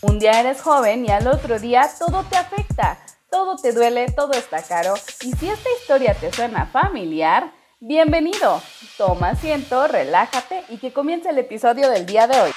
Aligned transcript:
Un 0.00 0.20
día 0.20 0.38
eres 0.38 0.60
joven 0.62 1.04
y 1.06 1.10
al 1.10 1.26
otro 1.26 1.58
día 1.58 1.82
todo 1.98 2.24
te 2.30 2.36
afecta, 2.36 3.00
todo 3.32 3.56
te 3.56 3.72
duele, 3.72 4.06
todo 4.14 4.32
está 4.32 4.62
caro. 4.62 4.94
Y 5.24 5.32
si 5.32 5.48
esta 5.48 5.68
historia 5.80 6.14
te 6.14 6.32
suena 6.32 6.66
familiar, 6.66 7.52
bienvenido. 7.80 8.62
Toma 8.96 9.30
asiento, 9.30 9.88
relájate 9.88 10.62
y 10.68 10.76
que 10.76 10.92
comience 10.92 11.30
el 11.30 11.38
episodio 11.38 11.90
del 11.90 12.06
día 12.06 12.28
de 12.28 12.40
hoy. 12.40 12.50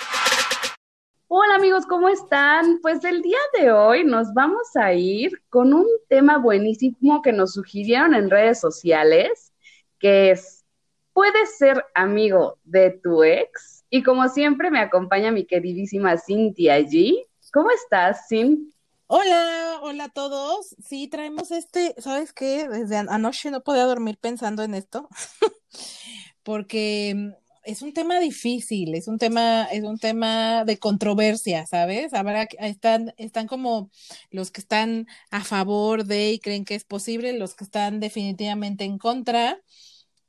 Hola 1.29 1.55
amigos, 1.55 1.87
¿cómo 1.87 2.09
están? 2.09 2.79
Pues 2.79 3.03
el 3.03 3.23
día 3.23 3.39
de 3.59 3.71
hoy 3.71 4.03
nos 4.03 4.35
vamos 4.35 4.75
a 4.75 4.93
ir 4.93 5.31
con 5.49 5.73
un 5.73 5.87
tema 6.09 6.37
buenísimo 6.37 7.23
que 7.23 7.33
nos 7.33 7.53
sugirieron 7.53 8.13
en 8.13 8.29
redes 8.29 8.59
sociales, 8.59 9.51
que 9.97 10.29
es, 10.29 10.63
¿puedes 11.11 11.57
ser 11.57 11.83
amigo 11.95 12.59
de 12.65 12.91
tu 12.91 13.23
ex? 13.23 13.83
Y 13.89 14.03
como 14.03 14.29
siempre 14.29 14.69
me 14.69 14.79
acompaña 14.79 15.31
mi 15.31 15.45
queridísima 15.45 16.19
Cintia 16.19 16.75
allí. 16.75 17.25
¿Cómo 17.53 17.69
estás, 17.71 18.27
Sim? 18.29 18.71
Hola, 19.07 19.79
hola 19.81 20.05
a 20.05 20.09
todos. 20.09 20.73
Sí, 20.81 21.09
traemos 21.09 21.51
este, 21.51 21.93
¿sabes 21.97 22.31
qué? 22.31 22.69
Desde 22.69 22.95
anoche 22.95 23.51
no 23.51 23.61
podía 23.61 23.83
dormir 23.83 24.17
pensando 24.17 24.63
en 24.63 24.73
esto, 24.73 25.09
porque 26.43 27.13
mm, 27.13 27.31
es 27.63 27.81
un 27.81 27.93
tema 27.93 28.21
difícil, 28.21 28.95
es 28.95 29.09
un 29.09 29.17
tema, 29.17 29.65
es 29.65 29.83
un 29.83 29.97
tema 29.97 30.63
de 30.63 30.79
controversia, 30.79 31.65
¿sabes? 31.65 32.13
Habrá, 32.13 32.43
están, 32.59 33.13
están 33.17 33.47
como 33.47 33.91
los 34.29 34.49
que 34.49 34.61
están 34.61 35.07
a 35.29 35.43
favor 35.43 36.05
de 36.05 36.31
y 36.31 36.39
creen 36.39 36.63
que 36.63 36.75
es 36.75 36.85
posible, 36.85 37.33
los 37.33 37.53
que 37.53 37.65
están 37.65 37.99
definitivamente 37.99 38.85
en 38.85 38.97
contra, 38.97 39.59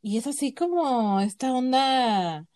y 0.03 0.19
es 0.19 0.27
así 0.27 0.55
como 0.55 1.21
esta 1.21 1.53
onda 1.53 2.47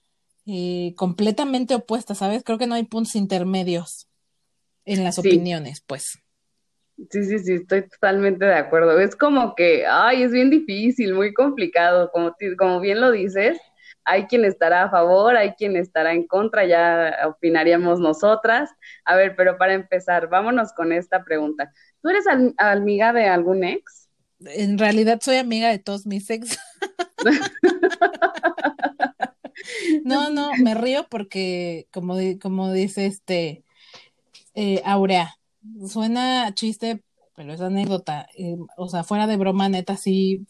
eh, 0.46 0.92
completamente 0.96 1.76
opuesta, 1.76 2.16
¿sabes? 2.16 2.42
Creo 2.42 2.58
que 2.58 2.66
no 2.66 2.74
hay 2.74 2.84
puntos 2.84 3.14
intermedios 3.14 4.08
en 4.86 5.04
las 5.04 5.18
opiniones, 5.18 5.82
pues. 5.87 6.18
Sí, 7.10 7.24
sí, 7.24 7.38
sí, 7.40 7.54
estoy 7.54 7.87
totalmente 7.88 8.46
de 8.46 8.54
acuerdo. 8.54 8.98
Es 8.98 9.15
como 9.15 9.54
que, 9.54 9.84
ay, 9.87 10.23
es 10.23 10.32
bien 10.32 10.48
difícil, 10.48 11.12
muy 11.12 11.34
complicado, 11.34 12.10
como, 12.10 12.34
como 12.59 12.80
bien 12.80 13.02
lo 13.02 13.10
dices. 13.10 13.59
Hay 14.04 14.26
quien 14.26 14.45
estará 14.45 14.84
a 14.84 14.90
favor, 14.90 15.37
hay 15.37 15.52
quien 15.54 15.76
estará 15.76 16.14
en 16.14 16.26
contra, 16.26 16.64
ya 16.64 17.14
opinaríamos 17.26 18.01
nosotras. 18.01 18.70
A 19.04 19.16
ver, 19.16 19.34
pero 19.37 19.59
para 19.59 19.74
empezar, 19.74 20.29
vámonos 20.29 20.73
con 20.73 20.92
esta 20.92 21.23
pregunta. 21.23 21.70
¿Tú 22.01 22.09
eres 22.09 22.24
amiga 22.57 23.12
de 23.12 23.26
algún 23.26 23.64
ex? 23.64 24.09
En 24.40 24.79
realidad 24.79 25.18
soy 25.23 25.37
amiga 25.37 25.68
de 25.68 25.79
todos 25.79 26.07
mis 26.07 26.30
ex. 26.30 26.59
no, 30.04 30.30
no, 30.30 30.52
me 30.62 30.74
río 30.74 31.07
porque, 31.10 31.88
como, 31.92 32.16
como 32.40 32.73
dice 32.73 33.07
este, 33.07 33.65
eh, 34.57 34.82
Aurea, 34.85 35.37
suena 35.87 36.52
chiste, 36.54 37.02
pero 37.37 37.52
es 37.52 37.60
anécdota. 37.60 38.26
Eh, 38.37 38.57
o 38.76 38.88
sea, 38.88 39.04
fuera 39.04 39.26
de 39.26 39.37
broma, 39.37 39.68
neta, 39.68 39.96
sí 39.96 40.46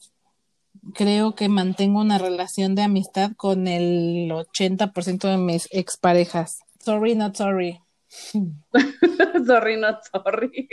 creo 0.94 1.34
que 1.34 1.48
mantengo 1.48 2.00
una 2.00 2.18
relación 2.18 2.74
de 2.74 2.82
amistad 2.82 3.32
con 3.36 3.66
el 3.66 4.30
80% 4.30 5.28
de 5.28 5.38
mis 5.38 5.68
exparejas. 5.72 6.60
Sorry, 6.80 7.14
not 7.14 7.36
sorry. 7.36 7.80
sorry, 9.46 9.76
not 9.76 9.98
sorry. 10.12 10.68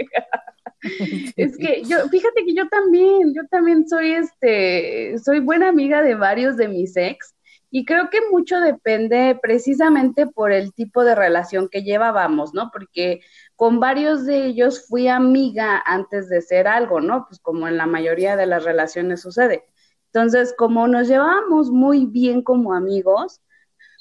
es 1.36 1.58
que 1.58 1.84
yo, 1.84 2.08
fíjate 2.09 2.45
que 2.45 2.53
yo 2.53 2.68
también, 2.70 3.34
yo 3.34 3.42
también 3.50 3.88
soy 3.88 4.12
este, 4.12 5.18
soy 5.20 5.40
buena 5.40 5.70
amiga 5.70 6.02
de 6.02 6.16
varios 6.16 6.58
de 6.58 6.68
mis 6.68 6.95
ex 6.95 7.33
y 7.75 7.85
creo 7.85 8.11
que 8.11 8.19
mucho 8.29 8.59
depende 8.59 9.39
precisamente 9.41 10.27
por 10.27 10.52
el 10.52 10.75
tipo 10.75 11.03
de 11.03 11.16
relación 11.16 11.69
que 11.69 11.81
llevábamos, 11.81 12.53
¿no? 12.53 12.69
Porque 12.71 13.21
con 13.55 13.79
varios 13.79 14.27
de 14.27 14.45
ellos 14.45 14.85
fui 14.88 15.07
amiga 15.07 15.81
antes 15.83 16.29
de 16.29 16.44
ser 16.44 16.67
algo, 16.67 17.01
¿no? 17.01 17.25
Pues 17.27 17.39
como 17.39 17.67
en 17.67 17.77
la 17.77 17.88
mayoría 17.88 18.35
de 18.35 18.45
las 18.45 18.63
relaciones 18.63 19.22
sucede. 19.22 19.66
Entonces, 20.06 20.53
como 20.56 20.88
nos 20.88 21.07
llevábamos 21.07 21.72
muy 21.72 22.06
bien 22.06 22.44
como 22.44 22.75
amigos, 22.75 23.41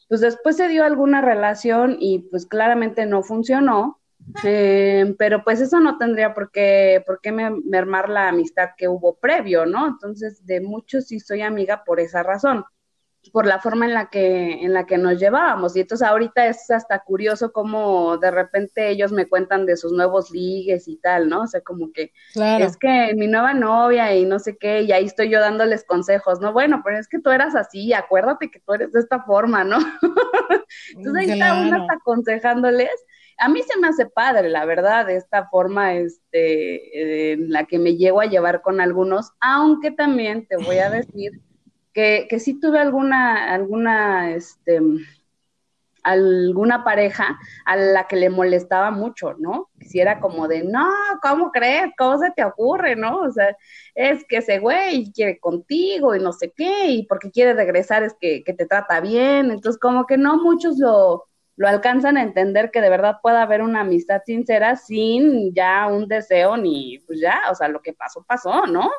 pues 0.07 0.21
después 0.21 0.59
se 0.59 0.69
dio 0.69 0.85
alguna 0.85 1.23
relación 1.23 1.97
y 1.99 2.29
pues 2.31 2.45
claramente 2.45 3.07
no 3.07 3.23
funcionó, 3.23 4.03
eh, 4.45 5.15
pero 5.19 5.45
pues 5.45 5.63
eso 5.63 5.81
no 5.81 5.97
tendría 5.97 6.35
por 6.35 6.51
qué, 6.51 7.03
por 7.07 7.23
qué 7.23 7.33
mermar 7.33 8.11
la 8.11 8.29
amistad 8.29 8.73
que 8.77 8.87
hubo 8.89 9.15
previo, 9.15 9.65
¿no? 9.65 9.87
Entonces, 9.87 10.45
de 10.45 10.61
muchos 10.61 11.07
sí 11.07 11.21
soy 11.21 11.41
amiga 11.41 11.85
por 11.85 12.01
esa 12.01 12.23
razón 12.23 12.67
por 13.31 13.47
la 13.47 13.61
forma 13.61 13.87
en 13.87 13.95
la 13.95 14.11
que 14.11 14.65
en 14.65 14.73
la 14.73 14.85
que 14.85 14.99
nos 14.99 15.21
llevábamos 15.21 15.77
y 15.77 15.81
entonces 15.81 16.07
ahorita 16.07 16.47
es 16.47 16.71
hasta 16.71 16.99
curioso 17.01 17.53
cómo 17.53 18.19
de 18.19 18.31
repente 18.31 18.89
ellos 18.89 19.13
me 19.13 19.29
cuentan 19.29 19.65
de 19.65 19.77
sus 19.77 19.93
nuevos 19.93 20.31
ligues 20.31 20.89
y 20.89 20.97
tal, 20.97 21.29
¿no? 21.29 21.43
O 21.43 21.47
sea, 21.47 21.61
como 21.61 21.93
que 21.93 22.13
es 22.35 22.77
que 22.77 23.15
mi 23.15 23.29
nueva 23.29 23.55
novia 23.55 24.15
y 24.17 24.25
no 24.25 24.39
sé 24.39 24.57
qué 24.57 24.83
y 24.83 24.93
ahí 24.93 25.05
estoy 25.05 25.31
yo 25.31 25.41
dándoles 25.41 25.85
consejos, 25.85 26.41
¿no? 26.41 26.53
Bueno, 26.53 26.83
pero 26.85 26.99
es 26.99 27.09
que 27.09 27.21
tú 27.21 27.31
eras 27.31 27.55
así, 27.55 27.93
acuérdate 27.93 28.51
que 28.51 28.61
tú 28.61 28.75
eres 28.75 28.93
de 28.93 29.01
esta 29.01 29.23
forma, 29.23 29.63
¿no? 29.63 29.79
entonces 30.97 31.23
ahí 31.23 31.31
está 31.31 31.61
uno 31.61 31.87
aconsejándoles. 31.91 32.91
A 33.39 33.49
mí 33.49 33.63
se 33.63 33.79
me 33.79 33.89
hace 33.89 34.07
padre, 34.07 34.49
la 34.51 34.65
verdad, 34.67 35.09
esta 35.11 35.49
forma 35.49 35.95
este, 35.95 37.33
en 37.33 37.51
la 37.51 37.65
que 37.65 37.79
me 37.79 37.97
llego 37.97 38.21
a 38.21 38.27
llevar 38.27 38.63
con 38.63 38.81
algunos, 38.81 39.31
aunque 39.41 39.91
también 39.91 40.47
te 40.47 40.57
voy 40.57 40.79
a 40.79 40.91
decir 40.91 41.33
que, 41.93 42.27
que 42.29 42.41
sí 42.41 42.59
tuve 42.59 42.79
alguna, 42.79 43.53
alguna, 43.53 44.33
este, 44.33 44.81
alguna 46.03 46.85
pareja 46.85 47.39
a 47.65 47.77
la 47.77 48.07
que 48.09 48.17
le 48.17 48.31
molestaba 48.31 48.91
mucho, 48.91 49.35
¿no? 49.39 49.71
Si 49.81 50.01
era 50.01 50.21
como 50.21 50.49
de, 50.49 50.65
no, 50.65 50.89
¿cómo 51.23 51.51
crees? 51.51 51.93
¿Cómo 51.97 52.19
se 52.19 52.31
te 52.33 52.45
ocurre, 52.45 52.97
no? 52.97 53.21
O 53.21 53.31
sea, 53.31 53.57
es 53.95 54.25
que 54.29 54.39
ese 54.39 54.59
güey 54.59 55.13
quiere 55.13 55.39
contigo 55.39 56.15
y 56.15 56.21
no 56.21 56.33
sé 56.33 56.53
qué, 56.57 56.89
y 56.89 57.07
porque 57.07 57.31
quiere 57.31 57.55
regresar 57.55 58.03
es 58.03 58.15
que, 58.21 58.43
que 58.45 58.53
te 58.53 58.67
trata 58.67 59.01
bien, 59.01 59.51
entonces 59.51 59.81
como 59.81 60.07
que 60.07 60.17
no 60.17 60.37
muchos 60.43 60.79
lo, 60.79 61.25
lo 61.57 61.69
alcanzan 61.69 62.17
a 62.17 62.23
entender 62.23 62.71
que 62.71 62.81
de 62.81 62.91
verdad 62.91 63.19
puede 63.23 63.39
haber 63.39 63.63
una 63.63 63.81
amistad 63.83 64.23
sincera 64.25 64.77
sin 64.77 65.55
ya 65.55 65.87
un 65.87 66.09
deseo 66.09 66.57
ni, 66.57 66.99
pues 67.07 67.21
ya, 67.21 67.43
o 67.51 67.55
sea, 67.55 67.69
lo 67.69 67.81
que 67.83 67.93
pasó, 67.93 68.25
pasó, 68.25 68.67
¿no? 68.67 68.91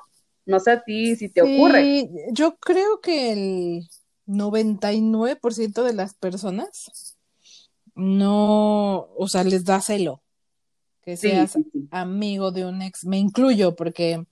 No 0.46 0.59
sé 0.59 0.72
a 0.72 0.84
ti 0.84 1.16
si 1.16 1.30
te 1.30 1.42
ocurre. 1.42 2.09
Yo 2.31 2.58
creo 2.58 3.00
que 3.02 3.31
el 3.31 3.90
99% 4.28 5.84
de 5.84 5.94
las 5.94 6.14
personas 6.16 7.18
no, 7.96 9.09
o 9.18 9.28
sea, 9.28 9.44
les 9.44 9.66
da 9.66 9.80
celo 9.81 10.24
que 11.04 11.18
seas 11.18 11.58
amigo 11.92 12.52
de 12.52 12.66
un 12.66 12.81
ex. 12.81 13.06
Me 13.06 13.18
incluyo 13.18 13.76
porque 13.76 14.26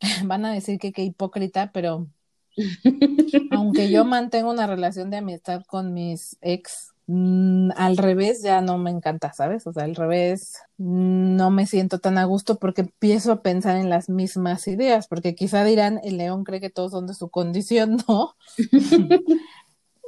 van 0.24 0.44
a 0.44 0.52
decir 0.52 0.78
que 0.78 0.92
qué 0.92 1.02
hipócrita, 1.02 1.70
pero 1.72 2.08
aunque 3.50 3.90
yo 3.90 4.04
mantengo 4.04 4.50
una 4.50 4.66
relación 4.66 5.10
de 5.10 5.18
amistad 5.18 5.62
con 5.66 5.92
mis 5.92 6.36
ex, 6.40 6.91
Mm, 7.06 7.70
al 7.76 7.96
revés 7.96 8.42
ya 8.42 8.60
no 8.60 8.78
me 8.78 8.90
encanta, 8.90 9.32
¿sabes? 9.32 9.66
O 9.66 9.72
sea, 9.72 9.84
al 9.84 9.96
revés 9.96 10.58
no 10.78 11.50
me 11.50 11.66
siento 11.66 11.98
tan 11.98 12.16
a 12.16 12.24
gusto 12.24 12.58
porque 12.58 12.82
empiezo 12.82 13.32
a 13.32 13.42
pensar 13.42 13.76
en 13.76 13.90
las 13.90 14.08
mismas 14.08 14.68
ideas, 14.68 15.08
porque 15.08 15.34
quizá 15.34 15.64
dirán, 15.64 16.00
el 16.04 16.18
león 16.18 16.44
cree 16.44 16.60
que 16.60 16.70
todos 16.70 16.92
son 16.92 17.06
de 17.06 17.14
su 17.14 17.28
condición, 17.28 17.96
¿no? 18.08 18.34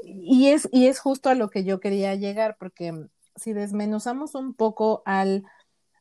y, 0.02 0.48
es, 0.48 0.68
y 0.72 0.86
es 0.86 1.00
justo 1.00 1.28
a 1.30 1.34
lo 1.34 1.50
que 1.50 1.64
yo 1.64 1.80
quería 1.80 2.14
llegar, 2.14 2.56
porque 2.58 2.92
si 3.36 3.52
desmenuzamos 3.52 4.34
un 4.36 4.54
poco 4.54 5.02
al 5.04 5.44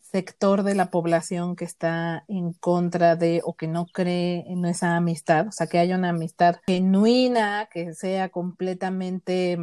sector 0.02 0.62
de 0.62 0.76
la 0.76 0.92
población 0.92 1.56
que 1.56 1.66
está 1.66 2.24
en 2.28 2.54
contra 2.54 3.16
de 3.16 3.42
o 3.44 3.56
que 3.56 3.68
no 3.68 3.88
cree 3.88 4.46
en 4.48 4.64
esa 4.66 4.96
amistad, 4.96 5.48
o 5.48 5.52
sea, 5.52 5.66
que 5.66 5.80
haya 5.80 5.98
una 5.98 6.10
amistad 6.10 6.58
genuina, 6.68 7.68
que 7.72 7.96
sea 7.96 8.30
completamente 8.30 9.58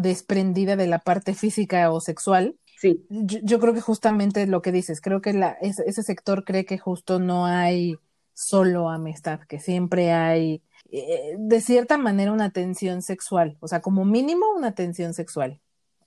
desprendida 0.00 0.76
de 0.76 0.86
la 0.86 0.98
parte 0.98 1.34
física 1.34 1.90
o 1.90 2.00
sexual. 2.00 2.56
Sí. 2.78 3.04
Yo, 3.10 3.60
creo 3.60 3.74
que 3.74 3.80
justamente 3.80 4.46
lo 4.46 4.62
que 4.62 4.72
dices, 4.72 5.00
creo 5.00 5.20
que 5.20 5.32
la, 5.32 5.50
ese, 5.60 6.02
sector 6.02 6.44
cree 6.44 6.64
que 6.64 6.78
justo 6.78 7.18
no 7.18 7.46
hay 7.46 7.96
solo 8.32 8.88
amistad, 8.88 9.40
que 9.40 9.60
siempre 9.60 10.12
hay, 10.12 10.62
eh, 10.90 11.36
de 11.38 11.60
cierta 11.60 11.98
manera, 11.98 12.32
una 12.32 12.50
tensión 12.50 13.02
sexual, 13.02 13.58
o 13.60 13.68
sea, 13.68 13.82
como 13.82 14.06
mínimo 14.06 14.46
una 14.56 14.74
tensión 14.74 15.12
sexual, 15.12 15.60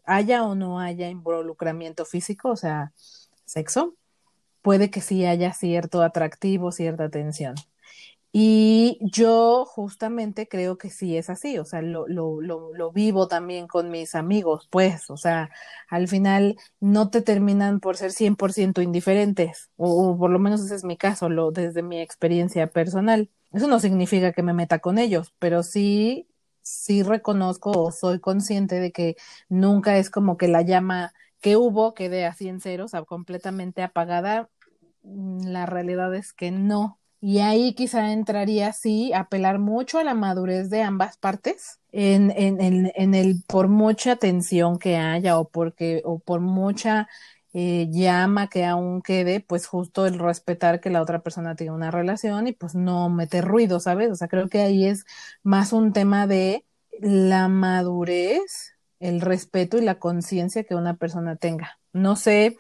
haya 0.04 0.44
o 0.44 0.56
no 0.56 0.80
haya 0.80 1.10
involucramiento 1.10 2.06
físico, 2.06 2.50
o 2.50 2.56
sea, 2.56 2.92
sexo, 3.46 3.96
puede 4.64 4.90
que 4.90 5.02
sí 5.02 5.26
haya 5.26 5.54
cierto 5.54 6.02
atractivo, 6.02 6.72
cierta 6.72 7.10
tensión. 7.10 7.54
Y 8.36 8.98
yo 9.02 9.64
justamente 9.64 10.48
creo 10.48 10.80
que 10.80 10.90
sí 10.90 11.16
es 11.18 11.30
así, 11.30 11.60
o 11.60 11.66
sea, 11.66 11.84
lo, 11.84 12.08
lo, 12.08 12.42
lo, 12.42 12.92
vivo 12.92 13.28
también 13.28 13.68
con 13.68 13.92
mis 13.92 14.16
amigos, 14.16 14.68
pues, 14.72 15.12
o 15.12 15.18
sea, 15.18 15.52
al 15.88 16.08
final 16.08 16.58
no 16.80 17.12
te 17.12 17.22
terminan 17.22 17.80
por 17.80 17.96
ser 17.96 18.12
100% 18.12 18.82
indiferentes, 18.82 19.70
o, 19.78 20.18
por 20.18 20.32
lo 20.32 20.40
menos 20.40 20.62
ese 20.62 20.74
es 20.74 20.84
mi 20.84 20.98
caso, 20.98 21.30
lo, 21.30 21.52
desde 21.52 21.84
mi 21.84 22.02
experiencia 22.02 22.66
personal. 22.72 23.30
Eso 23.52 23.68
no 23.68 23.80
significa 23.80 24.34
que 24.34 24.42
me 24.42 24.54
meta 24.54 24.80
con 24.80 24.98
ellos, 24.98 25.32
pero 25.38 25.62
sí, 25.62 26.28
sí 26.64 27.04
reconozco 27.04 27.72
o 27.72 27.92
soy 27.92 28.20
consciente 28.20 28.80
de 28.80 28.92
que 28.92 29.16
nunca 29.48 29.98
es 30.00 30.10
como 30.10 30.38
que 30.38 30.48
la 30.48 30.64
llama 30.64 31.14
que 31.40 31.56
hubo 31.58 31.94
quede 31.94 32.26
así 32.26 32.48
en 32.50 32.62
cero, 32.62 32.86
o 32.86 32.88
sea, 32.88 33.04
completamente 33.04 33.84
apagada. 33.84 34.50
Mm, 35.04 35.48
la 35.48 35.66
realidad 35.68 36.16
es 36.16 36.34
que 36.34 36.52
no. 36.52 37.00
Y 37.26 37.40
ahí 37.40 37.74
quizá 37.74 38.12
entraría, 38.12 38.74
sí, 38.74 39.14
apelar 39.14 39.58
mucho 39.58 39.98
a 39.98 40.04
la 40.04 40.14
madurez 40.14 40.70
de 40.70 40.82
ambas 40.84 41.16
partes, 41.18 41.80
en, 41.94 42.32
en, 42.32 42.60
en, 42.60 42.92
en 42.96 43.16
el 43.16 43.42
por 43.48 43.70
mucha 43.70 44.18
tensión 44.18 44.78
que 44.78 44.98
haya 44.98 45.40
o 45.40 45.48
porque, 45.50 46.02
o 46.04 46.20
por 46.20 46.42
mucha 46.42 47.08
eh, 47.54 47.88
llama 47.92 48.50
que 48.50 48.66
aún 48.66 49.02
quede, 49.02 49.40
pues 49.40 49.68
justo 49.68 50.06
el 50.06 50.20
respetar 50.20 50.82
que 50.82 50.90
la 50.90 51.02
otra 51.02 51.22
persona 51.24 51.56
tenga 51.56 51.72
una 51.74 51.92
relación 51.92 52.48
y 52.48 52.52
pues 52.52 52.76
no 52.76 53.10
meter 53.10 53.46
ruido, 53.46 53.80
¿sabes? 53.80 54.12
O 54.12 54.16
sea, 54.16 54.28
creo 54.28 54.50
que 54.50 54.60
ahí 54.60 54.86
es 54.86 55.06
más 55.44 55.72
un 55.72 55.94
tema 55.94 56.28
de 56.28 56.66
la 57.00 57.48
madurez, 57.48 58.74
el 59.00 59.22
respeto 59.22 59.78
y 59.78 59.82
la 59.82 59.98
conciencia 60.00 60.64
que 60.66 60.76
una 60.76 60.98
persona 60.98 61.38
tenga. 61.38 61.80
No 61.94 62.16
sé 62.18 62.58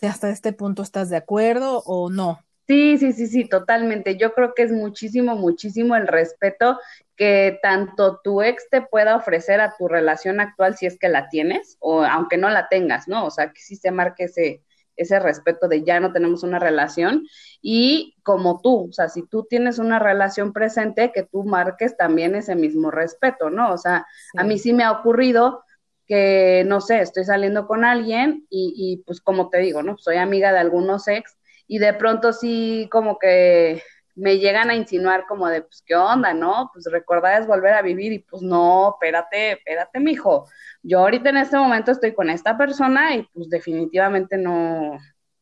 si 0.00 0.06
hasta 0.06 0.30
este 0.30 0.52
punto 0.52 0.82
estás 0.82 1.10
de 1.10 1.16
acuerdo 1.16 1.82
o 1.86 2.10
no. 2.10 2.45
Sí, 2.66 2.98
sí, 2.98 3.12
sí, 3.12 3.28
sí, 3.28 3.48
totalmente. 3.48 4.16
Yo 4.16 4.32
creo 4.34 4.52
que 4.54 4.64
es 4.64 4.72
muchísimo, 4.72 5.36
muchísimo 5.36 5.94
el 5.94 6.08
respeto 6.08 6.80
que 7.16 7.60
tanto 7.62 8.20
tu 8.24 8.42
ex 8.42 8.68
te 8.70 8.82
pueda 8.82 9.14
ofrecer 9.16 9.60
a 9.60 9.76
tu 9.76 9.86
relación 9.86 10.40
actual 10.40 10.76
si 10.76 10.86
es 10.86 10.98
que 10.98 11.08
la 11.08 11.28
tienes, 11.28 11.76
o 11.78 12.02
aunque 12.02 12.36
no 12.38 12.50
la 12.50 12.68
tengas, 12.68 13.06
¿no? 13.06 13.24
O 13.24 13.30
sea, 13.30 13.52
que 13.52 13.60
sí 13.60 13.76
se 13.76 13.92
marque 13.92 14.24
ese, 14.24 14.64
ese 14.96 15.20
respeto 15.20 15.68
de 15.68 15.84
ya 15.84 16.00
no 16.00 16.12
tenemos 16.12 16.42
una 16.42 16.58
relación 16.58 17.24
y 17.62 18.16
como 18.24 18.60
tú, 18.60 18.88
o 18.90 18.92
sea, 18.92 19.08
si 19.08 19.22
tú 19.28 19.46
tienes 19.48 19.78
una 19.78 20.00
relación 20.00 20.52
presente, 20.52 21.12
que 21.12 21.22
tú 21.22 21.44
marques 21.44 21.96
también 21.96 22.34
ese 22.34 22.56
mismo 22.56 22.90
respeto, 22.90 23.48
¿no? 23.48 23.72
O 23.72 23.78
sea, 23.78 24.06
a 24.36 24.42
mí 24.42 24.58
sí 24.58 24.72
me 24.72 24.82
ha 24.82 24.90
ocurrido 24.90 25.62
que, 26.08 26.64
no 26.66 26.80
sé, 26.80 27.00
estoy 27.00 27.24
saliendo 27.24 27.66
con 27.68 27.84
alguien 27.84 28.44
y, 28.50 28.74
y 28.76 29.04
pues 29.04 29.20
como 29.20 29.50
te 29.50 29.58
digo, 29.58 29.82
¿no? 29.84 29.96
Soy 29.98 30.16
amiga 30.16 30.52
de 30.52 30.58
algunos 30.58 31.06
ex 31.06 31.36
y 31.66 31.78
de 31.78 31.94
pronto 31.94 32.32
sí 32.32 32.88
como 32.90 33.18
que 33.18 33.82
me 34.14 34.38
llegan 34.38 34.70
a 34.70 34.74
insinuar 34.74 35.26
como 35.26 35.46
de, 35.48 35.62
pues, 35.62 35.82
¿qué 35.84 35.94
onda, 35.94 36.32
no? 36.32 36.70
Pues 36.72 36.86
recordar 36.90 37.40
es 37.40 37.46
volver 37.46 37.74
a 37.74 37.82
vivir 37.82 38.12
y 38.12 38.20
pues 38.20 38.42
no, 38.42 38.94
espérate, 38.94 39.52
espérate, 39.52 40.00
mijo. 40.00 40.48
Yo 40.82 41.00
ahorita 41.00 41.28
en 41.30 41.36
este 41.36 41.58
momento 41.58 41.92
estoy 41.92 42.14
con 42.14 42.30
esta 42.30 42.56
persona 42.56 43.14
y 43.14 43.24
pues 43.34 43.50
definitivamente 43.50 44.38
no, 44.38 44.98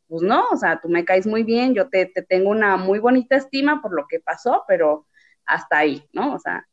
pues 0.09 0.23
no, 0.23 0.49
o 0.51 0.57
sea, 0.57 0.81
tú 0.81 0.89
me 0.89 1.05
caes 1.05 1.27
muy 1.27 1.45
bien, 1.45 1.75
yo 1.75 1.89
te, 1.89 2.07
te 2.07 2.23
tengo 2.23 2.51
una 2.51 2.77
muy 2.77 2.99
bonita 2.99 3.37
estima 3.37 3.81
por 3.81 3.95
lo 3.95 4.07
que 4.09 4.19
pasó, 4.19 4.65
pero 4.67 5.07
hasta 5.47 5.79
ahí, 5.79 6.09
¿no? 6.13 6.35
O 6.35 6.39
sea, 6.41 6.67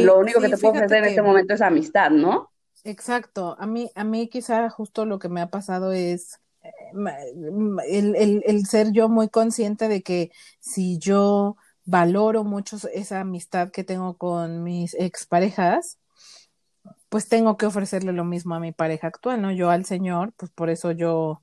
lo 0.00 0.18
único 0.18 0.40
que 0.40 0.48
te 0.48 0.58
puedo 0.58 0.74
ofrecer 0.74 0.98
en 0.98 1.04
este 1.06 1.22
momento 1.22 1.54
es 1.54 1.62
amistad, 1.62 2.10
¿no? 2.10 2.50
Exacto. 2.84 3.56
A 3.58 3.66
mí, 3.66 3.90
a 3.94 4.04
mí 4.04 4.28
quizá 4.28 4.68
justo 4.68 5.06
lo 5.06 5.18
que 5.18 5.28
me 5.28 5.40
ha 5.40 5.48
pasado 5.48 5.92
es 5.92 6.38
el, 7.88 8.16
el, 8.16 8.42
el, 8.46 8.66
ser 8.66 8.92
yo 8.92 9.08
muy 9.08 9.28
consciente 9.28 9.88
de 9.88 10.02
que 10.02 10.30
si 10.60 10.98
yo 10.98 11.56
valoro 11.84 12.44
mucho 12.44 12.76
esa 12.92 13.20
amistad 13.20 13.70
que 13.70 13.84
tengo 13.84 14.16
con 14.16 14.62
mis 14.62 14.94
exparejas, 14.94 15.98
pues 17.08 17.28
tengo 17.28 17.56
que 17.56 17.66
ofrecerle 17.66 18.12
lo 18.12 18.24
mismo 18.24 18.54
a 18.54 18.60
mi 18.60 18.72
pareja 18.72 19.08
actual, 19.08 19.40
¿no? 19.42 19.52
Yo 19.52 19.70
al 19.70 19.84
Señor, 19.84 20.32
pues 20.36 20.50
por 20.50 20.70
eso 20.70 20.92
yo, 20.92 21.42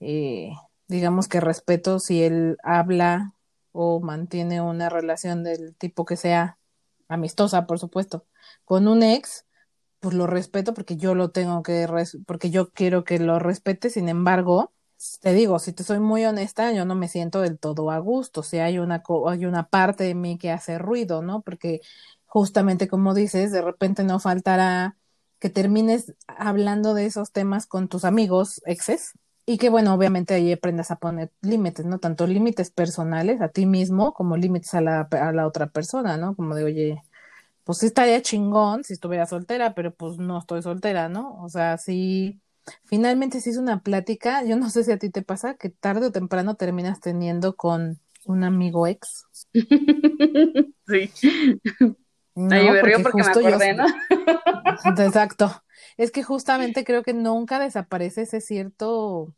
eh, 0.00 0.52
digamos 0.88 1.28
que 1.28 1.40
respeto 1.40 1.98
si 1.98 2.22
él 2.22 2.56
habla 2.62 3.34
o 3.72 4.00
mantiene 4.00 4.60
una 4.60 4.88
relación 4.88 5.44
del 5.44 5.74
tipo 5.76 6.04
que 6.04 6.16
sea 6.16 6.58
amistosa, 7.08 7.66
por 7.66 7.78
supuesto, 7.78 8.26
con 8.64 8.88
un 8.88 9.02
ex, 9.02 9.44
pues 10.00 10.14
lo 10.14 10.26
respeto 10.26 10.74
porque 10.74 10.96
yo 10.96 11.14
lo 11.14 11.30
tengo 11.30 11.62
que, 11.62 11.86
porque 12.26 12.50
yo 12.50 12.70
quiero 12.72 13.04
que 13.04 13.18
lo 13.18 13.38
respete, 13.38 13.90
sin 13.90 14.08
embargo, 14.08 14.72
te 15.20 15.32
digo, 15.34 15.58
si 15.58 15.72
te 15.72 15.84
soy 15.84 16.00
muy 16.00 16.24
honesta, 16.26 16.72
yo 16.72 16.84
no 16.84 16.94
me 16.94 17.08
siento 17.08 17.40
del 17.40 17.58
todo 17.58 17.90
a 17.90 17.98
gusto, 17.98 18.42
si 18.42 18.58
hay 18.58 18.78
una, 18.78 19.02
hay 19.28 19.46
una 19.46 19.68
parte 19.68 20.04
de 20.04 20.14
mí 20.14 20.38
que 20.38 20.50
hace 20.50 20.78
ruido, 20.78 21.22
¿no? 21.22 21.42
Porque 21.42 21.80
justamente 22.26 22.88
como 22.88 23.14
dices, 23.14 23.52
de 23.52 23.62
repente 23.62 24.04
no 24.04 24.20
faltará 24.20 24.96
que 25.38 25.50
termines 25.50 26.14
hablando 26.26 26.94
de 26.94 27.06
esos 27.06 27.32
temas 27.32 27.66
con 27.66 27.88
tus 27.88 28.04
amigos 28.04 28.60
exes 28.66 29.12
y 29.46 29.58
que 29.58 29.70
bueno, 29.70 29.94
obviamente 29.94 30.34
ahí 30.34 30.52
aprendas 30.52 30.90
a 30.90 30.96
poner 30.96 31.32
límites, 31.40 31.86
¿no? 31.86 31.98
Tanto 31.98 32.26
límites 32.26 32.70
personales 32.70 33.40
a 33.40 33.48
ti 33.48 33.66
mismo 33.66 34.12
como 34.14 34.36
límites 34.36 34.74
a 34.74 34.80
la, 34.80 35.00
a 35.02 35.32
la 35.32 35.46
otra 35.46 35.68
persona, 35.68 36.16
¿no? 36.18 36.36
Como 36.36 36.54
de, 36.54 36.64
oye, 36.64 37.02
pues 37.70 37.78
sí 37.78 37.86
estaría 37.86 38.20
chingón 38.20 38.82
si 38.82 38.94
estuviera 38.94 39.26
soltera, 39.26 39.76
pero 39.76 39.94
pues 39.94 40.18
no 40.18 40.40
estoy 40.40 40.60
soltera, 40.60 41.08
¿no? 41.08 41.40
O 41.40 41.48
sea, 41.48 41.78
sí, 41.78 42.40
finalmente 42.84 43.40
sí 43.40 43.50
es 43.50 43.58
una 43.58 43.80
plática, 43.84 44.42
yo 44.42 44.56
no 44.56 44.70
sé 44.70 44.82
si 44.82 44.90
a 44.90 44.98
ti 44.98 45.08
te 45.08 45.22
pasa 45.22 45.54
que 45.54 45.70
tarde 45.70 46.06
o 46.06 46.10
temprano 46.10 46.56
terminas 46.56 46.98
teniendo 46.98 47.54
con 47.54 48.00
un 48.24 48.42
amigo 48.42 48.88
ex. 48.88 49.24
sí. 50.88 51.12
No, 52.34 52.56
Ahí 52.56 52.68
me 52.72 52.82
río 52.82 53.04
porque, 53.04 53.22
me 53.22 53.28
acordé, 53.28 53.74
¿no? 53.74 53.86
Exacto. 54.98 55.62
Es 55.96 56.10
que 56.10 56.24
justamente 56.24 56.82
creo 56.82 57.04
que 57.04 57.14
nunca 57.14 57.60
desaparece 57.60 58.22
ese 58.22 58.40
cierto... 58.40 59.32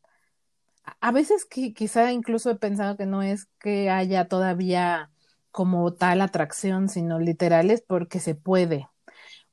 A 1.02 1.12
veces 1.12 1.44
que 1.44 1.74
quizá 1.74 2.12
incluso 2.12 2.50
he 2.50 2.56
pensado 2.56 2.96
que 2.96 3.04
no 3.04 3.22
es 3.22 3.44
que 3.60 3.90
haya 3.90 4.26
todavía 4.26 5.11
como 5.52 5.92
tal 5.94 6.20
atracción, 6.22 6.88
sino 6.88 7.20
literales 7.20 7.84
porque 7.86 8.20
se 8.20 8.34
puede. 8.34 8.88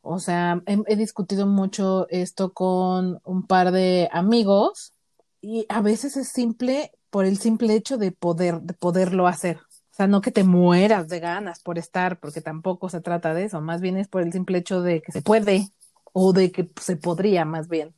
O 0.02 0.20
sea, 0.20 0.64
he, 0.66 0.96
discutido 0.96 1.46
mucho 1.46 2.08
esto 2.10 2.54
con 2.54 3.20
un 3.26 3.46
par 3.46 3.72
de 3.72 4.10
amigos 4.12 4.94
y 5.42 5.66
a 5.70 5.82
veces 5.82 6.18
es 6.18 6.30
simple 6.30 6.92
por 7.10 7.26
el 7.26 7.38
simple 7.38 7.76
hecho 7.76 7.98
de 7.98 8.12
poder, 8.12 8.62
de 8.62 8.74
poderlo 8.74 9.28
hacer. 9.28 9.58
O 9.58 9.96
sea, 10.00 10.08
no 10.08 10.22
que 10.22 10.32
te 10.32 10.44
mueras 10.44 11.10
de 11.10 11.20
ganas 11.20 11.62
por 11.62 11.78
estar, 11.78 12.20
porque 12.20 12.42
tampoco 12.42 12.90
se 12.90 13.02
trata 13.02 13.34
de 13.34 13.46
eso, 13.46 13.62
más 13.62 13.82
bien 13.82 13.98
es 13.98 14.08
por 14.08 14.22
el 14.22 14.32
simple 14.32 14.60
hecho 14.60 14.82
de 14.82 15.02
que 15.02 15.12
se 15.12 15.22
puede 15.22 15.68
o 16.14 16.34
de 16.34 16.52
que 16.52 16.72
se 16.82 16.96
podría 16.96 17.46
más 17.46 17.68
bien. 17.68 17.94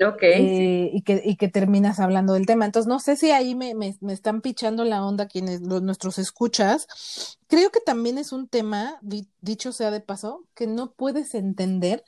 Ok. 0.00 0.22
Eh, 0.22 0.90
y, 0.92 1.02
que, 1.02 1.22
y 1.24 1.36
que 1.36 1.48
terminas 1.48 1.98
hablando 1.98 2.34
del 2.34 2.46
tema. 2.46 2.64
Entonces, 2.64 2.88
no 2.88 3.00
sé 3.00 3.16
si 3.16 3.30
ahí 3.32 3.54
me, 3.54 3.74
me, 3.74 3.96
me 4.00 4.12
están 4.12 4.40
pichando 4.40 4.84
la 4.84 5.04
onda 5.04 5.26
quienes, 5.26 5.60
los, 5.62 5.82
nuestros 5.82 6.18
escuchas. 6.18 7.38
Creo 7.48 7.70
que 7.70 7.80
también 7.80 8.18
es 8.18 8.32
un 8.32 8.48
tema, 8.48 8.98
dicho 9.40 9.72
sea 9.72 9.90
de 9.90 10.00
paso, 10.00 10.44
que 10.54 10.66
no 10.66 10.92
puedes 10.92 11.34
entender 11.34 12.04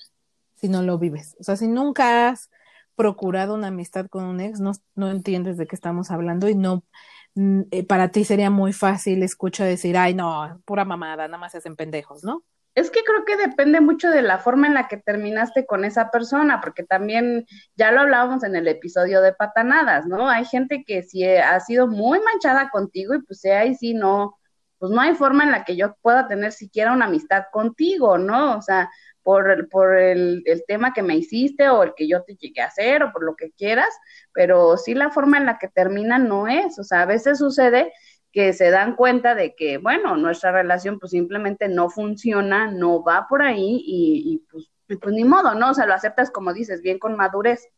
si 0.54 0.68
no 0.68 0.82
lo 0.82 0.98
vives. 0.98 1.36
O 1.40 1.44
sea, 1.44 1.56
si 1.56 1.66
nunca 1.66 2.28
has 2.28 2.50
procurado 2.94 3.54
una 3.54 3.68
amistad 3.68 4.06
con 4.08 4.24
un 4.24 4.40
ex, 4.40 4.60
no, 4.60 4.72
no 4.94 5.10
entiendes 5.10 5.56
de 5.56 5.66
qué 5.66 5.74
estamos 5.74 6.10
hablando 6.10 6.48
y 6.48 6.54
no, 6.54 6.84
mm, 7.34 7.62
eh, 7.70 7.84
para 7.84 8.10
ti 8.10 8.24
sería 8.24 8.50
muy 8.50 8.72
fácil 8.72 9.22
escuchar 9.22 9.66
decir, 9.68 9.96
ay, 9.96 10.14
no, 10.14 10.60
pura 10.64 10.84
mamada, 10.84 11.26
nada 11.26 11.38
más 11.38 11.52
se 11.52 11.58
hacen 11.58 11.76
pendejos, 11.76 12.24
¿no? 12.24 12.44
Es 12.80 12.90
que 12.90 13.02
creo 13.04 13.26
que 13.26 13.36
depende 13.36 13.82
mucho 13.82 14.08
de 14.08 14.22
la 14.22 14.38
forma 14.38 14.66
en 14.66 14.72
la 14.72 14.88
que 14.88 14.96
terminaste 14.96 15.66
con 15.66 15.84
esa 15.84 16.10
persona, 16.10 16.62
porque 16.62 16.82
también 16.82 17.44
ya 17.76 17.92
lo 17.92 18.00
hablábamos 18.00 18.42
en 18.42 18.56
el 18.56 18.66
episodio 18.68 19.20
de 19.20 19.34
patanadas, 19.34 20.06
¿no? 20.06 20.30
Hay 20.30 20.46
gente 20.46 20.82
que 20.86 21.02
sí 21.02 21.26
ha 21.26 21.60
sido 21.60 21.86
muy 21.88 22.20
manchada 22.20 22.70
contigo 22.70 23.14
y 23.14 23.20
pues 23.20 23.44
ahí 23.44 23.74
sí 23.74 23.92
no, 23.92 24.38
pues 24.78 24.90
no 24.92 25.00
hay 25.02 25.14
forma 25.14 25.44
en 25.44 25.50
la 25.50 25.64
que 25.64 25.76
yo 25.76 25.94
pueda 26.00 26.26
tener 26.26 26.52
siquiera 26.52 26.92
una 26.94 27.04
amistad 27.04 27.44
contigo, 27.52 28.16
¿no? 28.16 28.56
O 28.56 28.62
sea, 28.62 28.88
por, 29.22 29.68
por 29.68 29.98
el, 29.98 30.42
el 30.46 30.64
tema 30.66 30.94
que 30.94 31.02
me 31.02 31.16
hiciste 31.16 31.68
o 31.68 31.82
el 31.82 31.92
que 31.94 32.08
yo 32.08 32.22
te 32.22 32.34
llegué 32.36 32.62
a 32.62 32.68
hacer 32.68 33.02
o 33.02 33.12
por 33.12 33.22
lo 33.24 33.36
que 33.36 33.52
quieras, 33.52 33.94
pero 34.32 34.78
sí 34.78 34.94
la 34.94 35.10
forma 35.10 35.36
en 35.36 35.44
la 35.44 35.58
que 35.58 35.68
termina 35.68 36.18
no 36.18 36.48
es, 36.48 36.78
o 36.78 36.84
sea, 36.84 37.02
a 37.02 37.06
veces 37.06 37.38
sucede 37.38 37.92
que 38.32 38.52
se 38.52 38.70
dan 38.70 38.96
cuenta 38.96 39.34
de 39.34 39.54
que, 39.54 39.78
bueno, 39.78 40.16
nuestra 40.16 40.52
relación 40.52 40.98
pues 40.98 41.10
simplemente 41.12 41.68
no 41.68 41.90
funciona, 41.90 42.70
no 42.70 43.02
va 43.02 43.26
por 43.28 43.42
ahí 43.42 43.82
y, 43.84 44.44
pues, 44.50 44.70
pues 44.86 45.14
ni 45.14 45.24
modo, 45.24 45.54
¿no? 45.54 45.70
O 45.70 45.74
sea, 45.74 45.86
lo 45.86 45.94
aceptas 45.94 46.30
como 46.30 46.52
dices, 46.52 46.82
bien 46.82 46.98
con 46.98 47.16
madurez. 47.16 47.68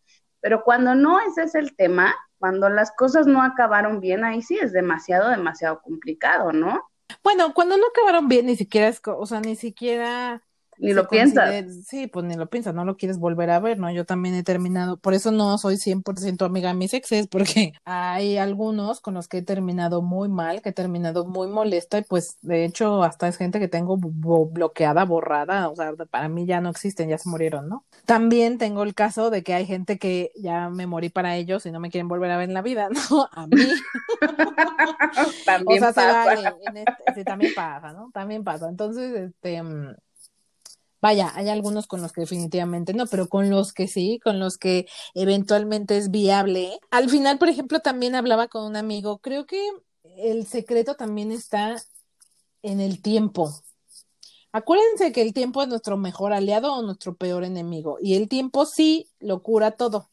Pero 0.40 0.64
cuando 0.64 0.94
no 0.94 1.20
ese 1.20 1.44
es 1.44 1.54
el 1.54 1.76
tema, 1.76 2.14
cuando 2.38 2.68
las 2.68 2.92
cosas 2.96 3.26
no 3.26 3.42
acabaron 3.42 4.00
bien, 4.00 4.24
ahí 4.24 4.42
sí 4.42 4.58
es 4.60 4.72
demasiado, 4.72 5.30
demasiado 5.30 5.80
complicado, 5.80 6.52
¿no? 6.52 6.82
Bueno, 7.22 7.54
cuando 7.54 7.76
no 7.76 7.86
acabaron 7.86 8.28
bien, 8.28 8.46
ni 8.46 8.56
siquiera 8.56 8.88
es, 8.88 9.00
o 9.04 9.26
sea, 9.26 9.40
ni 9.40 9.56
siquiera 9.56 10.42
ni 10.78 10.94
lo 10.94 11.08
piensas. 11.08 11.64
Sí, 11.86 12.06
pues 12.06 12.24
ni 12.24 12.34
lo 12.34 12.48
piensas, 12.48 12.74
no 12.74 12.84
lo 12.84 12.96
quieres 12.96 13.18
volver 13.18 13.50
a 13.50 13.60
ver, 13.60 13.78
¿no? 13.78 13.90
Yo 13.90 14.04
también 14.04 14.34
he 14.34 14.42
terminado, 14.42 14.96
por 14.96 15.14
eso 15.14 15.30
no 15.30 15.56
soy 15.58 15.76
100% 15.76 16.44
amiga 16.44 16.68
de 16.68 16.74
mis 16.74 16.94
exes, 16.94 17.26
porque 17.26 17.72
hay 17.84 18.36
algunos 18.38 19.00
con 19.00 19.14
los 19.14 19.28
que 19.28 19.38
he 19.38 19.42
terminado 19.42 20.02
muy 20.02 20.28
mal, 20.28 20.62
que 20.62 20.70
he 20.70 20.72
terminado 20.72 21.24
muy 21.24 21.48
molesta 21.48 21.98
y 21.98 22.02
pues 22.02 22.38
de 22.42 22.64
hecho 22.64 23.02
hasta 23.02 23.28
es 23.28 23.36
gente 23.36 23.60
que 23.60 23.68
tengo 23.68 23.96
bloqueada, 23.96 25.04
borrada, 25.04 25.68
o 25.68 25.76
sea, 25.76 25.92
para 26.10 26.28
mí 26.28 26.46
ya 26.46 26.60
no 26.60 26.70
existen, 26.70 27.08
ya 27.08 27.18
se 27.18 27.28
murieron, 27.28 27.68
¿no? 27.68 27.84
También 28.06 28.58
tengo 28.58 28.82
el 28.82 28.94
caso 28.94 29.30
de 29.30 29.42
que 29.42 29.54
hay 29.54 29.66
gente 29.66 29.98
que 29.98 30.32
ya 30.36 30.68
me 30.68 30.86
morí 30.86 31.08
para 31.08 31.36
ellos 31.36 31.66
y 31.66 31.70
no 31.70 31.80
me 31.80 31.90
quieren 31.90 32.08
volver 32.08 32.30
a 32.30 32.36
ver 32.36 32.48
en 32.48 32.54
la 32.54 32.62
vida, 32.62 32.88
¿no? 33.10 33.28
A 33.32 33.46
mí. 33.46 33.56
también 35.44 35.80
pasa. 35.80 36.36
sí, 37.14 37.24
también 37.24 37.52
pasa, 37.54 37.92
¿no? 37.92 38.10
También 38.12 38.42
pasa. 38.42 38.68
Entonces, 38.68 39.30
este 39.30 39.62
Vaya, 41.02 41.32
hay 41.34 41.48
algunos 41.48 41.88
con 41.88 42.00
los 42.00 42.12
que 42.12 42.20
definitivamente 42.20 42.94
no, 42.94 43.06
pero 43.08 43.28
con 43.28 43.50
los 43.50 43.72
que 43.72 43.88
sí, 43.88 44.20
con 44.22 44.38
los 44.38 44.56
que 44.56 44.86
eventualmente 45.14 45.96
es 45.96 46.12
viable. 46.12 46.78
Al 46.92 47.10
final, 47.10 47.38
por 47.38 47.48
ejemplo, 47.48 47.80
también 47.80 48.14
hablaba 48.14 48.46
con 48.46 48.64
un 48.64 48.76
amigo, 48.76 49.18
creo 49.18 49.44
que 49.44 49.60
el 50.16 50.46
secreto 50.46 50.94
también 50.94 51.32
está 51.32 51.82
en 52.62 52.80
el 52.80 53.02
tiempo. 53.02 53.52
Acuérdense 54.52 55.12
que 55.12 55.22
el 55.22 55.32
tiempo 55.32 55.62
es 55.62 55.68
nuestro 55.68 55.96
mejor 55.96 56.32
aliado 56.32 56.72
o 56.72 56.82
nuestro 56.82 57.16
peor 57.16 57.42
enemigo, 57.42 57.98
y 58.00 58.14
el 58.14 58.28
tiempo 58.28 58.64
sí 58.64 59.08
lo 59.18 59.42
cura 59.42 59.72
todo. 59.72 60.08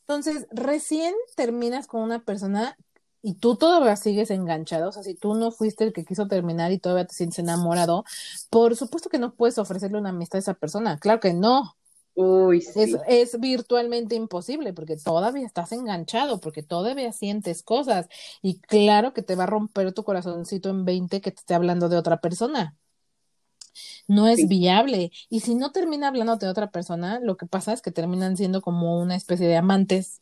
Entonces, 0.00 0.46
recién 0.50 1.14
terminas 1.34 1.86
con 1.86 2.02
una 2.02 2.22
persona 2.24 2.76
y 3.24 3.34
tú 3.36 3.56
todavía 3.56 3.96
sigues 3.96 4.30
enganchado, 4.30 4.90
o 4.90 4.92
sea, 4.92 5.02
si 5.04 5.16
tú 5.16 5.34
no 5.34 5.50
fuiste 5.52 5.84
el 5.84 5.92
que 5.94 6.04
quiso 6.06 6.28
terminar 6.28 6.72
y 6.72 6.78
todavía 6.80 7.06
te 7.06 7.14
sientes 7.14 7.40
enamorado, 7.40 8.04
por 8.50 8.76
supuesto 8.76 9.10
que 9.10 9.18
no 9.18 9.34
puedes 9.34 9.58
ofrecerle 9.58 9.98
una 9.98 10.10
amistad 10.10 10.38
a 10.38 10.40
esa 10.40 10.54
persona, 10.54 10.98
claro 11.00 11.20
que 11.20 11.34
no. 11.34 11.76
Uy, 12.16 12.60
sí. 12.60 12.80
Es, 12.82 12.96
es 13.06 13.38
virtualmente 13.40 14.16
imposible 14.16 14.72
porque 14.72 14.96
todavía 14.96 15.46
estás 15.46 15.72
enganchado, 15.72 16.40
porque 16.40 16.62
todavía 16.64 17.12
sientes 17.12 17.62
cosas 17.62 18.08
y 18.42 18.60
claro 18.60 19.14
que 19.14 19.22
te 19.22 19.36
va 19.36 19.44
a 19.44 19.46
romper 19.46 19.92
tu 19.94 20.04
corazoncito 20.04 20.70
en 20.70 20.84
20 20.84 21.20
que 21.20 21.30
te 21.30 21.38
esté 21.40 21.54
hablando 21.54 21.88
de 21.88 21.96
otra 21.98 22.20
persona. 22.20 22.76
No 24.08 24.28
es 24.28 24.40
Sí. 24.40 24.48
viable. 24.48 25.12
Y 25.30 25.40
si 25.40 25.54
no 25.54 25.72
termina 25.72 26.08
hablando 26.08 26.36
de 26.36 26.48
otra 26.48 26.70
persona, 26.70 27.20
lo 27.20 27.36
que 27.36 27.46
pasa 27.46 27.72
es 27.72 27.82
que 27.82 27.90
terminan 27.92 28.36
siendo 28.36 28.62
como 28.62 29.00
una 29.00 29.16
especie 29.16 29.46
de 29.48 29.56
amantes 29.56 30.20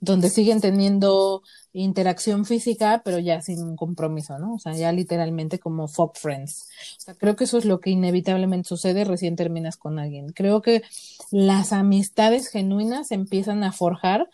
donde 0.00 0.30
siguen 0.30 0.60
teniendo 0.60 1.42
interacción 1.72 2.44
física, 2.44 3.02
pero 3.04 3.18
ya 3.18 3.40
sin 3.40 3.62
un 3.62 3.76
compromiso, 3.76 4.38
¿no? 4.38 4.54
O 4.54 4.58
sea, 4.58 4.72
ya 4.72 4.90
literalmente 4.92 5.58
como 5.58 5.88
fuck 5.88 6.16
friends. 6.16 6.68
O 6.96 7.00
sea, 7.00 7.14
creo 7.14 7.36
que 7.36 7.44
eso 7.44 7.58
es 7.58 7.64
lo 7.64 7.80
que 7.80 7.90
inevitablemente 7.90 8.68
sucede 8.68 9.04
recién 9.04 9.36
terminas 9.36 9.76
con 9.76 9.98
alguien. 9.98 10.32
Creo 10.32 10.62
que 10.62 10.82
las 11.30 11.72
amistades 11.72 12.48
genuinas 12.48 13.08
se 13.08 13.14
empiezan 13.14 13.64
a 13.64 13.72
forjar 13.72 14.28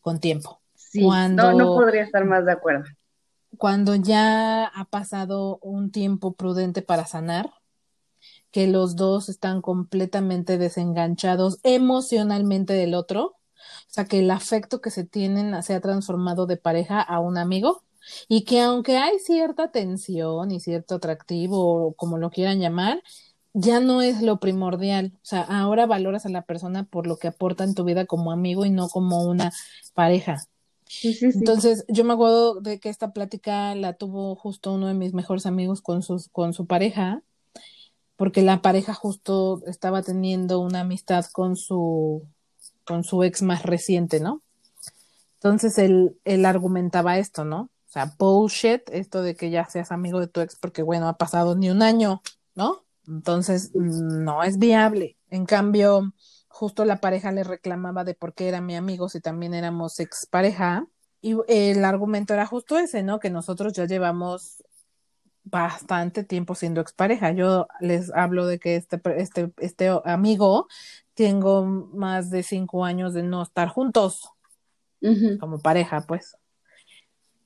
con 0.00 0.20
tiempo. 0.20 0.60
Sí, 0.74 1.02
Cuando- 1.02 1.52
no, 1.52 1.58
no 1.58 1.74
podría 1.74 2.02
estar 2.04 2.24
más 2.24 2.44
de 2.46 2.52
acuerdo. 2.52 2.84
Cuando 3.56 3.94
ya 3.96 4.64
ha 4.66 4.84
pasado 4.86 5.58
un 5.62 5.90
tiempo 5.90 6.34
prudente 6.34 6.82
para 6.82 7.06
sanar, 7.06 7.50
que 8.50 8.66
los 8.66 8.96
dos 8.96 9.28
están 9.28 9.60
completamente 9.60 10.58
desenganchados 10.58 11.58
emocionalmente 11.62 12.72
del 12.72 12.94
otro, 12.94 13.37
o 13.88 13.90
sea, 13.90 14.04
que 14.04 14.18
el 14.18 14.30
afecto 14.30 14.80
que 14.80 14.90
se 14.90 15.04
tienen 15.04 15.62
se 15.62 15.74
ha 15.74 15.80
transformado 15.80 16.46
de 16.46 16.58
pareja 16.58 17.00
a 17.00 17.20
un 17.20 17.38
amigo 17.38 17.82
y 18.28 18.44
que 18.44 18.60
aunque 18.60 18.98
hay 18.98 19.18
cierta 19.18 19.70
tensión 19.70 20.50
y 20.50 20.60
cierto 20.60 20.96
atractivo, 20.96 21.86
o 21.86 21.92
como 21.94 22.18
lo 22.18 22.30
quieran 22.30 22.60
llamar, 22.60 23.02
ya 23.54 23.80
no 23.80 24.02
es 24.02 24.22
lo 24.22 24.38
primordial. 24.38 25.12
O 25.16 25.24
sea, 25.24 25.42
ahora 25.42 25.86
valoras 25.86 26.26
a 26.26 26.30
la 26.30 26.42
persona 26.42 26.84
por 26.84 27.06
lo 27.06 27.16
que 27.16 27.28
aporta 27.28 27.64
en 27.64 27.74
tu 27.74 27.84
vida 27.84 28.06
como 28.06 28.30
amigo 28.30 28.64
y 28.64 28.70
no 28.70 28.88
como 28.88 29.22
una 29.22 29.52
pareja. 29.94 30.36
Sí, 30.86 31.12
sí, 31.12 31.32
sí. 31.32 31.38
Entonces, 31.38 31.84
yo 31.88 32.04
me 32.04 32.14
acuerdo 32.14 32.60
de 32.60 32.80
que 32.80 32.88
esta 32.88 33.12
plática 33.12 33.74
la 33.74 33.94
tuvo 33.94 34.34
justo 34.36 34.72
uno 34.72 34.86
de 34.86 34.94
mis 34.94 35.12
mejores 35.12 35.46
amigos 35.46 35.82
con 35.82 36.02
sus, 36.02 36.28
con 36.28 36.52
su 36.52 36.66
pareja, 36.66 37.22
porque 38.16 38.42
la 38.42 38.62
pareja 38.62 38.94
justo 38.94 39.62
estaba 39.66 40.02
teniendo 40.02 40.60
una 40.60 40.80
amistad 40.80 41.24
con 41.32 41.56
su, 41.56 42.26
con 42.88 43.04
su 43.04 43.22
ex 43.22 43.42
más 43.42 43.64
reciente, 43.64 44.18
¿no? 44.18 44.42
Entonces 45.34 45.76
él, 45.76 46.18
él 46.24 46.46
argumentaba 46.46 47.18
esto, 47.18 47.44
¿no? 47.44 47.60
O 47.60 47.90
sea, 47.90 48.14
bullshit, 48.18 48.82
esto 48.90 49.22
de 49.22 49.36
que 49.36 49.50
ya 49.50 49.66
seas 49.66 49.92
amigo 49.92 50.20
de 50.20 50.26
tu 50.26 50.40
ex 50.40 50.56
porque, 50.56 50.82
bueno, 50.82 51.06
ha 51.06 51.18
pasado 51.18 51.54
ni 51.54 51.68
un 51.68 51.82
año, 51.82 52.22
¿no? 52.54 52.84
Entonces, 53.06 53.70
no 53.74 54.42
es 54.42 54.58
viable. 54.58 55.16
En 55.30 55.44
cambio, 55.46 56.12
justo 56.48 56.84
la 56.84 57.00
pareja 57.00 57.30
le 57.30 57.44
reclamaba 57.44 58.04
de 58.04 58.14
por 58.14 58.34
qué 58.34 58.48
era 58.48 58.60
mi 58.60 58.74
amigo 58.74 59.08
si 59.08 59.20
también 59.20 59.54
éramos 59.54 60.00
expareja. 60.00 60.86
Y 61.20 61.36
el 61.46 61.84
argumento 61.84 62.34
era 62.34 62.46
justo 62.46 62.78
ese, 62.78 63.02
¿no? 63.02 63.18
Que 63.20 63.30
nosotros 63.30 63.72
ya 63.74 63.86
llevamos 63.86 64.62
bastante 65.44 66.24
tiempo 66.24 66.54
siendo 66.54 66.80
expareja. 66.80 67.32
Yo 67.32 67.66
les 67.80 68.12
hablo 68.14 68.46
de 68.46 68.58
que 68.58 68.76
este, 68.76 69.00
este, 69.16 69.52
este 69.58 69.90
amigo 70.04 70.68
tengo 71.18 71.64
más 71.64 72.30
de 72.30 72.44
cinco 72.44 72.84
años 72.84 73.12
de 73.12 73.24
no 73.24 73.42
estar 73.42 73.66
juntos 73.66 74.30
como 75.40 75.58
pareja, 75.58 76.04
pues. 76.06 76.36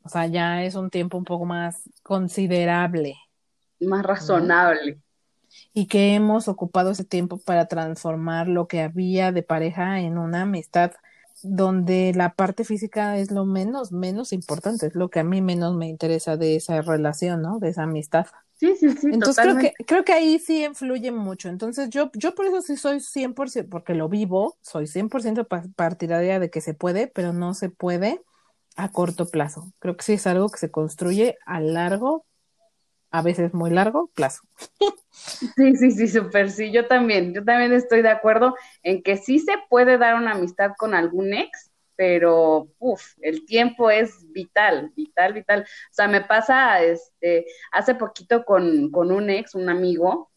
O 0.04 0.10
sea, 0.10 0.26
ya 0.26 0.62
es 0.62 0.74
un 0.74 0.90
tiempo 0.90 1.16
un 1.16 1.24
poco 1.24 1.46
más 1.46 1.88
considerable 2.02 3.16
Más 3.80 4.04
razonable. 4.04 5.00
y 5.72 5.86
que 5.86 6.14
hemos 6.14 6.48
ocupado 6.48 6.90
ese 6.90 7.04
tiempo 7.04 7.38
para 7.38 7.64
transformar 7.66 8.46
lo 8.46 8.68
que 8.68 8.82
había 8.82 9.32
de 9.32 9.42
pareja 9.42 10.00
en 10.00 10.18
una 10.18 10.42
amistad 10.42 10.92
donde 11.42 12.12
la 12.14 12.34
parte 12.34 12.64
física 12.64 13.16
es 13.16 13.30
lo 13.30 13.46
menos, 13.46 13.90
menos 13.90 14.34
importante, 14.34 14.88
es 14.88 14.94
lo 14.94 15.08
que 15.08 15.20
a 15.20 15.24
mí 15.24 15.40
menos 15.40 15.74
me 15.74 15.88
interesa 15.88 16.36
de 16.36 16.56
esa 16.56 16.82
relación, 16.82 17.40
¿no? 17.40 17.58
De 17.58 17.70
esa 17.70 17.84
amistad. 17.84 18.26
Sí, 18.62 18.76
sí, 18.76 18.90
sí, 18.90 19.08
Entonces 19.10 19.42
creo 19.42 19.58
que, 19.58 19.72
creo 19.86 20.04
que 20.04 20.12
ahí 20.12 20.38
sí 20.38 20.64
influye 20.64 21.10
mucho. 21.10 21.48
Entonces 21.48 21.90
yo, 21.90 22.10
yo 22.14 22.34
por 22.34 22.46
eso 22.46 22.62
sí 22.62 22.76
soy 22.76 23.00
100%, 23.00 23.70
porque 23.70 23.94
lo 23.94 24.08
vivo, 24.08 24.56
soy 24.62 24.86
100% 24.86 25.46
pa- 25.48 25.64
partidaria 25.76 26.38
de 26.38 26.50
que 26.50 26.60
se 26.60 26.74
puede, 26.74 27.08
pero 27.08 27.32
no 27.32 27.54
se 27.54 27.68
puede 27.68 28.22
a 28.76 28.90
corto 28.92 29.26
plazo. 29.28 29.72
Creo 29.80 29.96
que 29.96 30.04
sí 30.04 30.14
es 30.14 30.26
algo 30.26 30.48
que 30.50 30.58
se 30.58 30.70
construye 30.70 31.36
a 31.46 31.60
largo, 31.60 32.24
a 33.10 33.22
veces 33.22 33.54
muy 33.54 33.70
largo 33.70 34.10
plazo. 34.14 34.42
Sí, 35.56 35.76
sí, 35.76 35.90
sí, 35.90 36.08
súper, 36.08 36.50
sí, 36.50 36.70
yo 36.72 36.86
también, 36.86 37.34
yo 37.34 37.44
también 37.44 37.72
estoy 37.72 38.02
de 38.02 38.10
acuerdo 38.10 38.54
en 38.84 39.02
que 39.02 39.16
sí 39.16 39.40
se 39.40 39.54
puede 39.68 39.98
dar 39.98 40.14
una 40.14 40.32
amistad 40.32 40.72
con 40.78 40.94
algún 40.94 41.34
ex, 41.34 41.71
pero, 41.96 42.68
uff, 42.78 43.14
el 43.20 43.44
tiempo 43.46 43.90
es 43.90 44.30
vital, 44.32 44.92
vital, 44.96 45.32
vital. 45.34 45.62
O 45.62 45.94
sea, 45.94 46.08
me 46.08 46.22
pasa, 46.22 46.82
este, 46.82 47.46
hace 47.70 47.94
poquito 47.94 48.44
con, 48.44 48.90
con 48.90 49.12
un 49.12 49.30
ex, 49.30 49.54
un 49.54 49.68
amigo, 49.68 50.30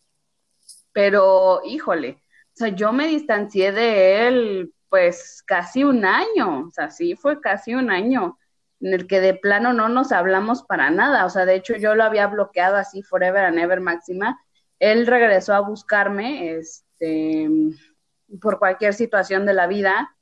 pero, 0.92 1.62
híjole, 1.66 2.22
o 2.54 2.58
sea, 2.58 2.70
yo 2.70 2.94
me 2.94 3.08
distancié 3.08 3.72
de 3.72 4.28
él, 4.28 4.74
pues, 4.90 5.44
casi 5.46 5.84
un 5.84 6.06
año, 6.06 6.68
o 6.68 6.72
sea, 6.72 6.90
sí, 6.90 7.16
fue 7.16 7.42
casi 7.42 7.76
un 7.76 7.92
año 7.92 8.38
en 8.80 8.94
el 8.94 9.08
que 9.08 9.20
de 9.20 9.34
plano 9.34 9.74
no 9.74 9.90
nos 9.90 10.12
hablamos 10.12 10.64
para 10.64 10.90
nada, 10.90 11.26
o 11.26 11.30
sea, 11.30 11.46
de 11.46 11.56
hecho 11.56 11.76
yo 11.76 11.96
lo 11.96 12.04
había 12.04 12.28
bloqueado 12.28 12.78
así 12.78 13.02
forever 13.04 13.46
and 13.46 13.60
ever 13.60 13.82
máxima, 13.82 14.40
él 14.80 15.08
regresó 15.08 15.54
a 15.54 15.62
buscarme, 15.62 16.56
este, 16.56 17.50
por 18.42 18.60
cualquier 18.60 18.94
situación 18.94 19.46
de 19.46 19.54
la 19.54 19.68
vida, 19.68 20.15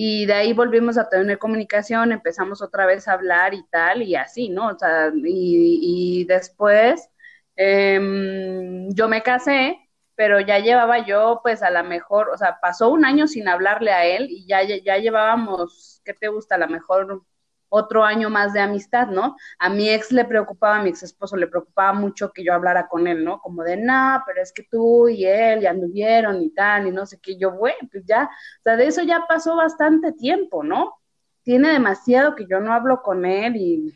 y 0.00 0.26
de 0.26 0.32
ahí 0.34 0.52
volvimos 0.52 0.96
a 0.96 1.08
tener 1.08 1.38
comunicación, 1.38 2.12
empezamos 2.12 2.62
otra 2.62 2.86
vez 2.86 3.08
a 3.08 3.14
hablar 3.14 3.52
y 3.54 3.64
tal, 3.68 4.02
y 4.02 4.14
así, 4.14 4.48
¿no? 4.48 4.68
O 4.68 4.78
sea, 4.78 5.10
y, 5.12 6.20
y 6.22 6.24
después 6.24 7.10
em, 7.56 8.88
yo 8.94 9.08
me 9.08 9.22
casé, 9.24 9.76
pero 10.14 10.38
ya 10.40 10.60
llevaba 10.60 11.04
yo, 11.04 11.40
pues 11.42 11.62
a 11.64 11.70
lo 11.70 11.82
mejor, 11.84 12.28
o 12.30 12.36
sea, 12.38 12.58
pasó 12.62 12.90
un 12.90 13.04
año 13.04 13.26
sin 13.26 13.48
hablarle 13.48 13.90
a 13.92 14.04
él 14.06 14.28
y 14.30 14.46
ya, 14.46 14.62
ya 14.62 14.98
llevábamos, 14.98 16.00
¿qué 16.04 16.14
te 16.14 16.28
gusta? 16.28 16.54
A 16.54 16.58
lo 16.58 16.68
mejor 16.68 17.24
otro 17.68 18.04
año 18.04 18.30
más 18.30 18.52
de 18.52 18.60
amistad, 18.60 19.08
¿no? 19.08 19.36
A 19.58 19.68
mi 19.68 19.88
ex 19.90 20.12
le 20.12 20.24
preocupaba, 20.24 20.76
a 20.78 20.82
mi 20.82 20.90
ex 20.90 21.02
esposo 21.02 21.36
le 21.36 21.46
preocupaba 21.48 21.92
mucho 21.92 22.32
que 22.32 22.44
yo 22.44 22.54
hablara 22.54 22.88
con 22.88 23.06
él, 23.06 23.24
¿no? 23.24 23.40
Como 23.40 23.62
de, 23.62 23.76
no, 23.76 24.22
pero 24.26 24.42
es 24.42 24.52
que 24.52 24.64
tú 24.70 25.08
y 25.08 25.24
él 25.26 25.60
ya 25.60 25.70
anduvieron 25.70 26.42
y 26.42 26.50
tal, 26.50 26.86
y 26.88 26.92
no 26.92 27.06
sé 27.06 27.18
qué, 27.20 27.36
yo, 27.38 27.52
bueno, 27.52 27.78
pues 27.90 28.04
ya, 28.06 28.24
o 28.24 28.62
sea, 28.64 28.76
de 28.76 28.86
eso 28.86 29.02
ya 29.02 29.24
pasó 29.28 29.56
bastante 29.56 30.12
tiempo, 30.12 30.62
¿no? 30.64 30.94
Tiene 31.42 31.70
demasiado 31.70 32.34
que 32.34 32.46
yo 32.48 32.60
no 32.60 32.72
hablo 32.72 33.02
con 33.02 33.24
él 33.24 33.56
y, 33.56 33.94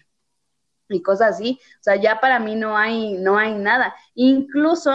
y 0.88 1.02
cosas 1.02 1.36
así, 1.36 1.58
o 1.80 1.82
sea, 1.82 1.96
ya 1.96 2.20
para 2.20 2.38
mí 2.38 2.54
no 2.56 2.76
hay, 2.76 3.14
no 3.14 3.38
hay 3.38 3.54
nada. 3.54 3.94
Incluso, 4.14 4.92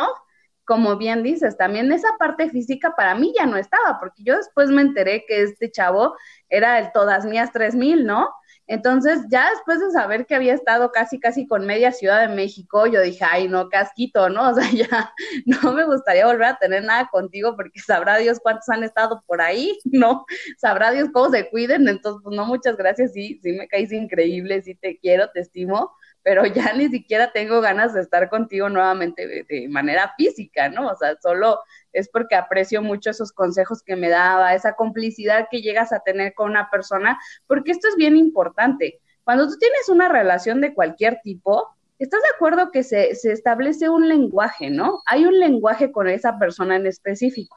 como 0.65 0.97
bien 0.97 1.23
dices, 1.23 1.57
también 1.57 1.91
esa 1.91 2.09
parte 2.19 2.49
física 2.49 2.95
para 2.95 3.15
mí 3.15 3.33
ya 3.37 3.45
no 3.45 3.57
estaba, 3.57 3.99
porque 3.99 4.23
yo 4.23 4.35
después 4.37 4.69
me 4.69 4.81
enteré 4.81 5.25
que 5.27 5.43
este 5.43 5.71
chavo 5.71 6.15
era 6.49 6.79
el 6.79 6.91
todas 6.91 7.25
mías 7.25 7.51
3000, 7.51 8.05
¿no? 8.05 8.29
Entonces, 8.67 9.21
ya 9.29 9.49
después 9.49 9.79
de 9.79 9.91
saber 9.91 10.25
que 10.25 10.35
había 10.35 10.53
estado 10.53 10.91
casi, 10.91 11.19
casi 11.19 11.47
con 11.47 11.65
media 11.65 11.91
Ciudad 11.93 12.27
de 12.27 12.35
México, 12.35 12.85
yo 12.85 13.01
dije, 13.01 13.23
ay, 13.29 13.47
no, 13.47 13.69
casquito, 13.69 14.29
¿no? 14.29 14.47
O 14.51 14.53
sea, 14.53 14.69
ya 14.71 15.13
no 15.45 15.73
me 15.73 15.85
gustaría 15.85 16.25
volver 16.25 16.47
a 16.47 16.57
tener 16.57 16.83
nada 16.83 17.09
contigo 17.11 17.55
porque 17.55 17.79
sabrá 17.79 18.17
Dios 18.17 18.39
cuántos 18.41 18.69
han 18.69 18.83
estado 18.83 19.23
por 19.25 19.41
ahí, 19.41 19.77
¿no? 19.85 20.25
Sabrá 20.57 20.91
Dios 20.91 21.09
cómo 21.13 21.29
se 21.29 21.49
cuiden. 21.49 21.87
Entonces, 21.87 22.21
pues 22.23 22.35
no, 22.35 22.45
muchas 22.45 22.77
gracias, 22.77 23.13
sí, 23.13 23.39
sí 23.41 23.53
me 23.53 23.67
caes 23.67 23.91
increíble, 23.91 24.61
sí 24.61 24.75
te 24.75 24.97
quiero, 24.99 25.29
te 25.31 25.41
estimo, 25.41 25.93
pero 26.27 26.45
ya 26.45 26.73
ni 26.73 26.89
siquiera 26.89 27.31
tengo 27.31 27.61
ganas 27.61 27.93
de 27.93 28.01
estar 28.01 28.29
contigo 28.29 28.67
nuevamente 28.67 29.45
de, 29.47 29.69
manera 29.69 30.13
física, 30.17 30.67
¿no? 30.67 30.89
O 30.89 30.95
sea, 30.97 31.15
solo 31.21 31.61
es 31.93 32.09
porque 32.09 32.35
aprecio 32.35 32.81
mucho 32.81 33.11
esos 33.11 33.31
consejos 33.31 33.81
que 33.81 33.95
me 33.95 34.09
daba, 34.09 34.53
esa 34.53 34.75
complicidad 34.75 35.47
que 35.49 35.61
llegas 35.61 35.93
a 35.93 36.01
tener 36.01 36.33
con 36.33 36.49
una 36.49 36.69
persona, 36.69 37.17
porque 37.47 37.71
esto 37.71 37.87
es 37.87 37.95
bien 37.95 38.17
importante. 38.17 38.99
Cuando 39.23 39.47
tú 39.47 39.57
tienes 39.57 39.87
una 39.87 40.09
relación 40.09 40.59
de 40.59 40.73
cualquier 40.73 41.21
tipo, 41.23 41.69
¿estás 41.97 42.21
de 42.23 42.35
acuerdo 42.35 42.71
que 42.71 42.83
se, 42.83 43.15
se 43.15 43.31
establece 43.31 43.87
un 43.87 44.09
lenguaje, 44.09 44.69
¿no? 44.69 45.03
Hay 45.05 45.23
un 45.23 45.39
lenguaje 45.39 45.93
con 45.93 46.09
esa 46.09 46.37
persona 46.37 46.75
en 46.75 46.87
específico. 46.87 47.55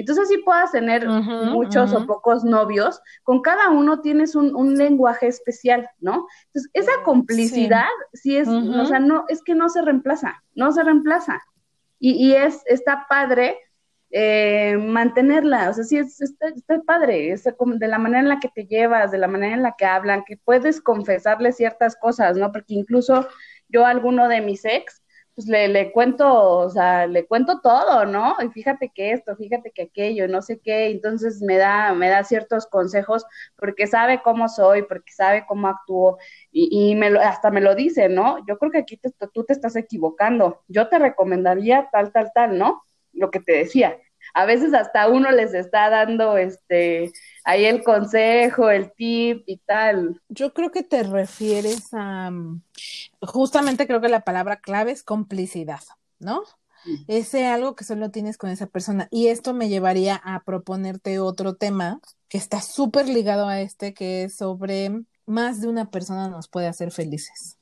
Entonces 0.00 0.28
sí 0.28 0.38
puedas 0.38 0.72
tener 0.72 1.06
muchos 1.08 1.92
o 1.92 2.06
pocos 2.06 2.44
novios, 2.44 3.00
con 3.22 3.42
cada 3.42 3.70
uno 3.70 4.00
tienes 4.00 4.34
un, 4.34 4.76
lenguaje 4.76 5.26
especial, 5.26 5.88
¿no? 5.98 6.26
Entonces 6.46 6.70
esa 6.72 6.92
complicidad 7.04 7.88
sí, 8.12 8.36
es, 8.36 8.48
o 8.48 8.86
sea, 8.86 9.00
no, 9.00 9.24
es 9.28 9.42
que 9.42 9.54
no 9.54 9.68
se 9.68 9.82
reemplaza, 9.82 10.42
no 10.54 10.72
se 10.72 10.82
reemplaza. 10.82 11.42
Y, 11.98 12.12
y 12.12 12.34
es, 12.34 12.62
está 12.66 13.06
padre 13.08 13.58
eh, 14.10 14.78
mantenerla, 14.78 15.68
o 15.68 15.74
sea, 15.74 15.84
sí, 15.84 15.98
es, 15.98 16.18
está, 16.22 16.80
padre, 16.86 17.30
es 17.30 17.44
de 17.44 17.88
la 17.88 17.98
manera 17.98 18.20
en 18.20 18.28
la 18.28 18.40
que 18.40 18.48
te 18.48 18.64
llevas, 18.64 19.10
de 19.10 19.18
la 19.18 19.28
manera 19.28 19.54
en 19.54 19.62
la 19.62 19.74
que 19.76 19.84
hablan, 19.84 20.24
que 20.24 20.38
puedes 20.38 20.80
confesarle 20.80 21.52
ciertas 21.52 21.94
cosas, 21.94 22.34
¿no? 22.38 22.50
Porque 22.50 22.72
incluso 22.72 23.28
yo 23.68 23.84
alguno 23.84 24.28
de 24.28 24.40
mis 24.40 24.64
ex, 24.64 25.02
pues 25.38 25.46
le, 25.46 25.68
le 25.68 25.92
cuento, 25.92 26.26
o 26.58 26.68
sea, 26.68 27.06
le 27.06 27.24
cuento 27.24 27.60
todo, 27.60 28.04
¿no? 28.06 28.34
Y 28.44 28.48
fíjate 28.48 28.90
que 28.92 29.12
esto, 29.12 29.36
fíjate 29.36 29.70
que 29.70 29.82
aquello, 29.82 30.26
no 30.26 30.42
sé 30.42 30.58
qué, 30.58 30.88
entonces 30.90 31.40
me 31.42 31.56
da, 31.58 31.94
me 31.94 32.08
da 32.08 32.24
ciertos 32.24 32.66
consejos 32.66 33.24
porque 33.56 33.86
sabe 33.86 34.20
cómo 34.20 34.48
soy, 34.48 34.82
porque 34.82 35.12
sabe 35.12 35.44
cómo 35.46 35.68
actúo 35.68 36.18
y, 36.50 36.90
y 36.90 36.96
me 36.96 37.10
lo, 37.10 37.20
hasta 37.20 37.52
me 37.52 37.60
lo 37.60 37.76
dice, 37.76 38.08
¿no? 38.08 38.44
Yo 38.48 38.58
creo 38.58 38.72
que 38.72 38.78
aquí 38.78 39.00
tú 39.32 39.44
te 39.44 39.52
estás 39.52 39.76
equivocando, 39.76 40.64
yo 40.66 40.88
te 40.88 40.98
recomendaría 40.98 41.88
tal, 41.92 42.10
tal, 42.12 42.32
tal, 42.34 42.58
¿no? 42.58 42.82
Lo 43.12 43.30
que 43.30 43.38
te 43.40 43.52
decía, 43.52 43.96
a 44.34 44.46
veces 44.46 44.74
hasta 44.74 45.08
uno 45.08 45.30
les 45.30 45.54
está 45.54 45.90
dando 45.90 46.36
este 46.36 47.12
ahí 47.44 47.64
el 47.64 47.82
consejo, 47.82 48.70
el 48.70 48.92
tip 48.92 49.42
y 49.46 49.58
tal. 49.58 50.20
Yo 50.28 50.52
creo 50.52 50.70
que 50.70 50.82
te 50.82 51.02
refieres 51.02 51.88
a 51.92 52.30
justamente 53.20 53.86
creo 53.86 54.00
que 54.00 54.08
la 54.08 54.20
palabra 54.20 54.60
clave 54.60 54.92
es 54.92 55.02
complicidad, 55.02 55.80
¿no? 56.18 56.42
Ese 57.06 57.46
algo 57.46 57.74
que 57.74 57.84
solo 57.84 58.10
tienes 58.10 58.38
con 58.38 58.50
esa 58.50 58.66
persona. 58.66 59.08
Y 59.10 59.26
esto 59.26 59.52
me 59.52 59.68
llevaría 59.68 60.16
a 60.16 60.42
proponerte 60.44 61.18
otro 61.18 61.54
tema 61.54 62.00
que 62.28 62.38
está 62.38 62.62
súper 62.62 63.08
ligado 63.08 63.46
a 63.48 63.60
este, 63.60 63.92
que 63.92 64.24
es 64.24 64.36
sobre 64.36 65.02
más 65.26 65.60
de 65.60 65.68
una 65.68 65.90
persona 65.90 66.28
nos 66.28 66.48
puede 66.48 66.66
hacer 66.66 66.90
felices. 66.90 67.57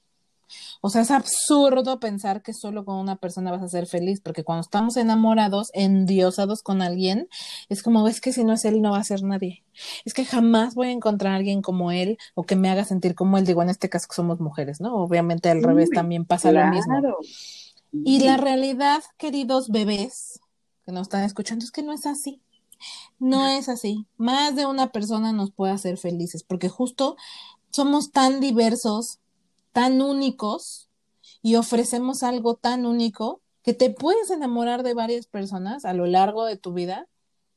O 0.80 0.90
sea, 0.90 1.02
es 1.02 1.10
absurdo 1.10 2.00
pensar 2.00 2.42
que 2.42 2.52
solo 2.52 2.84
con 2.84 2.96
una 2.96 3.16
persona 3.16 3.50
vas 3.50 3.62
a 3.62 3.68
ser 3.68 3.86
feliz, 3.86 4.20
porque 4.20 4.44
cuando 4.44 4.62
estamos 4.62 4.96
enamorados, 4.96 5.70
endiosados 5.74 6.62
con 6.62 6.82
alguien, 6.82 7.28
es 7.68 7.82
como, 7.82 8.06
es 8.08 8.20
que 8.20 8.32
si 8.32 8.44
no 8.44 8.52
es 8.54 8.64
él, 8.64 8.82
no 8.82 8.92
va 8.92 8.98
a 8.98 9.04
ser 9.04 9.22
nadie. 9.22 9.64
Es 10.04 10.14
que 10.14 10.24
jamás 10.24 10.74
voy 10.74 10.88
a 10.88 10.92
encontrar 10.92 11.34
a 11.34 11.36
alguien 11.36 11.62
como 11.62 11.92
él 11.92 12.18
o 12.34 12.44
que 12.44 12.56
me 12.56 12.70
haga 12.70 12.84
sentir 12.84 13.14
como 13.14 13.38
él. 13.38 13.46
Digo, 13.46 13.62
en 13.62 13.70
este 13.70 13.88
caso 13.88 14.08
que 14.08 14.14
somos 14.14 14.40
mujeres, 14.40 14.80
¿no? 14.80 14.94
Obviamente 14.96 15.50
al 15.50 15.62
revés 15.62 15.90
también 15.90 16.24
pasa 16.24 16.52
lo 16.52 16.66
mismo. 16.66 17.00
Y 17.92 18.20
la 18.20 18.36
realidad, 18.36 19.02
queridos 19.16 19.68
bebés 19.68 20.40
que 20.84 20.92
nos 20.92 21.02
están 21.02 21.24
escuchando, 21.24 21.64
es 21.64 21.72
que 21.72 21.82
no 21.82 21.92
es 21.92 22.06
así. 22.06 22.40
No 23.18 23.48
es 23.48 23.68
así. 23.68 24.06
Más 24.16 24.54
de 24.54 24.66
una 24.66 24.92
persona 24.92 25.32
nos 25.32 25.50
puede 25.50 25.72
hacer 25.72 25.98
felices, 25.98 26.42
porque 26.44 26.68
justo 26.68 27.16
somos 27.70 28.12
tan 28.12 28.40
diversos, 28.40 29.18
tan 29.76 30.00
únicos 30.00 30.88
y 31.42 31.56
ofrecemos 31.56 32.22
algo 32.22 32.54
tan 32.54 32.86
único 32.86 33.42
que 33.62 33.74
te 33.74 33.90
puedes 33.90 34.30
enamorar 34.30 34.82
de 34.82 34.94
varias 34.94 35.26
personas 35.26 35.84
a 35.84 35.92
lo 35.92 36.06
largo 36.06 36.46
de 36.46 36.56
tu 36.56 36.72
vida 36.72 37.08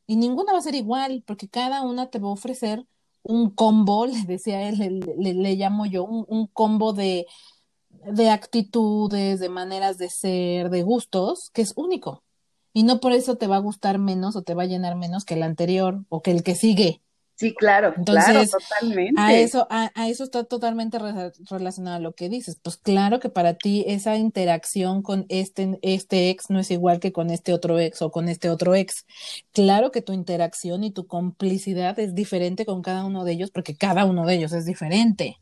y 0.05 0.17
ninguna 0.17 0.51
va 0.51 0.59
a 0.59 0.61
ser 0.61 0.75
igual 0.75 1.23
porque 1.25 1.47
cada 1.47 1.81
una 1.81 2.09
te 2.09 2.19
va 2.19 2.27
a 2.27 2.33
ofrecer 2.33 2.85
un 3.23 3.49
combo, 3.49 4.05
le 4.05 4.21
decía 4.23 4.67
él, 4.67 4.99
le, 5.17 5.55
llamo 5.55 5.85
yo, 5.85 6.03
un, 6.03 6.47
combo 6.47 6.91
de, 6.91 7.25
de 7.89 8.29
actitudes, 8.29 9.39
de 9.39 9.47
maneras 9.47 9.97
de 9.97 10.09
ser, 10.09 10.69
de 10.69 10.83
gustos, 10.83 11.51
que 11.53 11.61
es 11.61 11.71
único. 11.77 12.25
Y 12.73 12.83
no 12.83 12.99
por 12.99 13.13
eso 13.13 13.37
te 13.37 13.47
va 13.47 13.55
a 13.55 13.59
gustar 13.59 13.97
menos 13.97 14.35
o 14.35 14.41
te 14.41 14.55
va 14.55 14.63
a 14.63 14.65
llenar 14.65 14.97
menos 14.97 15.23
que 15.23 15.35
el 15.35 15.43
anterior 15.43 16.03
o 16.09 16.21
que 16.21 16.31
el 16.31 16.43
que 16.43 16.55
sigue. 16.55 17.01
Sí, 17.39 17.55
claro, 17.55 17.93
Entonces, 17.95 18.51
totalmente. 18.51 19.13
A 19.15 19.33
eso, 19.33 19.65
a, 19.69 19.89
eso 20.09 20.25
está 20.25 20.43
totalmente 20.43 20.99
relacionado 21.49 21.95
a 21.95 21.99
lo 21.99 22.11
que 22.11 22.27
dices. 22.27 22.59
Pues 22.61 22.75
claro 22.75 23.21
que 23.21 23.29
para 23.29 23.53
ti 23.53 23.85
esa 23.87 24.17
interacción 24.17 25.01
con 25.01 25.25
este, 25.29 25.79
este 25.81 26.31
ex 26.31 26.49
no 26.49 26.59
es 26.59 26.69
igual 26.69 26.99
que 26.99 27.13
con 27.13 27.29
este 27.29 27.53
otro 27.53 27.79
ex 27.79 28.01
o 28.01 28.11
con 28.11 28.27
este 28.27 28.49
otro 28.49 28.75
ex. 28.75 29.05
Claro 29.53 29.91
que 29.91 30.01
tu 30.01 30.11
interacción 30.11 30.83
y 30.83 30.91
tu 30.91 31.07
complicidad 31.07 31.97
es 31.97 32.13
diferente 32.13 32.65
con 32.65 32.81
cada 32.81 33.05
uno 33.05 33.23
de 33.23 33.31
ellos 33.31 33.51
porque 33.51 33.77
cada 33.77 34.03
uno 34.03 34.25
de 34.25 34.35
ellos 34.35 34.51
es 34.51 34.65
diferente. 34.65 35.39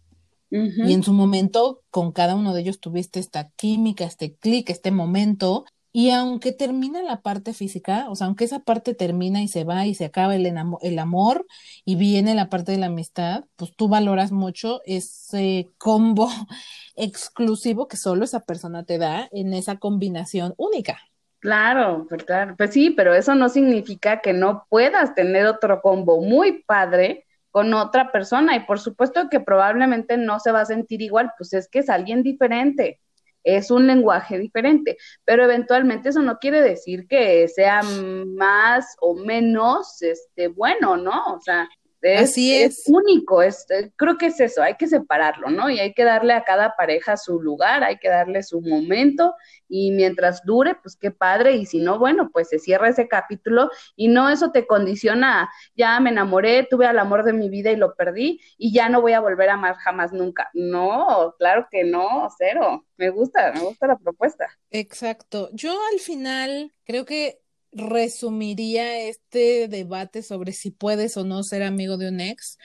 Y 0.52 0.94
en 0.94 1.02
su 1.02 1.14
momento, 1.14 1.82
con 1.90 2.12
cada 2.12 2.36
uno 2.36 2.54
de 2.54 2.62
ellos 2.62 2.80
tuviste 2.80 3.20
esta 3.20 3.50
química, 3.56 4.06
este 4.06 4.36
clic, 4.36 4.70
este 4.70 4.92
momento 4.92 5.66
y 5.98 6.12
aunque 6.12 6.52
termina 6.52 7.02
la 7.02 7.24
parte 7.24 7.56
física, 7.56 8.06
o 8.10 8.16
sea, 8.16 8.28
aunque 8.28 8.46
esa 8.46 8.60
parte 8.60 8.94
termina 8.94 9.42
y 9.42 9.48
se 9.48 9.64
va 9.64 9.88
y 9.88 9.96
se 9.96 10.06
acaba 10.06 10.36
el, 10.36 10.46
el 10.46 11.00
amor 11.00 11.48
y 11.86 11.96
viene 11.96 12.36
la 12.36 12.50
parte 12.50 12.72
de 12.72 12.78
la 12.78 12.86
amistad, 12.86 13.46
pues 13.56 13.76
tú 13.76 13.88
valoras 13.88 14.32
mucho 14.32 14.80
ese 14.86 15.72
combo 15.80 16.30
exclusivo 16.96 17.88
que 17.88 17.98
solo 17.98 18.26
esa 18.26 18.42
persona 18.42 18.84
te 18.84 19.00
da 19.00 19.28
en 19.32 19.56
esa 19.56 19.78
combinación 19.78 20.54
única. 20.58 21.00
Claro, 21.40 22.06
pues 22.08 22.24
claro, 22.26 22.54
pues 22.56 22.74
sí, 22.74 22.92
pero 22.92 23.16
eso 23.16 23.34
no 23.34 23.50
significa 23.50 24.22
que 24.22 24.34
no 24.34 24.68
puedas 24.70 25.16
tener 25.16 25.48
otro 25.48 25.82
combo 25.82 26.22
muy 26.22 26.62
padre 26.62 27.26
con 27.50 27.74
otra 27.74 28.12
persona 28.12 28.56
y 28.56 28.60
por 28.68 28.80
supuesto 28.80 29.30
que 29.32 29.40
probablemente 29.40 30.16
no 30.16 30.40
se 30.40 30.52
va 30.52 30.62
a 30.62 30.66
sentir 30.66 31.02
igual, 31.02 31.32
pues 31.40 31.54
es 31.54 31.68
que 31.68 31.80
es 31.80 31.90
alguien 31.90 32.22
diferente 32.22 33.00
es 33.48 33.72
un 33.72 33.88
lenguaje 33.88 34.38
diferente, 34.38 34.98
pero 35.24 35.46
eventualmente 35.46 36.10
eso 36.10 36.22
no 36.22 36.38
quiere 36.38 36.62
decir 36.62 37.08
que 37.08 37.48
sea 37.48 37.82
más 37.82 38.96
o 39.00 39.16
menos 39.16 40.02
este 40.02 40.50
bueno, 40.50 40.98
¿no? 40.98 41.34
O 41.34 41.40
sea, 41.40 41.70
es, 42.16 42.22
Así 42.22 42.54
es. 42.54 42.84
único, 42.88 43.42
es, 43.42 43.66
eh, 43.70 43.92
creo 43.96 44.18
que 44.18 44.28
es 44.28 44.40
eso, 44.40 44.62
hay 44.64 44.76
que 44.76 44.88
separarlo, 44.88 45.50
¿no? 45.50 45.70
Y 45.70 45.80
hay 45.80 45.94
que 45.94 46.04
darle 46.04 46.34
a 46.34 46.44
cada 46.44 46.76
pareja 46.76 47.18
su 47.18 47.42
lugar, 47.42 47.84
hay 47.84 47.98
que 47.98 48.10
darle 48.10 48.44
su 48.44 48.62
momento 48.62 49.36
y 49.70 49.92
mientras 49.92 50.44
dure, 50.44 50.76
pues 50.76 50.96
qué 50.96 51.12
padre, 51.12 51.56
y 51.56 51.66
si 51.66 51.80
no, 51.80 52.00
bueno, 52.00 52.30
pues 52.32 52.50
se 52.50 52.60
cierra 52.60 52.90
ese 52.90 53.08
capítulo 53.08 53.70
y 53.96 54.08
no 54.08 54.30
eso 54.30 54.52
te 54.52 54.66
condiciona, 54.68 55.50
ya 55.76 56.00
me 56.00 56.10
enamoré, 56.10 56.68
tuve 56.70 56.86
al 56.86 57.00
amor 57.00 57.24
de 57.24 57.34
mi 57.34 57.50
vida 57.50 57.72
y 57.72 57.76
lo 57.76 57.96
perdí 57.96 58.40
y 58.58 58.74
ya 58.74 58.90
no 58.90 59.02
voy 59.02 59.14
a 59.14 59.20
volver 59.20 59.50
a 59.50 59.54
amar 59.54 59.76
jamás 59.76 60.14
nunca. 60.14 60.50
No, 60.54 61.36
claro 61.38 61.68
que 61.70 61.84
no, 61.84 62.28
cero. 62.38 62.86
Me 62.98 63.10
gusta, 63.10 63.52
me 63.54 63.62
gusta 63.62 63.88
la 63.88 63.98
propuesta. 63.98 64.48
Exacto. 64.72 65.50
Yo 65.54 65.78
al 65.94 66.00
final 66.00 66.74
creo 66.84 67.06
que 67.06 67.40
resumiría 67.72 69.00
este 69.00 69.68
debate 69.68 70.24
sobre 70.24 70.52
si 70.52 70.72
puedes 70.72 71.18
o 71.18 71.24
no 71.26 71.44
ser 71.44 71.64
amigo 71.64 71.98
de 71.98 72.10
un 72.10 72.22
ex 72.22 72.58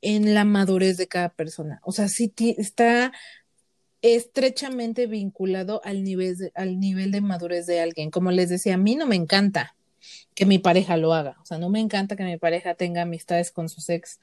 en 0.00 0.34
la 0.34 0.44
madurez 0.44 0.96
de 0.96 1.08
cada 1.08 1.30
persona. 1.30 1.80
O 1.84 1.92
sea, 1.92 2.08
si 2.08 2.32
está 2.36 3.12
estrechamente 4.02 5.06
vinculado 5.06 5.80
al 5.84 6.02
nivel, 6.02 6.36
de, 6.36 6.52
al 6.54 6.80
nivel 6.80 7.12
de 7.12 7.20
madurez 7.20 7.66
de 7.66 7.80
alguien. 7.80 8.10
Como 8.10 8.30
les 8.32 8.48
decía, 8.48 8.74
a 8.74 8.78
mí 8.78 8.96
no 8.96 9.06
me 9.06 9.16
encanta 9.16 9.76
que 10.34 10.44
mi 10.44 10.58
pareja 10.58 10.96
lo 10.96 11.14
haga. 11.14 11.36
O 11.40 11.46
sea, 11.46 11.58
no 11.58 11.70
me 11.70 11.80
encanta 11.80 12.16
que 12.16 12.24
mi 12.24 12.36
pareja 12.36 12.74
tenga 12.74 13.02
amistades 13.02 13.52
con 13.52 13.68
sus 13.68 13.88
ex. 13.88 14.20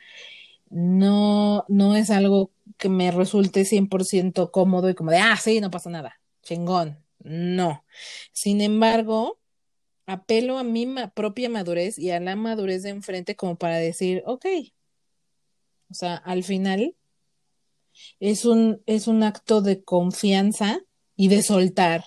No, 0.69 1.65
no 1.69 1.95
es 1.95 2.09
algo 2.09 2.51
que 2.77 2.89
me 2.89 3.09
resulte 3.11 3.65
100% 3.65 4.51
cómodo 4.51 4.89
y 4.89 4.95
como 4.95 5.11
de, 5.11 5.17
ah, 5.17 5.37
sí, 5.37 5.61
no 5.61 5.71
pasa 5.71 5.89
nada. 5.89 6.19
Chingón. 6.43 6.99
No. 7.19 7.85
Sin 8.33 8.61
embargo, 8.61 9.38
apelo 10.09 10.57
a 10.57 10.63
mi 10.63 10.87
propia 11.13 11.49
madurez 11.49 11.97
y 11.97 12.11
a 12.11 12.19
la 12.19 12.35
madurez 12.35 12.83
de 12.83 12.89
enfrente 12.89 13.35
como 13.35 13.57
para 13.57 13.77
decir, 13.77 14.23
ok, 14.25 14.45
o 15.89 15.93
sea, 15.93 16.15
al 16.15 16.43
final 16.43 16.95
es 18.19 18.45
un, 18.45 18.81
es 18.85 19.07
un 19.07 19.23
acto 19.23 19.61
de 19.61 19.83
confianza 19.83 20.81
y 21.15 21.27
de 21.27 21.43
soltar. 21.43 22.03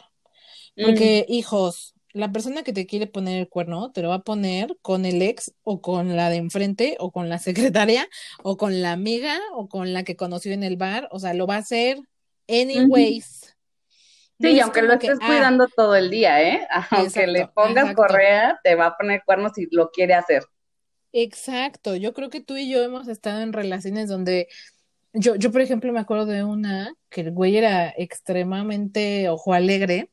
Porque, 0.75 1.27
mm. 1.29 1.33
hijos, 1.33 1.95
la 2.13 2.33
persona 2.33 2.63
que 2.63 2.73
te 2.73 2.87
quiere 2.87 3.07
poner 3.07 3.39
el 3.39 3.49
cuerno 3.49 3.93
te 3.93 4.03
lo 4.03 4.09
va 4.09 4.17
a 4.17 4.23
poner 4.23 4.77
con 4.83 5.05
el 5.05 5.23
ex 5.23 5.53
o 5.63 5.81
con 5.81 6.17
la 6.17 6.31
de 6.31 6.37
enfrente 6.37 6.97
o 6.99 7.11
con 7.11 7.29
la 7.29 7.39
secretaria 7.39 8.09
o 8.43 8.57
con 8.57 8.83
la 8.83 8.93
amiga 8.93 9.39
o 9.55 9.69
con 9.69 9.93
la 9.93 10.03
que 10.03 10.17
conoció 10.17 10.53
en 10.53 10.63
el 10.63 10.77
bar, 10.77 11.09
o 11.11 11.19
sea, 11.19 11.35
lo 11.35 11.47
va 11.47 11.57
a 11.57 11.59
hacer 11.59 11.99
anyways. 12.49 13.42
Sí, 14.43 14.57
y 14.57 14.61
aunque 14.61 14.83
lo 14.83 14.95
estés 14.95 15.19
ah, 15.23 15.27
cuidando 15.27 15.69
todo 15.69 15.95
el 15.95 16.11
día, 16.11 16.43
¿eh? 16.43 16.67
Aunque 16.91 17.27
le 17.27 17.47
pongas 17.47 17.95
correa, 17.95 18.59
te 18.65 18.75
va 18.75 18.87
a 18.87 18.97
poner 18.97 19.23
cuernos 19.25 19.53
si 19.55 19.69
lo 19.71 19.91
quiere 19.91 20.15
hacer. 20.15 20.43
Exacto, 21.13 21.95
yo 21.95 22.13
creo 22.13 22.29
que 22.29 22.41
tú 22.41 22.57
y 22.57 22.69
yo 22.69 22.83
hemos 22.83 23.07
estado 23.07 23.41
en 23.41 23.53
relaciones 23.53 24.09
donde 24.09 24.49
yo, 25.13 25.37
yo 25.37 25.53
por 25.53 25.61
ejemplo, 25.61 25.93
me 25.93 26.01
acuerdo 26.01 26.27
de 26.27 26.43
una 26.43 26.95
que 27.11 27.21
el 27.21 27.33
güey 27.33 27.57
era 27.57 27.91
extremadamente 27.97 29.29
ojo 29.29 29.53
alegre 29.53 30.11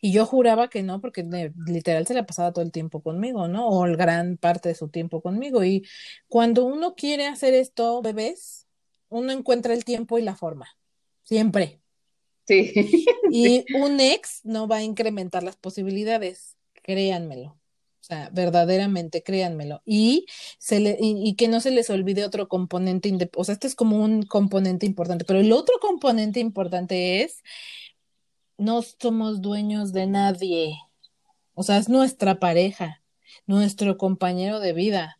y 0.00 0.12
yo 0.12 0.24
juraba 0.24 0.68
que 0.68 0.82
no, 0.82 1.00
porque 1.00 1.24
literal 1.66 2.06
se 2.06 2.14
la 2.14 2.26
pasaba 2.26 2.52
todo 2.52 2.64
el 2.64 2.70
tiempo 2.70 3.02
conmigo, 3.02 3.48
¿no? 3.48 3.68
O 3.68 3.82
gran 3.96 4.36
parte 4.36 4.68
de 4.68 4.74
su 4.76 4.88
tiempo 4.88 5.20
conmigo. 5.20 5.64
Y 5.64 5.84
cuando 6.28 6.64
uno 6.64 6.94
quiere 6.94 7.26
hacer 7.26 7.54
esto, 7.54 8.00
bebés, 8.02 8.66
uno 9.08 9.32
encuentra 9.32 9.74
el 9.74 9.84
tiempo 9.84 10.18
y 10.18 10.22
la 10.22 10.36
forma, 10.36 10.68
siempre. 11.24 11.80
Sí. 12.46 12.72
Y 13.30 13.64
un 13.74 14.00
ex 14.00 14.40
no 14.44 14.68
va 14.68 14.76
a 14.76 14.82
incrementar 14.82 15.42
las 15.42 15.56
posibilidades, 15.56 16.56
créanmelo. 16.82 17.58
O 18.00 18.04
sea, 18.06 18.30
verdaderamente, 18.32 19.24
créanmelo. 19.24 19.82
Y, 19.84 20.26
se 20.58 20.78
le, 20.78 20.96
y, 21.00 21.34
que 21.34 21.48
no 21.48 21.60
se 21.60 21.72
les 21.72 21.90
olvide 21.90 22.24
otro 22.24 22.46
componente, 22.46 23.28
o 23.34 23.42
sea, 23.42 23.54
este 23.54 23.66
es 23.66 23.74
como 23.74 23.98
un 24.02 24.22
componente 24.22 24.86
importante, 24.86 25.24
pero 25.24 25.40
el 25.40 25.50
otro 25.50 25.80
componente 25.80 26.38
importante 26.38 27.24
es, 27.24 27.42
no 28.58 28.80
somos 28.82 29.42
dueños 29.42 29.92
de 29.92 30.06
nadie. 30.06 30.76
O 31.54 31.64
sea, 31.64 31.78
es 31.78 31.88
nuestra 31.88 32.38
pareja, 32.38 33.02
nuestro 33.46 33.98
compañero 33.98 34.60
de 34.60 34.72
vida, 34.72 35.18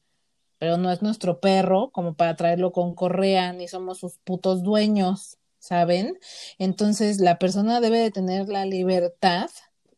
pero 0.59 0.77
no 0.79 0.93
es 0.93 1.03
nuestro 1.03 1.41
perro 1.41 1.91
como 1.91 2.15
para 2.15 2.37
traerlo 2.37 2.73
con 2.73 2.95
correa, 2.95 3.53
ni 3.53 3.69
somos 3.69 3.99
sus 3.99 4.19
putos 4.19 4.63
dueños. 4.63 5.39
¿Saben? 5.67 6.19
Entonces 6.59 7.21
la 7.21 7.39
persona 7.39 7.81
debe 7.81 7.99
de 7.99 8.11
tener 8.11 8.49
la 8.49 8.65
libertad 8.65 9.51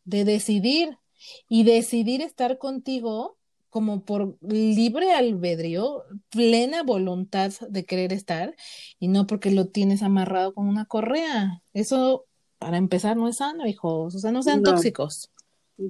de 0.04 0.24
decidir 0.24 0.98
y 1.48 1.64
decidir 1.64 2.22
estar 2.22 2.58
contigo 2.58 3.36
como 3.70 4.04
por 4.04 4.38
libre 4.40 5.12
albedrío, 5.12 6.04
plena 6.30 6.82
voluntad 6.82 7.52
de 7.68 7.84
querer 7.84 8.12
estar 8.12 8.54
y 8.98 9.08
no 9.08 9.26
porque 9.26 9.50
lo 9.50 9.66
tienes 9.66 10.02
amarrado 10.02 10.54
con 10.54 10.68
una 10.68 10.86
correa. 10.86 11.62
Eso, 11.74 12.24
para 12.58 12.78
empezar, 12.78 13.16
no 13.16 13.28
es 13.28 13.36
sano, 13.36 13.66
hijos. 13.66 14.14
O 14.14 14.18
sea, 14.18 14.32
no 14.32 14.42
sean 14.42 14.62
tóxicos. 14.62 15.30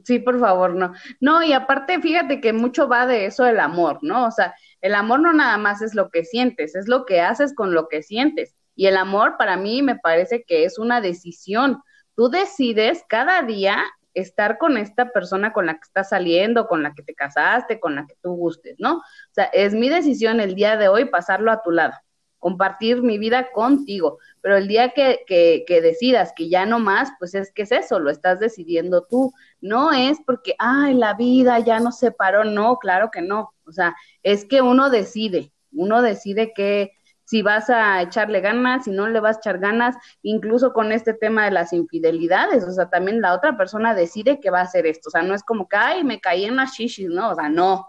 Sí, 0.05 0.19
por 0.19 0.39
favor, 0.39 0.75
no. 0.75 0.93
No, 1.21 1.43
y 1.43 1.53
aparte, 1.53 2.01
fíjate 2.01 2.41
que 2.41 2.53
mucho 2.53 2.89
va 2.89 3.07
de 3.07 3.27
eso 3.27 3.47
el 3.47 3.59
amor, 3.59 4.01
¿no? 4.03 4.27
O 4.27 4.31
sea, 4.31 4.55
el 4.83 4.95
amor 4.95 5.21
no 5.21 5.33
nada 5.33 5.57
más 5.57 5.81
es 5.81 5.95
lo 5.95 6.11
que 6.11 6.25
sientes, 6.25 6.75
es 6.75 6.89
lo 6.89 7.07
que 7.07 7.21
haces 7.21 7.55
con 7.55 7.73
lo 7.73 7.89
que 7.89 8.03
sientes. 8.03 8.55
Y 8.79 8.87
el 8.87 8.97
amor 8.97 9.37
para 9.37 9.57
mí 9.57 9.83
me 9.83 9.97
parece 9.97 10.45
que 10.45 10.65
es 10.65 10.79
una 10.79 11.01
decisión. 11.01 11.83
Tú 12.15 12.29
decides 12.29 13.05
cada 13.09 13.43
día 13.43 13.83
estar 14.15 14.57
con 14.57 14.77
esta 14.77 15.11
persona 15.11 15.53
con 15.53 15.67
la 15.67 15.75
que 15.75 15.83
estás 15.83 16.11
saliendo, 16.11 16.69
con 16.69 16.85
la 16.85 16.95
que 16.95 17.03
te 17.03 17.13
casaste, 17.13 17.81
con 17.81 17.97
la 17.97 18.07
que 18.07 18.15
tú 18.23 18.37
gustes, 18.37 18.77
¿no? 18.79 18.99
O 18.99 19.33
sea, 19.33 19.47
es 19.47 19.75
mi 19.75 19.89
decisión 19.89 20.39
el 20.39 20.55
día 20.55 20.77
de 20.77 20.87
hoy 20.87 21.07
pasarlo 21.07 21.51
a 21.51 21.61
tu 21.61 21.73
lado, 21.73 21.95
compartir 22.39 23.03
mi 23.03 23.19
vida 23.19 23.51
contigo, 23.51 24.19
pero 24.41 24.57
el 24.57 24.69
día 24.69 24.91
que, 24.91 25.25
que, 25.27 25.65
que 25.67 25.81
decidas 25.81 26.33
que 26.37 26.49
ya 26.49 26.65
no 26.65 26.79
más, 26.79 27.11
pues 27.19 27.35
es 27.35 27.51
que 27.51 27.63
es 27.63 27.73
eso, 27.73 27.99
lo 27.99 28.11
estás 28.11 28.39
decidiendo 28.39 29.03
tú, 29.11 29.33
no 29.61 29.93
es 29.93 30.21
porque, 30.25 30.55
ay, 30.61 30.95
la 30.95 31.15
vida 31.15 31.59
ya 31.59 31.81
nos 31.81 31.99
separó, 31.99 32.45
no, 32.45 32.77
claro 32.77 33.11
que 33.11 33.23
no, 33.23 33.53
o 33.67 33.73
sea, 33.73 33.97
es 34.23 34.45
que 34.45 34.63
uno 34.63 34.89
decide, 34.89 35.51
uno 35.73 36.01
decide 36.01 36.53
que 36.55 36.93
si 37.29 37.43
vas 37.43 37.69
a 37.69 38.01
echarle 38.01 38.41
ganas, 38.41 38.85
si 38.85 38.91
no 38.91 39.07
le 39.07 39.21
vas 39.21 39.37
a 39.37 39.41
echar 39.41 39.59
ganas, 39.59 39.97
incluso 40.23 40.73
con 40.73 40.93
este 40.93 41.13
tema 41.13 41.45
de 41.45 41.51
las 41.51 41.75
infidelidades, 41.75 42.65
o 42.65 42.73
sea, 42.73 42.89
también 42.89 43.21
la 43.21 43.35
otra 43.35 43.59
persona 43.59 43.95
decide 43.95 44.41
que 44.41 44.49
va 44.49 44.61
a 44.61 44.63
hacer 44.63 44.87
esto, 44.87 45.09
o 45.09 45.11
sea, 45.11 45.21
no 45.21 45.35
es 45.35 45.43
como 45.43 45.69
que, 45.69 45.77
ay, 45.77 46.05
me 46.05 46.23
caí 46.23 46.47
en 46.47 46.57
las 46.57 46.73
shishis, 46.73 47.11
no, 47.11 47.29
o 47.29 47.35
sea, 47.35 47.51
no. 47.51 47.87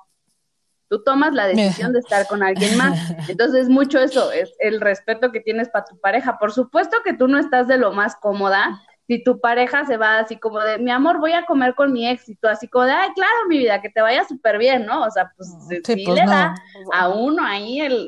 Tú 0.89 1.03
tomas 1.03 1.33
la 1.33 1.47
decisión 1.47 1.93
de 1.93 1.99
estar 1.99 2.27
con 2.27 2.43
alguien 2.43 2.75
más. 2.75 2.99
Entonces, 3.29 3.69
mucho 3.69 3.99
eso, 3.99 4.29
es 4.33 4.51
el 4.59 4.81
respeto 4.81 5.31
que 5.31 5.39
tienes 5.39 5.69
para 5.69 5.85
tu 5.85 5.97
pareja. 6.01 6.37
Por 6.37 6.51
supuesto 6.51 6.97
que 7.05 7.13
tú 7.13 7.29
no 7.29 7.37
estás 7.37 7.67
de 7.69 7.77
lo 7.77 7.93
más 7.93 8.17
cómoda, 8.17 8.81
si 9.09 9.23
tu 9.23 9.39
pareja 9.39 9.87
se 9.87 9.97
va 9.97 10.19
así 10.19 10.37
como 10.37 10.59
de, 10.59 10.77
mi 10.77 10.91
amor, 10.91 11.19
voy 11.19 11.31
a 11.31 11.43
comer 11.43 11.73
con 11.73 11.91
mi 11.91 12.07
ex, 12.07 12.29
y 12.29 12.35
tú 12.35 12.47
así 12.47 12.67
como 12.67 12.85
de, 12.85 12.91
ay, 12.91 13.09
claro, 13.15 13.47
mi 13.47 13.57
vida, 13.57 13.81
que 13.81 13.89
te 13.89 14.01
vaya 14.01 14.23
súper 14.23 14.59
bien, 14.59 14.85
¿no? 14.85 15.01
O 15.01 15.09
sea, 15.09 15.33
pues 15.35 15.51
sí, 15.67 16.03
pues 16.05 16.15
le 16.15 16.27
da 16.27 16.53
a 16.93 17.09
uno 17.09 17.43
ahí 17.43 17.81
el, 17.81 18.07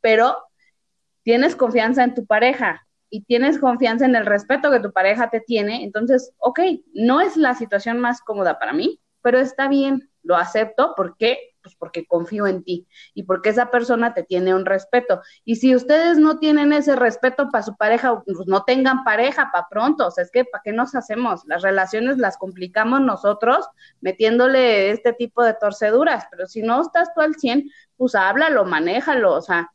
pero 0.00 0.34
tienes 1.24 1.54
confianza 1.56 2.04
en 2.04 2.14
tu 2.14 2.24
pareja 2.24 2.88
y 3.10 3.24
tienes 3.24 3.58
confianza 3.58 4.06
en 4.06 4.16
el 4.16 4.24
respeto 4.24 4.70
que 4.70 4.80
tu 4.80 4.94
pareja 4.94 5.28
te 5.28 5.40
tiene, 5.40 5.84
entonces, 5.84 6.32
ok, 6.38 6.60
no 6.94 7.20
es 7.20 7.36
la 7.36 7.54
situación 7.54 8.00
más 8.00 8.22
cómoda 8.22 8.58
para 8.58 8.72
mí, 8.72 8.98
pero 9.20 9.38
está 9.38 9.68
bien, 9.68 10.10
lo 10.22 10.36
acepto 10.36 10.94
porque 10.96 11.38
pues 11.66 11.74
porque 11.74 12.06
confío 12.06 12.46
en 12.46 12.62
ti 12.62 12.86
y 13.12 13.24
porque 13.24 13.48
esa 13.48 13.72
persona 13.72 14.14
te 14.14 14.22
tiene 14.22 14.54
un 14.54 14.64
respeto. 14.64 15.20
Y 15.44 15.56
si 15.56 15.74
ustedes 15.74 16.16
no 16.16 16.38
tienen 16.38 16.72
ese 16.72 16.94
respeto 16.94 17.48
para 17.50 17.64
su 17.64 17.76
pareja, 17.76 18.22
pues 18.24 18.46
no 18.46 18.62
tengan 18.62 19.02
pareja 19.02 19.50
para 19.52 19.66
pronto, 19.68 20.06
o 20.06 20.10
sea, 20.12 20.22
es 20.22 20.30
que 20.30 20.44
¿para 20.44 20.62
qué 20.64 20.72
nos 20.72 20.94
hacemos? 20.94 21.42
Las 21.46 21.62
relaciones 21.62 22.18
las 22.18 22.38
complicamos 22.38 23.00
nosotros 23.00 23.66
metiéndole 24.00 24.90
este 24.92 25.12
tipo 25.12 25.42
de 25.42 25.54
torceduras, 25.54 26.28
pero 26.30 26.46
si 26.46 26.62
no 26.62 26.80
estás 26.80 27.12
tú 27.12 27.20
al 27.20 27.34
100, 27.34 27.68
pues 27.96 28.14
háblalo, 28.14 28.64
manéjalo, 28.64 29.32
o 29.32 29.42
sea, 29.42 29.72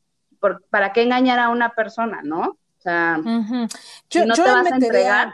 ¿para 0.69 0.93
qué 0.93 1.03
engañar 1.03 1.39
a 1.39 1.49
una 1.49 1.71
persona, 1.71 2.21
no? 2.23 2.41
O 2.41 2.81
sea, 2.81 3.19
si 4.09 4.25
no 4.25 4.33
te 4.33 4.41
vas 4.41 4.71
a 4.71 4.75
entregar, 4.75 5.33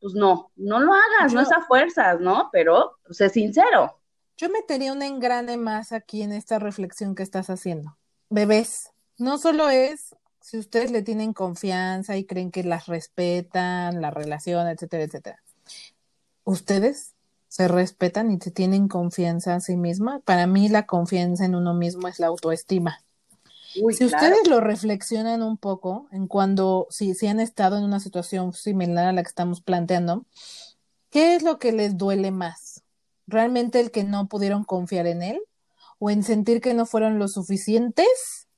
pues 0.00 0.14
no, 0.14 0.50
no 0.56 0.80
lo 0.80 0.94
hagas, 0.94 1.34
no 1.34 1.42
es 1.42 1.52
a 1.52 1.60
fuerzas, 1.60 2.18
¿no? 2.18 2.48
Pero, 2.50 2.96
pues 3.04 3.20
es 3.20 3.32
sincero. 3.32 3.97
Yo 4.38 4.48
metería 4.48 4.92
un 4.92 5.02
engrane 5.02 5.56
más 5.56 5.90
aquí 5.90 6.22
en 6.22 6.30
esta 6.30 6.60
reflexión 6.60 7.16
que 7.16 7.24
estás 7.24 7.50
haciendo. 7.50 7.98
Bebés, 8.30 8.92
no 9.18 9.36
solo 9.36 9.68
es 9.68 10.14
si 10.40 10.58
ustedes 10.58 10.92
le 10.92 11.02
tienen 11.02 11.32
confianza 11.32 12.16
y 12.16 12.24
creen 12.24 12.52
que 12.52 12.62
las 12.62 12.86
respetan, 12.86 14.00
la 14.00 14.12
relación, 14.12 14.68
etcétera, 14.68 15.02
etcétera. 15.02 15.42
Ustedes 16.44 17.14
se 17.48 17.66
respetan 17.66 18.30
y 18.30 18.38
se 18.38 18.52
tienen 18.52 18.86
confianza 18.86 19.56
a 19.56 19.60
sí 19.60 19.76
misma. 19.76 20.20
Para 20.20 20.46
mí 20.46 20.68
la 20.68 20.86
confianza 20.86 21.44
en 21.44 21.56
uno 21.56 21.74
mismo 21.74 22.06
es 22.06 22.20
la 22.20 22.28
autoestima. 22.28 23.02
si 23.72 24.04
ustedes 24.04 24.46
lo 24.46 24.60
reflexionan 24.60 25.42
un 25.42 25.56
poco 25.56 26.06
en 26.12 26.28
cuando, 26.28 26.86
si, 26.90 27.14
si 27.14 27.26
han 27.26 27.40
estado 27.40 27.76
en 27.76 27.82
una 27.82 27.98
situación 27.98 28.52
similar 28.52 29.06
a 29.06 29.12
la 29.12 29.24
que 29.24 29.28
estamos 29.28 29.60
planteando, 29.62 30.26
¿qué 31.10 31.34
es 31.34 31.42
lo 31.42 31.58
que 31.58 31.72
les 31.72 31.98
duele 31.98 32.30
más? 32.30 32.84
Realmente 33.28 33.78
el 33.78 33.90
que 33.90 34.02
no 34.02 34.26
pudieron 34.28 34.64
confiar 34.64 35.06
en 35.06 35.22
él 35.22 35.40
o 35.98 36.10
en 36.10 36.22
sentir 36.22 36.60
que 36.60 36.74
no 36.74 36.86
fueron 36.86 37.18
lo 37.18 37.28
suficientes, 37.28 38.48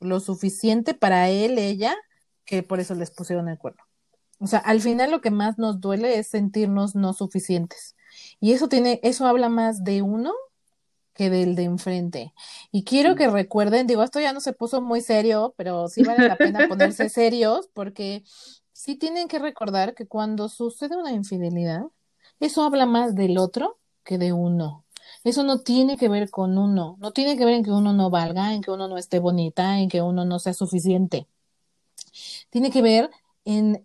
lo 0.00 0.20
suficiente 0.20 0.94
para 0.94 1.28
él, 1.28 1.58
ella, 1.58 1.96
que 2.44 2.62
por 2.62 2.80
eso 2.80 2.94
les 2.94 3.10
pusieron 3.10 3.48
el 3.48 3.58
cuerno. 3.58 3.82
O 4.40 4.46
sea, 4.46 4.60
al 4.60 4.80
final 4.80 5.10
lo 5.10 5.20
que 5.20 5.30
más 5.30 5.58
nos 5.58 5.80
duele 5.80 6.18
es 6.18 6.28
sentirnos 6.28 6.94
no 6.94 7.12
suficientes. 7.12 7.96
Y 8.40 8.52
eso 8.52 8.68
tiene, 8.68 9.00
eso 9.02 9.26
habla 9.26 9.48
más 9.48 9.84
de 9.84 10.02
uno 10.02 10.32
que 11.14 11.30
del 11.30 11.56
de 11.56 11.64
enfrente. 11.64 12.32
Y 12.70 12.84
quiero 12.84 13.16
que 13.16 13.28
recuerden, 13.28 13.86
digo, 13.86 14.02
esto 14.04 14.20
ya 14.20 14.32
no 14.32 14.40
se 14.40 14.52
puso 14.52 14.80
muy 14.80 15.00
serio, 15.00 15.54
pero 15.56 15.88
sí 15.88 16.02
vale 16.04 16.28
la 16.28 16.36
pena 16.36 16.68
ponerse 16.68 17.08
serios 17.08 17.68
porque 17.74 18.22
sí 18.72 18.96
tienen 18.96 19.26
que 19.26 19.40
recordar 19.40 19.94
que 19.94 20.06
cuando 20.06 20.48
sucede 20.48 20.96
una 20.96 21.12
infidelidad, 21.12 21.82
eso 22.40 22.62
habla 22.62 22.86
más 22.86 23.14
del 23.14 23.38
otro 23.38 23.78
que 24.04 24.18
de 24.18 24.32
uno. 24.32 24.84
Eso 25.24 25.42
no 25.42 25.60
tiene 25.60 25.96
que 25.96 26.08
ver 26.08 26.30
con 26.30 26.58
uno, 26.58 26.96
no 27.00 27.12
tiene 27.12 27.36
que 27.36 27.44
ver 27.44 27.54
en 27.54 27.64
que 27.64 27.70
uno 27.70 27.92
no 27.92 28.10
valga, 28.10 28.54
en 28.54 28.62
que 28.62 28.70
uno 28.70 28.88
no 28.88 28.98
esté 28.98 29.18
bonita, 29.18 29.78
en 29.80 29.88
que 29.88 30.02
uno 30.02 30.24
no 30.24 30.38
sea 30.38 30.54
suficiente. 30.54 31.26
Tiene 32.50 32.70
que 32.70 32.82
ver 32.82 33.10
en 33.44 33.84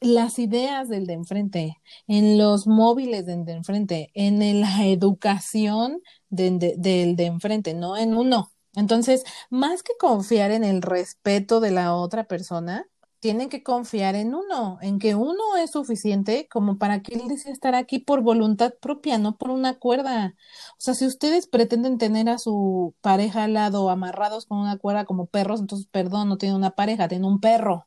las 0.00 0.38
ideas 0.38 0.88
del 0.88 1.06
de 1.06 1.14
enfrente, 1.14 1.80
en 2.06 2.38
los 2.38 2.66
móviles 2.66 3.26
del 3.26 3.44
de 3.44 3.52
enfrente, 3.52 4.10
en 4.14 4.60
la 4.60 4.86
educación 4.86 6.00
del 6.28 6.58
de 6.60 7.26
enfrente, 7.26 7.74
no 7.74 7.96
en 7.96 8.16
uno. 8.16 8.52
Entonces, 8.76 9.24
más 9.50 9.82
que 9.82 9.92
confiar 9.98 10.52
en 10.52 10.62
el 10.62 10.82
respeto 10.82 11.58
de 11.58 11.72
la 11.72 11.96
otra 11.96 12.24
persona, 12.24 12.86
tienen 13.20 13.48
que 13.48 13.62
confiar 13.62 14.14
en 14.14 14.34
uno, 14.34 14.78
en 14.80 14.98
que 14.98 15.14
uno 15.14 15.56
es 15.56 15.72
suficiente 15.72 16.48
como 16.50 16.78
para 16.78 17.02
que 17.02 17.14
él 17.14 17.28
desee 17.28 17.52
estar 17.52 17.74
aquí 17.74 17.98
por 17.98 18.22
voluntad 18.22 18.74
propia, 18.80 19.18
no 19.18 19.36
por 19.36 19.50
una 19.50 19.78
cuerda. 19.78 20.34
O 20.72 20.80
sea, 20.80 20.94
si 20.94 21.06
ustedes 21.06 21.46
pretenden 21.46 21.98
tener 21.98 22.28
a 22.28 22.38
su 22.38 22.94
pareja 23.00 23.44
al 23.44 23.54
lado 23.54 23.90
amarrados 23.90 24.46
con 24.46 24.58
una 24.58 24.78
cuerda 24.78 25.04
como 25.04 25.26
perros, 25.26 25.60
entonces, 25.60 25.88
perdón, 25.90 26.28
no 26.28 26.38
tiene 26.38 26.54
una 26.54 26.70
pareja, 26.70 27.08
tiene 27.08 27.26
un 27.26 27.40
perro. 27.40 27.86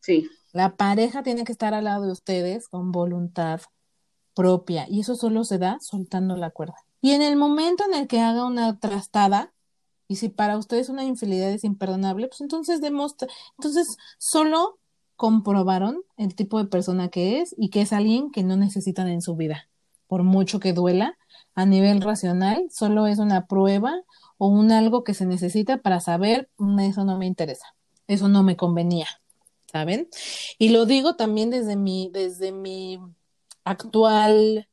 Sí. 0.00 0.28
La 0.52 0.76
pareja 0.76 1.22
tiene 1.22 1.44
que 1.44 1.52
estar 1.52 1.74
al 1.74 1.84
lado 1.84 2.04
de 2.04 2.12
ustedes 2.12 2.68
con 2.68 2.92
voluntad 2.92 3.60
propia 4.34 4.86
y 4.88 5.00
eso 5.00 5.16
solo 5.16 5.44
se 5.44 5.58
da 5.58 5.78
soltando 5.80 6.36
la 6.36 6.50
cuerda. 6.50 6.76
Y 7.00 7.12
en 7.12 7.22
el 7.22 7.36
momento 7.36 7.84
en 7.84 7.94
el 7.94 8.06
que 8.06 8.20
haga 8.20 8.44
una 8.44 8.78
trastada, 8.78 9.52
y 10.08 10.16
si 10.16 10.30
para 10.30 10.56
ustedes 10.56 10.88
una 10.88 11.04
infidelidad 11.04 11.50
es 11.50 11.64
imperdonable, 11.64 12.28
pues 12.28 12.40
entonces 12.40 12.80
demuestra, 12.80 13.28
entonces 13.58 13.98
solo 14.18 14.78
comprobaron 15.16 16.02
el 16.16 16.34
tipo 16.34 16.58
de 16.58 16.68
persona 16.68 17.08
que 17.08 17.40
es 17.40 17.54
y 17.58 17.68
que 17.70 17.82
es 17.82 17.92
alguien 17.92 18.30
que 18.30 18.42
no 18.42 18.56
necesitan 18.56 19.08
en 19.08 19.20
su 19.20 19.36
vida. 19.36 19.68
Por 20.06 20.22
mucho 20.22 20.60
que 20.60 20.72
duela, 20.72 21.18
a 21.54 21.66
nivel 21.66 22.00
racional, 22.00 22.68
solo 22.70 23.06
es 23.06 23.18
una 23.18 23.46
prueba 23.46 23.92
o 24.38 24.46
un 24.48 24.72
algo 24.72 25.04
que 25.04 25.12
se 25.12 25.26
necesita 25.26 25.78
para 25.78 26.00
saber, 26.00 26.48
mm, 26.56 26.78
eso 26.80 27.04
no 27.04 27.18
me 27.18 27.26
interesa, 27.26 27.74
eso 28.06 28.28
no 28.28 28.42
me 28.42 28.56
convenía, 28.56 29.08
¿saben? 29.66 30.08
Y 30.58 30.70
lo 30.70 30.86
digo 30.86 31.16
también 31.16 31.50
desde 31.50 31.76
mi, 31.76 32.10
desde 32.12 32.52
mi 32.52 33.00
actual 33.64 34.68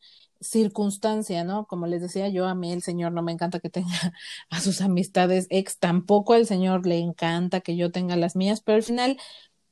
circunstancia, 0.48 1.44
¿no? 1.44 1.66
Como 1.68 1.88
les 1.88 2.02
decía 2.02 2.30
yo, 2.30 2.48
a 2.48 2.56
mí 2.56 2.72
el 2.72 2.82
Señor 2.84 3.12
no 3.12 3.22
me 3.22 3.32
encanta 3.32 3.60
que 3.60 3.70
tenga 3.70 3.90
a 4.50 4.60
sus 4.62 4.82
amistades 4.82 5.48
ex, 5.50 5.80
tampoco 5.80 6.34
al 6.34 6.46
Señor 6.46 6.86
le 6.88 7.00
encanta 7.00 7.62
que 7.62 7.76
yo 7.76 7.92
tenga 7.92 8.16
las 8.16 8.36
mías, 8.36 8.62
pero 8.62 8.78
al 8.78 8.84
final 8.84 9.18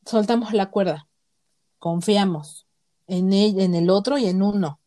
soltamos 0.06 0.54
la 0.54 0.70
cuerda. 0.72 1.08
confiamos 1.80 2.68
en, 3.08 3.34
él, 3.34 3.60
en 3.60 3.76
el 3.76 3.90
otro 3.90 4.18
y 4.18 4.26
en 4.28 4.42
uno. 4.42 4.80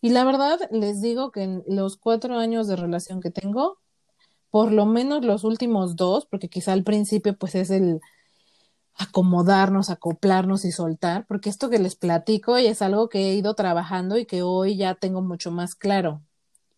Y 0.00 0.10
la 0.10 0.24
verdad, 0.24 0.58
les 0.70 1.00
digo 1.02 1.30
que 1.32 1.42
en 1.42 1.64
los 1.66 1.96
cuatro 1.96 2.38
años 2.38 2.66
de 2.68 2.76
relación 2.76 3.20
que 3.20 3.30
tengo, 3.30 3.78
por 4.50 4.72
lo 4.72 4.86
menos 4.86 5.24
los 5.24 5.44
últimos 5.44 5.96
dos, 5.96 6.26
porque 6.26 6.48
quizá 6.48 6.72
al 6.72 6.84
principio 6.84 7.36
pues 7.36 7.54
es 7.54 7.70
el 7.70 8.00
acomodarnos, 8.96 9.90
acoplarnos 9.90 10.64
y 10.64 10.72
soltar, 10.72 11.26
porque 11.26 11.50
esto 11.50 11.70
que 11.70 11.78
les 11.78 11.96
platico 11.96 12.58
y 12.58 12.66
es 12.66 12.82
algo 12.82 13.08
que 13.08 13.30
he 13.30 13.34
ido 13.34 13.54
trabajando 13.54 14.16
y 14.16 14.26
que 14.26 14.42
hoy 14.42 14.76
ya 14.76 14.94
tengo 14.94 15.20
mucho 15.22 15.50
más 15.50 15.74
claro. 15.74 16.22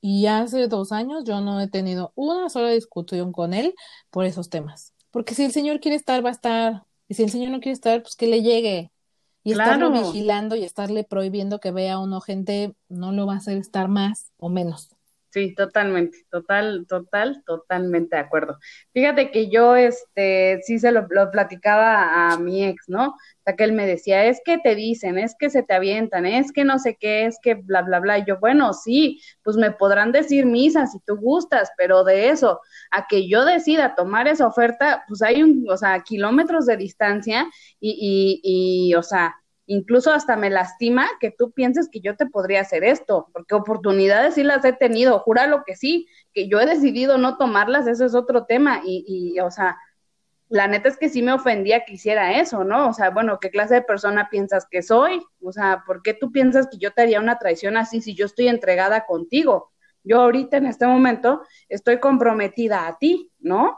Y 0.01 0.27
hace 0.27 0.69
dos 0.69 0.93
años 0.93 1.25
yo 1.25 1.41
no 1.41 1.61
he 1.61 1.69
tenido 1.69 2.13
una 2.15 2.49
sola 2.49 2.71
discusión 2.71 3.33
con 3.33 3.55
él 3.55 3.75
por 4.11 4.25
esos 4.25 4.49
temas. 4.51 4.95
Porque 5.11 5.35
si 5.35 5.45
el 5.45 5.53
Señor 5.53 5.81
quiere 5.81 5.97
estar, 5.97 6.25
va 6.25 6.29
a 6.29 6.33
estar. 6.33 6.85
Y 7.09 7.15
si 7.15 7.23
el 7.23 7.31
Señor 7.31 7.51
no 7.51 7.61
quiere 7.61 7.73
estar, 7.73 8.03
pues 8.03 8.17
que 8.17 8.27
le 8.27 8.43
llegue. 8.43 8.93
Y 9.43 9.53
estarlo 9.53 9.93
vigilando 9.93 10.57
y 10.57 10.65
estarle 10.65 11.05
prohibiendo 11.05 11.61
que 11.61 11.71
vea 11.71 11.95
a 11.95 11.99
uno 12.01 12.21
gente, 12.21 12.75
no 12.89 13.13
lo 13.13 13.27
va 13.27 13.35
a 13.35 13.37
hacer 13.37 13.59
estar 13.59 13.89
más 13.89 14.33
o 14.39 14.49
menos. 14.49 14.96
Sí, 15.37 15.55
totalmente, 15.55 16.17
total, 16.31 16.87
total, 16.89 17.43
totalmente 17.45 18.17
de 18.17 18.23
acuerdo. 18.23 18.57
Fíjate 18.95 19.31
que 19.31 19.51
yo, 19.51 19.77
este, 19.77 20.61
sí 20.63 20.79
se 20.79 20.91
lo, 20.93 21.07
platicaba 21.31 22.33
a 22.33 22.39
mi 22.39 22.65
ex, 22.65 22.89
¿no? 22.89 23.09
O 23.09 23.15
sea, 23.45 23.55
que 23.55 23.65
él 23.65 23.75
me 23.75 23.87
decía, 23.87 24.25
es 24.25 24.41
que 24.43 24.57
te 24.57 24.75
dicen, 24.75 25.19
es 25.19 25.35
que 25.39 25.51
se 25.51 25.63
te 25.63 25.75
avientan, 25.75 26.25
es 26.25 26.53
que 26.53 26.65
no 26.65 26.79
sé 26.79 26.97
qué, 26.99 27.27
es 27.27 27.39
que 27.43 27.53
bla, 27.53 27.83
bla, 27.83 28.01
bla. 28.01 28.19
Y 28.19 28.25
yo, 28.25 28.39
bueno, 28.41 28.73
sí, 28.73 29.21
pues 29.43 29.59
me 29.59 29.73
podrán 29.73 30.11
decir 30.11 30.47
misa 30.47 30.87
si 30.87 31.01
tú 31.01 31.17
gustas, 31.19 31.71
pero 31.77 32.03
de 32.03 32.31
eso, 32.31 32.63
a 32.91 33.07
que 33.07 33.29
yo 33.29 33.45
decida 33.45 33.95
tomar 33.95 34.29
esa 34.29 34.47
oferta, 34.47 35.05
pues 35.07 35.21
hay 35.21 35.43
un, 35.43 35.67
o 35.69 35.77
sea, 35.77 36.01
kilómetros 36.01 36.65
de 36.65 36.79
distancia 36.79 37.47
y, 37.79 38.41
y, 38.43 38.89
y 38.91 38.95
o 38.95 39.03
sea, 39.03 39.37
incluso 39.67 40.13
hasta 40.13 40.37
me 40.37 40.51
lastima 40.51 41.07
que 41.21 41.31
tú 41.31 41.53
pienses 41.53 41.89
que 41.91 42.01
yo 42.01 42.17
te 42.17 42.27
podría 42.27 42.61
hacer 42.61 42.85
esto, 42.85 43.29
porque 43.33 43.55
oportunidades 43.55 44.35
sí 44.35 44.43
las 44.43 44.65
he 44.65 44.73
tenido, 44.73 45.19
júralo 45.21 45.65
que 45.65 45.77
sí, 45.77 46.07
que 46.33 46.49
yo 46.49 46.61
he 46.61 46.67
decidido 46.67 47.19
no 47.19 47.37
tomarlas, 47.37 47.87
eso 47.87 48.05
es 48.05 48.15
otro 48.15 48.45
tema, 48.45 48.81
y, 48.85 49.05
y 49.35 49.41
o 49.41 49.51
sea, 49.51 49.77
la 50.49 50.69
neta 50.69 50.89
es 50.89 50.97
que 50.97 51.09
sí 51.09 51.23
me 51.23 51.33
ofendía 51.33 51.85
que 51.85 51.95
hiciera 51.95 52.39
eso, 52.39 52.65
¿no? 52.65 52.89
O 52.89 52.93
sea, 52.93 53.11
bueno, 53.11 53.39
¿qué 53.41 53.51
clase 53.51 53.75
de 53.75 53.83
persona 53.83 54.29
piensas 54.31 54.67
que 54.71 54.83
soy? 54.83 55.23
O 55.43 55.53
sea, 55.53 55.83
¿por 55.87 56.03
qué 56.03 56.15
tú 56.15 56.31
piensas 56.31 56.69
que 56.71 56.79
yo 56.79 56.93
te 56.93 57.03
haría 57.03 57.21
una 57.21 57.39
traición 57.39 57.77
así 57.77 58.01
si 58.01 58.15
yo 58.15 58.27
estoy 58.27 58.49
entregada 58.49 59.07
contigo? 59.07 59.73
Yo 60.05 60.21
ahorita 60.21 60.59
en 60.59 60.67
este 60.67 60.87
momento 60.87 61.43
estoy 61.69 61.99
comprometida 61.99 62.87
a 62.87 62.97
ti, 62.97 63.33
¿no? 63.41 63.77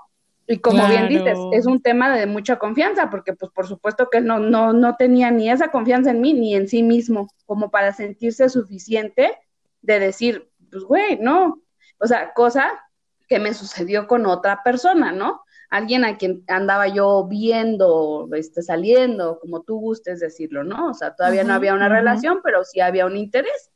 Y 0.51 0.59
como 0.61 0.89
bien 0.89 1.09
dices, 1.09 1.39
es 1.53 1.67
un 1.67 1.83
tema 1.83 2.17
de 2.17 2.25
mucha 2.25 2.59
confianza, 2.59 3.11
porque 3.11 3.35
pues 3.35 3.53
por 3.53 3.67
supuesto 3.67 4.09
que 4.11 4.23
no, 4.23 4.39
no, 4.39 4.73
no 4.73 4.97
tenía 4.97 5.31
ni 5.31 5.51
esa 5.51 5.71
confianza 5.71 6.11
en 6.11 6.23
mí 6.23 6.33
ni 6.33 6.55
en 6.55 6.69
sí 6.69 6.83
mismo, 6.83 7.29
como 7.45 7.71
para 7.71 7.93
sentirse 7.93 8.49
suficiente 8.49 9.37
de 9.83 10.01
decir, 10.01 10.51
pues 10.71 10.85
güey, 10.85 11.19
no. 11.21 11.61
O 11.99 12.07
sea, 12.07 12.33
cosa 12.33 12.67
que 13.29 13.39
me 13.39 13.53
sucedió 13.53 14.07
con 14.07 14.25
otra 14.25 14.63
persona, 14.63 15.13
¿no? 15.13 15.43
Alguien 15.69 16.07
a 16.07 16.17
quien 16.17 16.43
andaba 16.49 16.89
yo 16.89 17.27
viendo, 17.29 18.27
este, 18.33 18.63
saliendo, 18.63 19.39
como 19.41 19.61
tú 19.61 19.79
gustes 19.79 20.19
decirlo, 20.19 20.65
¿no? 20.65 20.89
O 20.89 20.95
sea, 20.95 21.15
todavía 21.15 21.45
no 21.45 21.53
había 21.53 21.75
una 21.75 21.91
relación, 21.91 22.41
pero 22.43 22.65
sí 22.65 22.81
había 22.81 23.05
un 23.05 23.19
interés. 23.19 23.71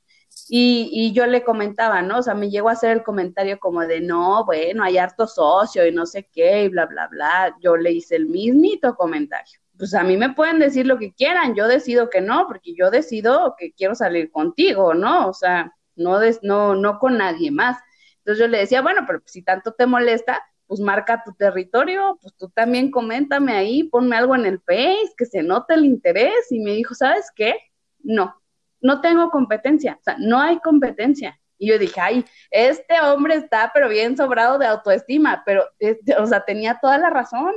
Y, 0.48 0.88
y, 0.92 1.12
yo 1.12 1.26
le 1.26 1.44
comentaba, 1.44 2.02
¿no? 2.02 2.18
O 2.18 2.22
sea, 2.22 2.35
me 2.35 2.50
llegó 2.50 2.68
a 2.68 2.72
hacer 2.72 2.90
el 2.90 3.02
comentario 3.02 3.59
como 3.61 3.81
de, 3.83 4.00
no, 4.00 4.44
bueno, 4.44 4.85
hay 4.85 4.98
harto 4.98 5.26
socio 5.26 5.87
y 5.87 5.92
no 5.92 6.07
sé 6.07 6.28
qué, 6.33 6.64
y 6.64 6.68
bla, 6.68 6.87
bla, 6.87 7.09
bla. 7.09 7.57
Yo 7.61 7.76
le 7.76 7.92
hice 7.92 8.16
el 8.16 8.26
mismito 8.26 8.94
comentario. 8.96 9.61
Pues 9.78 9.94
a 9.94 10.02
mí 10.02 10.16
me 10.16 10.35
pueden 10.35 10.59
decir 10.59 10.87
lo 10.87 10.98
que 10.98 11.12
quieran, 11.12 11.55
yo 11.55 11.68
decido 11.68 12.11
que 12.11 12.20
no, 12.20 12.46
porque 12.46 12.74
yo 12.74 12.90
decido 12.90 13.55
que 13.59 13.72
quiero 13.72 13.94
salir 13.94 14.31
contigo, 14.31 14.94
¿no? 14.94 15.28
O 15.28 15.33
sea, 15.35 15.72
no, 15.96 16.18
no, 16.42 16.74
no 16.74 16.98
con 16.98 17.18
nadie 17.18 17.50
más. 17.50 17.78
Entonces 18.18 18.40
yo 18.40 18.48
le 18.48 18.59
decía, 18.59 18.83
bueno, 18.83 19.02
pero 19.07 19.20
si 19.26 19.42
tanto 19.42 19.72
te 19.72 19.87
molesta, 19.87 20.42
pues 20.66 20.81
marca 20.81 21.22
tu 21.24 21.35
territorio, 21.35 22.18
pues 22.22 22.35
tú 22.37 22.48
también 22.50 22.90
coméntame 22.90 23.52
ahí, 23.52 23.85
ponme 23.85 24.16
algo 24.16 24.35
en 24.35 24.46
el 24.46 24.61
Face, 24.61 25.12
que 25.16 25.26
se 25.26 25.42
note 25.42 25.74
el 25.74 25.85
interés. 25.85 26.50
Y 26.50 26.61
me 26.61 26.72
dijo, 26.72 26.94
¿sabes 26.94 27.31
qué? 27.35 27.57
No, 28.02 28.35
no 28.83 29.01
tengo 29.01 29.31
competencia, 29.31 29.97
o 30.01 30.03
sea, 30.03 30.16
no 30.18 30.40
hay 30.40 30.59
competencia. 30.59 31.38
Y 31.57 31.68
yo 31.68 31.79
dije, 31.79 32.01
ay, 32.01 32.25
este 32.51 33.01
hombre 33.01 33.37
está 33.37 33.71
pero 33.73 33.88
bien 33.88 34.16
sobrado 34.16 34.59
de 34.59 34.66
autoestima, 34.66 35.45
pero, 35.47 35.64
este, 35.79 36.16
o 36.16 36.27
sea, 36.27 36.45
tenía 36.45 36.79
toda 36.83 36.99
la 36.99 37.09
razón. 37.09 37.53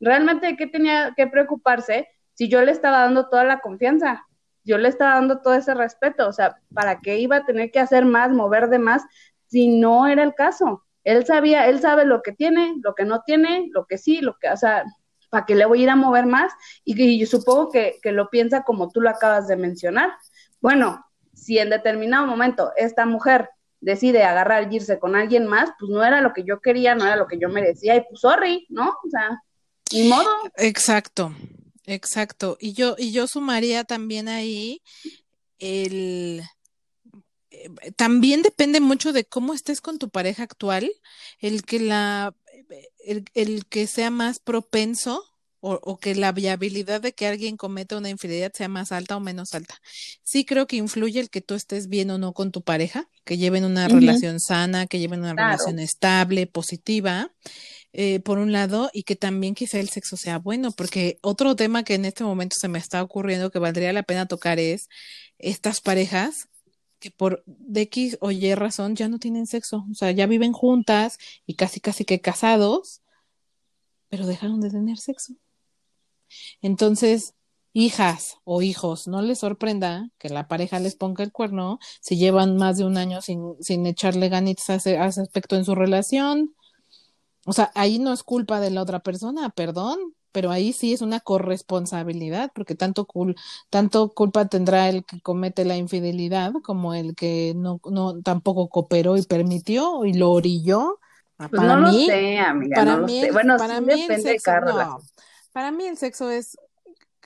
Realmente, 0.00 0.56
¿qué 0.56 0.66
tenía 0.66 1.12
que 1.14 1.26
preocuparse 1.26 2.08
si 2.32 2.48
yo 2.48 2.62
le 2.62 2.72
estaba 2.72 3.00
dando 3.00 3.28
toda 3.28 3.44
la 3.44 3.60
confianza? 3.60 4.26
Yo 4.64 4.78
le 4.78 4.88
estaba 4.88 5.16
dando 5.16 5.42
todo 5.42 5.54
ese 5.54 5.74
respeto, 5.74 6.26
o 6.26 6.32
sea, 6.32 6.56
¿para 6.72 7.00
qué 7.00 7.18
iba 7.18 7.36
a 7.36 7.44
tener 7.44 7.70
que 7.70 7.80
hacer 7.80 8.06
más, 8.06 8.30
mover 8.30 8.68
de 8.70 8.78
más, 8.78 9.04
si 9.48 9.68
no 9.68 10.06
era 10.06 10.22
el 10.22 10.34
caso? 10.34 10.84
Él 11.04 11.26
sabía, 11.26 11.68
él 11.68 11.80
sabe 11.80 12.06
lo 12.06 12.22
que 12.22 12.32
tiene, 12.32 12.74
lo 12.82 12.94
que 12.94 13.04
no 13.04 13.20
tiene, 13.20 13.68
lo 13.74 13.84
que 13.84 13.98
sí, 13.98 14.22
lo 14.22 14.38
que, 14.38 14.48
o 14.48 14.56
sea, 14.56 14.84
¿para 15.34 15.46
qué 15.46 15.56
le 15.56 15.64
voy 15.66 15.80
a 15.80 15.82
ir 15.82 15.90
a 15.90 15.96
mover 15.96 16.26
más? 16.26 16.52
Y, 16.84 17.18
yo 17.18 17.26
supongo 17.26 17.72
que, 17.72 17.98
lo 18.04 18.30
piensa 18.30 18.62
como 18.62 18.88
tú 18.92 19.00
lo 19.00 19.10
acabas 19.10 19.48
de 19.48 19.56
mencionar. 19.56 20.12
Bueno, 20.60 21.04
si 21.34 21.58
en 21.58 21.70
determinado 21.70 22.24
momento 22.24 22.70
esta 22.76 23.04
mujer 23.04 23.50
decide 23.80 24.22
agarrar 24.22 24.72
y 24.72 24.76
irse 24.76 25.00
con 25.00 25.16
alguien 25.16 25.48
más, 25.48 25.70
pues 25.76 25.90
no 25.90 26.04
era 26.04 26.20
lo 26.20 26.32
que 26.32 26.44
yo 26.44 26.60
quería, 26.60 26.94
no 26.94 27.04
era 27.04 27.16
lo 27.16 27.26
que 27.26 27.40
yo 27.40 27.48
merecía, 27.48 27.96
y 27.96 28.02
pues 28.08 28.20
sorry, 28.20 28.64
¿no? 28.68 28.90
O 28.90 29.10
sea, 29.10 29.42
ni 29.92 30.08
modo. 30.08 30.28
Exacto, 30.56 31.34
exacto. 31.84 32.56
Y 32.60 32.72
yo, 32.74 32.94
y 32.96 33.10
yo 33.10 33.26
sumaría 33.26 33.82
también 33.82 34.28
ahí 34.28 34.82
el 35.58 36.44
eh, 37.50 37.70
también 37.96 38.42
depende 38.42 38.78
mucho 38.78 39.12
de 39.12 39.24
cómo 39.24 39.52
estés 39.52 39.80
con 39.80 39.98
tu 39.98 40.10
pareja 40.10 40.44
actual, 40.44 40.92
el 41.40 41.64
que 41.64 41.80
la 41.80 42.36
el, 43.34 43.66
que 43.66 43.86
sea 43.86 44.10
más 44.10 44.38
propenso 44.38 45.24
o, 45.66 45.96
que 45.98 46.14
la 46.14 46.30
viabilidad 46.32 47.00
de 47.00 47.14
que 47.14 47.26
alguien 47.26 47.56
cometa 47.56 47.96
una 47.96 48.10
infidelidad 48.10 48.52
sea 48.52 48.68
más 48.68 48.92
alta 48.92 49.16
o 49.16 49.20
menos 49.20 49.54
alta. 49.54 49.80
Sí 50.22 50.44
creo 50.44 50.66
que 50.66 50.76
influye 50.76 51.20
el 51.20 51.30
que 51.30 51.40
tú 51.40 51.54
estés 51.54 51.88
bien 51.88 52.10
o 52.10 52.18
no 52.18 52.34
con 52.34 52.52
tu 52.52 52.60
pareja, 52.60 53.08
que 53.24 53.38
lleven 53.38 53.64
una 53.64 53.88
relación 53.88 54.40
sana, 54.40 54.86
que 54.86 54.98
lleven 54.98 55.20
una 55.20 55.32
relación 55.32 55.78
estable, 55.78 56.46
positiva, 56.46 57.32
eh, 57.94 58.20
por 58.20 58.36
un 58.36 58.52
lado, 58.52 58.90
y 58.92 59.04
que 59.04 59.16
también 59.16 59.54
quizá 59.54 59.78
el 59.78 59.88
sexo 59.88 60.18
sea 60.18 60.38
bueno, 60.38 60.70
porque 60.70 61.16
otro 61.22 61.56
tema 61.56 61.82
que 61.82 61.94
en 61.94 62.04
este 62.04 62.24
momento 62.24 62.56
se 62.60 62.68
me 62.68 62.78
está 62.78 63.02
ocurriendo 63.02 63.50
que 63.50 63.58
valdría 63.58 63.94
la 63.94 64.02
pena 64.02 64.26
tocar 64.26 64.58
es 64.58 64.88
estas 65.38 65.80
parejas 65.80 66.48
que 67.04 67.10
por 67.10 67.42
de 67.46 67.82
X 67.82 68.16
o 68.22 68.30
Y 68.30 68.54
razón 68.54 68.96
ya 68.96 69.08
no 69.08 69.18
tienen 69.18 69.46
sexo, 69.46 69.84
o 69.90 69.94
sea, 69.94 70.10
ya 70.10 70.26
viven 70.26 70.54
juntas 70.54 71.18
y 71.46 71.54
casi 71.54 71.78
casi 71.80 72.06
que 72.06 72.22
casados, 72.22 73.02
pero 74.08 74.26
dejaron 74.26 74.62
de 74.62 74.70
tener 74.70 74.96
sexo. 74.96 75.34
Entonces, 76.62 77.34
hijas 77.74 78.38
o 78.44 78.62
hijos, 78.62 79.06
no 79.06 79.20
les 79.20 79.40
sorprenda 79.40 80.08
que 80.18 80.30
la 80.30 80.48
pareja 80.48 80.78
les 80.80 80.96
ponga 80.96 81.22
el 81.24 81.30
cuerno 81.30 81.78
si 82.00 82.16
llevan 82.16 82.56
más 82.56 82.78
de 82.78 82.86
un 82.86 82.96
año 82.96 83.20
sin, 83.20 83.54
sin 83.60 83.84
echarle 83.84 84.30
ganitas 84.30 84.70
a 84.70 84.76
ese, 84.76 84.96
a 84.96 85.06
ese 85.06 85.20
aspecto 85.20 85.56
en 85.56 85.66
su 85.66 85.74
relación. 85.74 86.54
O 87.44 87.52
sea, 87.52 87.70
ahí 87.74 87.98
no 87.98 88.14
es 88.14 88.22
culpa 88.22 88.60
de 88.60 88.70
la 88.70 88.80
otra 88.80 89.00
persona, 89.00 89.50
perdón, 89.50 89.98
pero 90.34 90.50
ahí 90.50 90.72
sí 90.72 90.92
es 90.92 91.00
una 91.00 91.20
corresponsabilidad, 91.20 92.50
porque 92.56 92.74
tanto, 92.74 93.06
tanto 93.70 94.12
culpa 94.14 94.46
tendrá 94.46 94.88
el 94.88 95.04
que 95.04 95.20
comete 95.20 95.64
la 95.64 95.76
infidelidad 95.76 96.52
como 96.64 96.92
el 96.92 97.14
que 97.14 97.54
no, 97.54 97.80
no 97.88 98.20
tampoco 98.20 98.68
cooperó 98.68 99.16
y 99.16 99.22
permitió 99.22 100.04
y 100.04 100.12
lo 100.14 100.32
orilló. 100.32 100.98
Pues 101.36 101.50
para 101.50 101.76
no 101.76 101.92
mí, 101.92 102.00
lo 102.00 102.12
sé, 102.12 102.38
amiga, 102.40 102.74
para 102.74 102.96
mí, 102.96 103.30
Bueno, 103.32 103.56
para 103.56 103.80
mí 103.80 104.02
el 104.02 104.20
sexo, 104.20 104.50
para 105.52 105.70
mí 105.70 105.86
el 105.86 105.96
sexo 105.96 106.30
es 106.30 106.58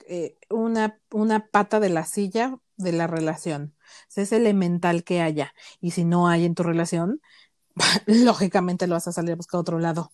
eh, 0.07 0.37
una, 0.51 1.01
una 1.11 1.47
pata 1.47 1.81
de 1.81 1.88
la 1.88 2.05
silla 2.05 2.59
de 2.77 2.92
la 2.92 3.07
relación. 3.07 3.75
Es 4.14 4.33
elemental 4.33 5.03
que 5.03 5.23
haya. 5.23 5.55
Y 5.81 5.92
si 5.92 6.05
no 6.05 6.29
hay 6.29 6.44
en 6.44 6.55
tu 6.55 6.62
relación, 6.62 7.23
lógicamente 8.07 8.87
lo 8.87 8.97
vas 8.97 9.09
a 9.09 9.12
salir 9.12 9.33
a 9.33 9.37
buscar 9.37 9.59
a 9.59 9.61
otro 9.62 9.79
lado. 9.79 10.12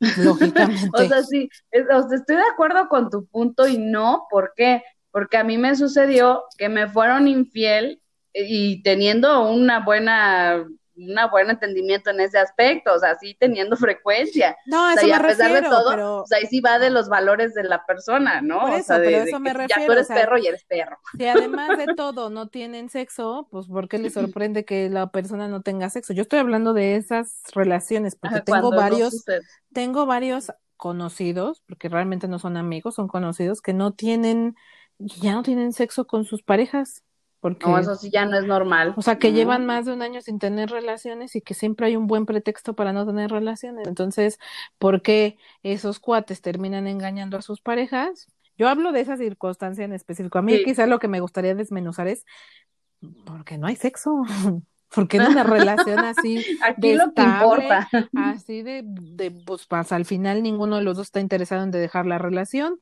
Lógicamente. 0.18 0.90
o 0.92 1.06
sea, 1.06 1.22
sí, 1.22 1.48
estoy 1.70 2.36
de 2.36 2.42
acuerdo 2.52 2.88
con 2.88 3.10
tu 3.10 3.26
punto 3.26 3.66
y 3.66 3.78
no, 3.78 4.26
¿por 4.30 4.52
qué? 4.56 4.82
Porque 5.10 5.36
a 5.36 5.44
mí 5.44 5.58
me 5.58 5.76
sucedió 5.76 6.44
que 6.58 6.68
me 6.68 6.88
fueron 6.88 7.28
infiel 7.28 8.00
y 8.32 8.82
teniendo 8.82 9.48
una 9.48 9.84
buena 9.84 10.66
un 10.96 11.30
buen 11.30 11.50
entendimiento 11.50 12.10
en 12.10 12.20
ese 12.20 12.38
aspecto, 12.38 12.92
o 12.94 12.98
sea, 12.98 13.16
sí 13.18 13.36
teniendo 13.38 13.76
frecuencia. 13.76 14.56
No, 14.66 14.90
eso 14.90 15.06
y 15.06 15.12
a 15.12 15.20
pesar 15.20 15.52
de 15.52 15.62
todo, 15.62 16.22
o 16.22 16.26
sea, 16.26 16.38
ahí 16.38 16.46
sí 16.46 16.60
va 16.60 16.78
de 16.78 16.90
los 16.90 17.08
valores 17.08 17.54
de 17.54 17.64
la 17.64 17.84
persona, 17.86 18.40
¿no? 18.40 18.60
Por 18.60 18.72
eso, 18.72 18.94
pero 18.96 19.18
eso 19.18 19.38
me 19.38 19.52
refiero. 19.52 19.80
Ya 19.80 19.86
tú 19.86 19.92
eres 19.92 20.08
perro 20.08 20.38
y 20.38 20.46
eres 20.46 20.64
perro. 20.64 20.98
Si 21.16 21.26
además 21.26 21.78
de 21.78 21.94
todo 21.94 22.30
no 22.30 22.48
tienen 22.48 22.88
sexo, 22.88 23.46
pues 23.50 23.66
¿por 23.66 23.88
qué 23.88 23.98
les 23.98 24.14
sorprende 24.14 24.64
que 24.64 24.88
la 24.90 25.10
persona 25.10 25.48
no 25.48 25.62
tenga 25.62 25.90
sexo? 25.90 26.12
Yo 26.12 26.22
estoy 26.22 26.38
hablando 26.40 26.72
de 26.72 26.96
esas 26.96 27.42
relaciones, 27.52 28.16
porque 28.16 28.40
tengo 28.40 28.70
varios, 28.70 29.24
tengo 29.72 30.06
varios 30.06 30.52
conocidos, 30.76 31.62
porque 31.66 31.88
realmente 31.88 32.26
no 32.26 32.38
son 32.38 32.56
amigos, 32.56 32.96
son 32.96 33.08
conocidos, 33.08 33.60
que 33.60 33.74
no 33.74 33.92
tienen 33.92 34.56
ya 34.98 35.34
no 35.34 35.42
tienen 35.42 35.72
sexo 35.72 36.06
con 36.06 36.24
sus 36.24 36.42
parejas. 36.42 37.02
Porque, 37.44 37.66
no, 37.66 37.78
eso 37.78 37.94
sí 37.94 38.08
ya 38.10 38.24
no 38.24 38.38
es 38.38 38.46
normal. 38.46 38.94
O 38.96 39.02
sea, 39.02 39.18
que 39.18 39.34
llevan 39.34 39.66
más 39.66 39.84
de 39.84 39.92
un 39.92 40.00
año 40.00 40.22
sin 40.22 40.38
tener 40.38 40.70
relaciones 40.70 41.36
y 41.36 41.42
que 41.42 41.52
siempre 41.52 41.84
hay 41.84 41.94
un 41.94 42.06
buen 42.06 42.24
pretexto 42.24 42.72
para 42.74 42.94
no 42.94 43.04
tener 43.04 43.30
relaciones. 43.30 43.86
Entonces, 43.86 44.38
¿por 44.78 45.02
qué 45.02 45.36
esos 45.62 46.00
cuates 46.00 46.40
terminan 46.40 46.86
engañando 46.86 47.36
a 47.36 47.42
sus 47.42 47.60
parejas? 47.60 48.28
Yo 48.56 48.66
hablo 48.66 48.92
de 48.92 49.02
esa 49.02 49.18
circunstancia 49.18 49.84
en 49.84 49.92
específico. 49.92 50.38
A 50.38 50.40
mí 50.40 50.64
quizás 50.64 50.88
lo 50.88 50.98
que 50.98 51.06
me 51.06 51.20
gustaría 51.20 51.54
desmenuzar 51.54 52.08
es 52.08 52.24
porque 53.26 53.58
no 53.58 53.66
hay 53.66 53.76
sexo. 53.76 54.22
Porque 54.94 55.16
en 55.16 55.24
una 55.24 55.42
relación 55.42 55.98
así 55.98 56.38
Aquí 56.62 56.94
lo 56.94 57.12
que 57.12 57.22
importa. 57.22 57.90
así 58.14 58.62
de, 58.62 58.84
de 58.84 59.32
pues, 59.32 59.66
al 59.90 60.04
final 60.04 60.40
ninguno 60.42 60.76
de 60.76 60.82
los 60.82 60.96
dos 60.96 61.08
está 61.08 61.20
interesado 61.20 61.64
en 61.64 61.72
dejar 61.72 62.06
la 62.06 62.16
relación. 62.16 62.80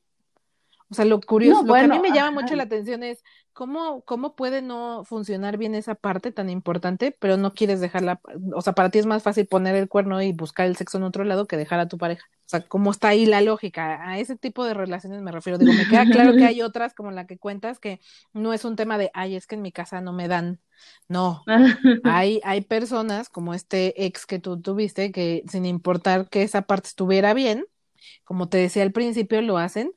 O 0.93 0.95
sea, 0.95 1.07
lo 1.07 1.23
curioso, 1.23 1.63
lo 1.63 1.73
que 1.73 1.81
a 1.81 1.89
mí 1.89 1.99
me 2.01 2.13
llama 2.13 2.43
mucho 2.43 2.55
la 2.55 2.65
atención 2.65 3.03
es 3.03 3.25
cómo, 3.55 4.03
cómo 4.03 4.37
puede 4.37 4.61
no 4.61 5.05
funcionar 5.05 5.57
bien 5.57 5.75
esa 5.75 5.95
parte 5.95 6.33
tan 6.33 6.51
importante, 6.51 7.17
pero 7.19 7.39
no 7.39 7.55
quieres 7.55 7.81
dejarla, 7.81 8.21
o 8.55 8.61
sea, 8.61 8.75
para 8.75 8.91
ti 8.91 8.99
es 8.99 9.07
más 9.07 9.23
fácil 9.23 9.47
poner 9.47 9.75
el 9.75 9.89
cuerno 9.89 10.21
y 10.21 10.35
buscar 10.35 10.67
el 10.67 10.77
sexo 10.77 10.99
en 10.99 11.05
otro 11.05 11.25
lado 11.25 11.47
que 11.47 11.57
dejar 11.57 11.81
a 11.81 11.89
tu 11.89 11.97
pareja. 11.97 12.27
O 12.31 12.45
sea, 12.45 12.61
¿cómo 12.61 12.91
está 12.91 13.09
ahí 13.09 13.25
la 13.25 13.41
lógica? 13.41 14.07
A 14.07 14.19
ese 14.19 14.37
tipo 14.37 14.67
de 14.67 14.75
relaciones 14.75 15.23
me 15.23 15.33
refiero. 15.33 15.57
Digo, 15.57 15.73
me 15.73 15.89
queda 15.89 16.05
claro 16.05 16.35
que 16.35 16.45
hay 16.45 16.61
otras 16.61 16.93
como 16.93 17.11
la 17.11 17.27
que 17.27 17.39
cuentas 17.39 17.79
que 17.79 18.01
no 18.35 18.53
es 18.53 18.67
un 18.67 18.77
tema 18.77 18.99
de, 18.99 19.11
ay, 19.15 19.35
es 19.35 19.47
que 19.47 19.55
en 19.55 19.63
mi 19.63 19.73
casa 19.73 20.03
no 20.03 20.13
me 20.13 20.29
dan. 20.29 20.61
No, 21.09 21.43
hay, 22.05 22.43
hay 22.45 22.61
personas 22.61 23.31
como 23.31 23.55
este 23.55 24.05
ex 24.05 24.27
que 24.27 24.39
tú 24.39 24.61
tuviste 24.61 25.11
que 25.11 25.43
sin 25.49 25.65
importar 25.65 26.29
que 26.29 26.43
esa 26.43 26.61
parte 26.61 26.89
estuviera 26.89 27.33
bien, 27.33 27.65
como 28.25 28.51
te 28.51 28.59
decía 28.59 28.83
al 28.83 28.93
principio, 28.93 29.41
lo 29.41 29.57
hacen 29.57 29.91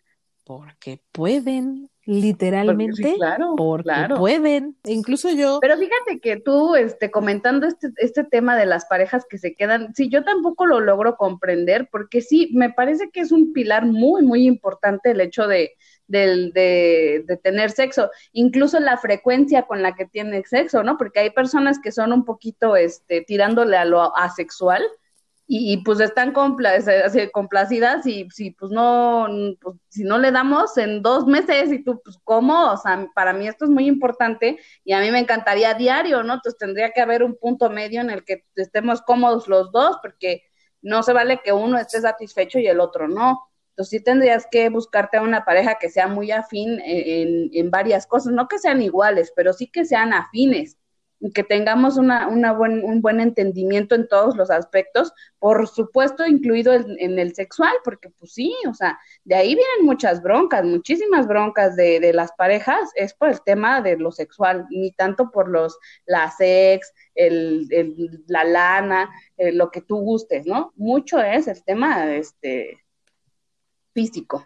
porque 0.45 1.01
pueden, 1.11 1.89
literalmente, 2.05 3.01
porque, 3.01 3.15
claro, 3.15 3.55
porque 3.57 3.91
pueden. 4.15 4.77
Incluso 4.85 5.31
yo. 5.31 5.57
Pero 5.59 5.75
fíjate 5.75 6.19
que 6.21 6.37
tú, 6.39 6.75
este, 6.75 7.09
comentando 7.09 7.65
este, 7.65 7.89
este 7.97 8.23
tema 8.23 8.55
de 8.55 8.67
las 8.67 8.85
parejas 8.85 9.25
que 9.27 9.39
se 9.39 9.55
quedan, 9.55 9.95
sí, 9.95 10.07
yo 10.07 10.23
tampoco 10.23 10.67
lo 10.67 10.79
logro 10.79 11.17
comprender, 11.17 11.89
porque 11.91 12.21
sí, 12.21 12.51
me 12.53 12.69
parece 12.69 13.09
que 13.09 13.21
es 13.21 13.31
un 13.31 13.53
pilar 13.53 13.85
muy, 13.87 14.21
muy 14.21 14.45
importante 14.45 15.11
el 15.11 15.21
hecho 15.21 15.47
de, 15.47 15.71
de, 16.07 16.51
de, 16.53 17.23
de, 17.25 17.37
tener 17.37 17.71
sexo, 17.71 18.11
incluso 18.31 18.79
la 18.79 18.97
frecuencia 18.97 19.63
con 19.63 19.81
la 19.81 19.95
que 19.95 20.05
tiene 20.05 20.43
sexo, 20.45 20.83
¿no? 20.83 20.97
Porque 20.97 21.21
hay 21.21 21.31
personas 21.31 21.79
que 21.79 21.91
son 21.91 22.13
un 22.13 22.23
poquito, 22.23 22.75
este, 22.75 23.21
tirándole 23.21 23.77
a 23.77 23.85
lo 23.85 24.15
asexual, 24.15 24.83
y, 25.47 25.77
pues 25.83 25.99
están 25.99 26.33
complacidas 26.33 28.05
y 28.07 28.27
si 28.31 28.51
pues 28.51 28.71
no, 28.71 29.27
pues, 29.61 29.77
si 29.89 30.03
no 30.03 30.17
le 30.17 30.31
damos 30.31 30.75
en 30.77 31.03
dos 31.03 31.27
meses 31.27 31.71
y 31.71 31.83
tú 31.83 32.01
pues 32.03 32.17
cómo, 32.23 32.71
o 32.71 32.77
sea, 32.77 33.07
para 33.13 33.33
mí 33.33 33.47
esto 33.47 33.65
es 33.65 33.71
muy 33.71 33.87
importante 33.87 34.57
y 34.83 34.93
a 34.93 34.99
mí 35.01 35.11
me 35.11 35.19
encantaría 35.19 35.75
diario, 35.75 36.23
¿no? 36.23 36.35
Entonces 36.35 36.57
tendría 36.57 36.91
que 36.91 37.01
haber 37.01 37.23
un 37.23 37.35
punto 37.37 37.69
medio 37.69 38.01
en 38.01 38.09
el 38.09 38.23
que 38.25 38.45
estemos 38.55 39.01
cómodos 39.03 39.47
los 39.47 39.71
dos 39.71 39.97
porque 40.01 40.43
no 40.81 41.03
se 41.03 41.13
vale 41.13 41.41
que 41.43 41.53
uno 41.53 41.77
esté 41.77 42.01
satisfecho 42.01 42.57
y 42.59 42.67
el 42.67 42.79
otro 42.79 43.07
no. 43.07 43.47
Entonces 43.69 43.99
sí 43.99 44.03
tendrías 44.03 44.47
que 44.49 44.69
buscarte 44.69 45.17
a 45.17 45.21
una 45.21 45.45
pareja 45.45 45.75
que 45.79 45.89
sea 45.89 46.07
muy 46.07 46.31
afín 46.31 46.79
en, 46.83 47.49
en 47.53 47.71
varias 47.71 48.07
cosas, 48.07 48.33
no 48.33 48.47
que 48.47 48.57
sean 48.57 48.81
iguales, 48.81 49.31
pero 49.35 49.53
sí 49.53 49.67
que 49.67 49.85
sean 49.85 50.13
afines 50.13 50.77
que 51.33 51.43
tengamos 51.43 51.97
una, 51.97 52.27
una 52.27 52.51
buen, 52.51 52.83
un 52.83 53.01
buen 53.01 53.19
entendimiento 53.19 53.95
en 53.95 54.07
todos 54.07 54.35
los 54.35 54.49
aspectos, 54.51 55.13
por 55.39 55.67
supuesto 55.67 56.25
incluido 56.25 56.73
en, 56.73 57.19
el 57.19 57.33
sexual, 57.35 57.73
porque 57.83 58.09
pues 58.09 58.33
sí, 58.33 58.53
o 58.69 58.73
sea, 58.73 58.99
de 59.23 59.35
ahí 59.35 59.55
vienen 59.55 59.85
muchas 59.85 60.21
broncas, 60.21 60.63
muchísimas 60.65 61.27
broncas 61.27 61.75
de, 61.75 61.99
de 61.99 62.13
las 62.13 62.31
parejas, 62.33 62.91
es 62.95 63.13
por 63.13 63.29
el 63.29 63.41
tema 63.41 63.81
de 63.81 63.97
lo 63.97 64.11
sexual, 64.11 64.65
ni 64.69 64.91
tanto 64.91 65.31
por 65.31 65.49
los, 65.49 65.77
la 66.05 66.31
sex, 66.31 66.93
el, 67.15 67.67
el 67.71 68.23
la 68.27 68.43
lana, 68.43 69.09
eh, 69.37 69.51
lo 69.51 69.71
que 69.71 69.81
tú 69.81 69.97
gustes, 69.97 70.45
¿no? 70.45 70.73
Mucho 70.75 71.19
es 71.19 71.47
el 71.47 71.63
tema 71.63 72.13
este, 72.15 72.83
físico. 73.93 74.45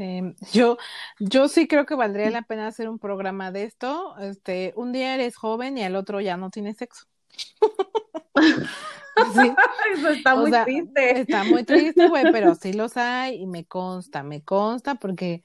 Este, 0.00 0.34
yo, 0.52 0.78
yo 1.18 1.48
sí 1.48 1.68
creo 1.68 1.86
que 1.86 1.94
valdría 1.94 2.30
la 2.30 2.42
pena 2.42 2.66
hacer 2.66 2.88
un 2.88 2.98
programa 2.98 3.52
de 3.52 3.64
esto. 3.64 4.16
Este, 4.18 4.72
un 4.76 4.92
día 4.92 5.14
eres 5.14 5.36
joven 5.36 5.78
y 5.78 5.84
al 5.84 5.96
otro 5.96 6.20
ya 6.20 6.36
no 6.36 6.50
tienes 6.50 6.78
sexo. 6.78 7.06
sí. 8.40 9.52
Eso 9.94 10.08
está 10.08 10.34
muy 10.34 10.50
triste. 10.50 11.20
Está 11.20 11.44
muy 11.44 11.64
triste, 11.64 12.08
güey, 12.08 12.24
pero 12.32 12.54
sí 12.54 12.72
los 12.72 12.96
hay 12.96 13.42
y 13.42 13.46
me 13.46 13.64
consta, 13.64 14.22
me 14.22 14.42
consta 14.42 14.94
porque 14.94 15.44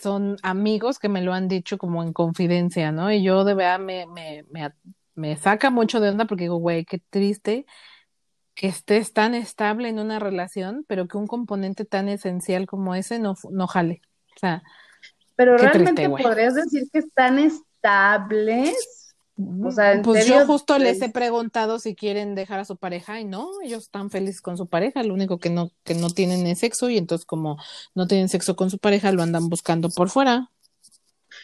son 0.00 0.36
amigos 0.42 1.00
que 1.00 1.08
me 1.08 1.22
lo 1.22 1.34
han 1.34 1.48
dicho 1.48 1.76
como 1.76 2.04
en 2.04 2.12
confidencia, 2.12 2.92
¿no? 2.92 3.10
Y 3.12 3.22
yo 3.24 3.44
de 3.44 3.54
verdad 3.54 3.80
me, 3.80 4.06
me, 4.06 4.44
me, 4.48 4.72
me 5.16 5.36
saca 5.36 5.70
mucho 5.70 5.98
de 5.98 6.10
onda 6.10 6.26
porque 6.26 6.44
digo, 6.44 6.58
güey, 6.58 6.84
qué 6.84 7.00
triste 7.10 7.66
que 8.58 8.66
estés 8.66 9.12
tan 9.12 9.36
estable 9.36 9.88
en 9.88 10.00
una 10.00 10.18
relación, 10.18 10.84
pero 10.88 11.06
que 11.06 11.16
un 11.16 11.28
componente 11.28 11.84
tan 11.84 12.08
esencial 12.08 12.66
como 12.66 12.96
ese 12.96 13.20
no, 13.20 13.36
no 13.52 13.68
jale. 13.68 14.02
O 14.34 14.38
sea, 14.40 14.64
pero 15.36 15.56
realmente 15.56 16.08
podrías 16.08 16.56
decir 16.56 16.88
que 16.92 16.98
están 16.98 17.38
estables. 17.38 19.14
O 19.64 19.70
sea, 19.70 20.02
pues 20.02 20.26
yo 20.26 20.44
justo 20.44 20.76
les 20.80 21.00
he 21.02 21.08
preguntado 21.08 21.78
si 21.78 21.94
quieren 21.94 22.34
dejar 22.34 22.58
a 22.58 22.64
su 22.64 22.76
pareja 22.76 23.20
y 23.20 23.24
no, 23.24 23.48
ellos 23.62 23.84
están 23.84 24.10
felices 24.10 24.40
con 24.40 24.56
su 24.56 24.66
pareja, 24.66 25.04
lo 25.04 25.14
único 25.14 25.38
que 25.38 25.50
no, 25.50 25.70
que 25.84 25.94
no 25.94 26.10
tienen 26.10 26.44
es 26.48 26.58
sexo 26.58 26.90
y 26.90 26.98
entonces 26.98 27.24
como 27.24 27.58
no 27.94 28.08
tienen 28.08 28.28
sexo 28.28 28.56
con 28.56 28.70
su 28.70 28.78
pareja 28.78 29.12
lo 29.12 29.22
andan 29.22 29.48
buscando 29.48 29.88
por 29.88 30.10
fuera. 30.10 30.50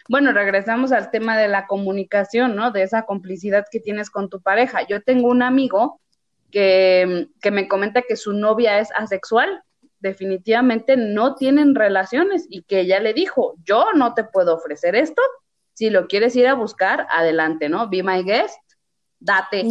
Bueno, 0.09 0.33
regresamos 0.33 0.91
al 0.91 1.13
tema 1.13 1.39
de 1.39 1.47
la 1.47 1.69
comunicación, 1.69 2.57
¿no? 2.57 2.73
De 2.73 2.83
esa 2.83 3.03
complicidad 3.03 3.67
que 3.71 3.79
tienes 3.79 4.11
con 4.11 4.29
tu 4.29 4.41
pareja. 4.43 4.85
Yo 4.89 5.01
tengo 5.01 5.29
un 5.29 5.43
amigo 5.43 6.01
que, 6.55 7.51
me 7.51 7.69
comenta 7.69 8.03
que 8.03 8.17
su 8.17 8.33
novia 8.33 8.79
es 8.79 8.91
asexual, 8.93 9.63
definitivamente 9.99 10.97
no 10.97 11.35
tienen 11.35 11.75
relaciones 11.75 12.47
y 12.49 12.63
que 12.63 12.81
ella 12.81 13.01
le 13.01 13.13
dijo, 13.13 13.57
yo 13.65 13.87
no 13.95 14.15
te 14.15 14.23
puedo 14.23 14.55
ofrecer 14.55 14.95
esto, 14.95 15.21
si 15.73 15.91
lo 15.91 16.07
quieres 16.07 16.37
ir 16.37 16.47
a 16.47 16.55
buscar, 16.55 17.09
adelante, 17.11 17.69
¿no? 17.69 17.89
Be 17.89 18.05
my 18.05 18.23
guest, 18.23 18.57
date, 19.19 19.67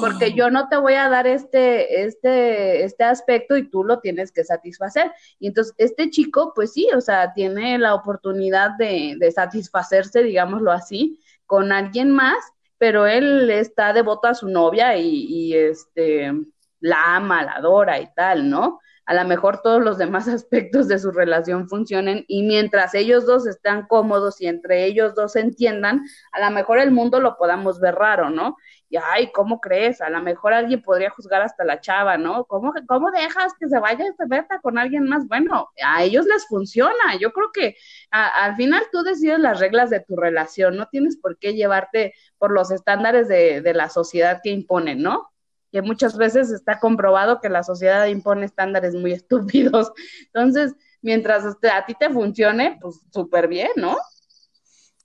porque 0.00 0.32
yo 0.34 0.50
no 0.50 0.68
te 0.68 0.76
voy 0.76 0.94
a 0.94 1.08
dar 1.08 1.26
este, 1.26 2.04
este, 2.04 2.84
este 2.84 3.02
aspecto 3.02 3.56
y 3.56 3.68
tú 3.68 3.82
lo 3.82 3.98
tienes 3.98 4.30
que 4.30 4.44
satisfacer. 4.44 5.10
Y 5.40 5.48
entonces 5.48 5.74
este 5.78 6.10
chico, 6.10 6.52
pues 6.54 6.72
sí, 6.72 6.88
o 6.94 7.00
sea, 7.00 7.32
tiene 7.32 7.76
la 7.78 7.94
oportunidad 7.94 8.72
de, 8.78 9.16
de 9.18 9.32
satisfacerse, 9.32 10.22
digámoslo 10.22 10.70
así, 10.70 11.18
con 11.46 11.72
alguien 11.72 12.12
más 12.12 12.36
pero 12.80 13.06
él 13.06 13.50
está 13.50 13.92
devoto 13.92 14.26
a 14.26 14.34
su 14.34 14.48
novia 14.48 14.96
y, 14.96 15.52
este 15.54 16.32
la 16.80 17.16
ama, 17.16 17.42
la 17.42 17.52
adora 17.56 18.00
y 18.00 18.08
tal, 18.14 18.48
¿no? 18.48 18.80
A 19.04 19.12
lo 19.12 19.22
mejor 19.26 19.60
todos 19.60 19.82
los 19.82 19.98
demás 19.98 20.28
aspectos 20.28 20.88
de 20.88 20.98
su 20.98 21.10
relación 21.10 21.68
funcionen 21.68 22.24
y 22.26 22.42
mientras 22.42 22.94
ellos 22.94 23.26
dos 23.26 23.46
están 23.46 23.86
cómodos 23.86 24.40
y 24.40 24.46
entre 24.46 24.86
ellos 24.86 25.14
dos 25.14 25.32
se 25.32 25.40
entiendan, 25.40 26.06
a 26.32 26.40
lo 26.40 26.50
mejor 26.54 26.78
el 26.78 26.90
mundo 26.90 27.20
lo 27.20 27.36
podamos 27.36 27.80
ver 27.80 27.96
raro, 27.96 28.30
¿no? 28.30 28.56
Y 28.90 28.96
ay, 28.96 29.30
¿cómo 29.32 29.60
crees? 29.60 30.00
A 30.00 30.10
lo 30.10 30.20
mejor 30.20 30.52
alguien 30.52 30.82
podría 30.82 31.10
juzgar 31.10 31.42
hasta 31.42 31.64
la 31.64 31.80
chava, 31.80 32.18
¿no? 32.18 32.44
¿Cómo, 32.46 32.74
cómo 32.88 33.12
dejas 33.12 33.54
que 33.58 33.68
se 33.68 33.78
vaya 33.78 34.04
esta 34.04 34.24
beta 34.26 34.60
con 34.60 34.78
alguien 34.78 35.08
más? 35.08 35.28
Bueno, 35.28 35.70
a 35.82 36.02
ellos 36.02 36.26
les 36.26 36.46
funciona. 36.48 37.16
Yo 37.20 37.32
creo 37.32 37.52
que 37.52 37.76
al 38.10 38.56
final 38.56 38.82
tú 38.90 39.04
decides 39.04 39.38
las 39.38 39.60
reglas 39.60 39.90
de 39.90 40.00
tu 40.00 40.16
relación, 40.16 40.76
no 40.76 40.86
tienes 40.88 41.16
por 41.16 41.38
qué 41.38 41.54
llevarte 41.54 42.14
por 42.36 42.50
los 42.50 42.72
estándares 42.72 43.28
de, 43.28 43.60
de 43.62 43.74
la 43.74 43.88
sociedad 43.88 44.40
que 44.42 44.50
imponen, 44.50 45.00
¿no? 45.02 45.30
Que 45.70 45.82
muchas 45.82 46.16
veces 46.16 46.50
está 46.50 46.80
comprobado 46.80 47.40
que 47.40 47.48
la 47.48 47.62
sociedad 47.62 48.06
impone 48.06 48.44
estándares 48.44 48.96
muy 48.96 49.12
estúpidos. 49.12 49.92
Entonces, 50.26 50.74
mientras 51.00 51.44
este, 51.44 51.70
a 51.70 51.86
ti 51.86 51.94
te 51.94 52.10
funcione, 52.10 52.76
pues 52.80 53.00
súper 53.12 53.46
bien, 53.46 53.70
¿no? 53.76 53.96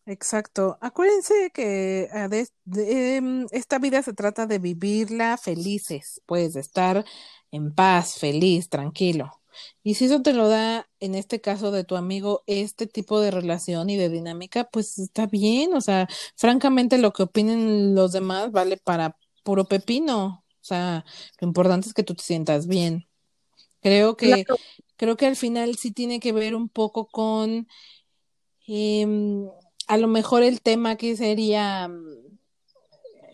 Exacto. 0.08 0.78
Acuérdense 0.82 1.52
que 1.52 2.10
ah, 2.14 2.30
em, 2.76 3.48
esta 3.52 3.80
vida 3.80 4.04
se 4.04 4.14
trata 4.14 4.46
de 4.46 4.60
vivirla 4.60 5.38
felices, 5.38 6.22
pues 6.28 6.54
de 6.54 6.60
estar 6.62 7.04
en 7.52 7.74
paz, 7.74 8.20
feliz, 8.20 8.70
tranquilo. 8.70 9.32
Y 9.84 9.96
si 9.96 10.06
eso 10.06 10.22
te 10.22 10.34
lo 10.34 10.48
da, 10.50 10.88
en 11.00 11.16
este 11.16 11.42
caso 11.42 11.72
de 11.72 11.84
tu 11.84 11.96
amigo, 11.96 12.44
este 12.46 12.88
tipo 12.88 13.20
de 13.20 13.32
relación 13.32 13.90
y 13.90 13.98
de 13.98 14.10
dinámica, 14.10 14.66
pues 14.66 15.00
está 15.00 15.26
bien. 15.26 15.74
O 15.74 15.82
sea, 15.82 16.08
francamente 16.36 16.98
lo 16.98 17.12
que 17.12 17.24
opinen 17.24 17.96
los 17.96 18.12
demás 18.12 18.52
vale 18.52 18.78
para 18.78 19.18
puro 19.44 19.66
pepino. 19.66 20.44
O 20.62 20.64
sea, 20.64 21.06
lo 21.40 21.48
importante 21.48 21.88
es 21.88 21.94
que 21.94 22.04
tú 22.04 22.14
te 22.16 22.24
sientas 22.24 22.68
bien. 22.68 23.08
Creo 23.82 24.18
que, 24.18 24.46
creo 24.98 25.16
que 25.16 25.28
al 25.28 25.36
final 25.36 25.76
sí 25.78 25.92
tiene 25.92 26.20
que 26.20 26.32
ver 26.32 26.56
un 26.56 26.70
poco 26.70 27.08
con 27.08 27.68
eh, 28.68 29.48
a 29.88 29.98
lo 29.98 30.08
mejor 30.08 30.44
el 30.44 30.62
tema 30.62 30.96
que 30.96 31.16
sería 31.16 31.90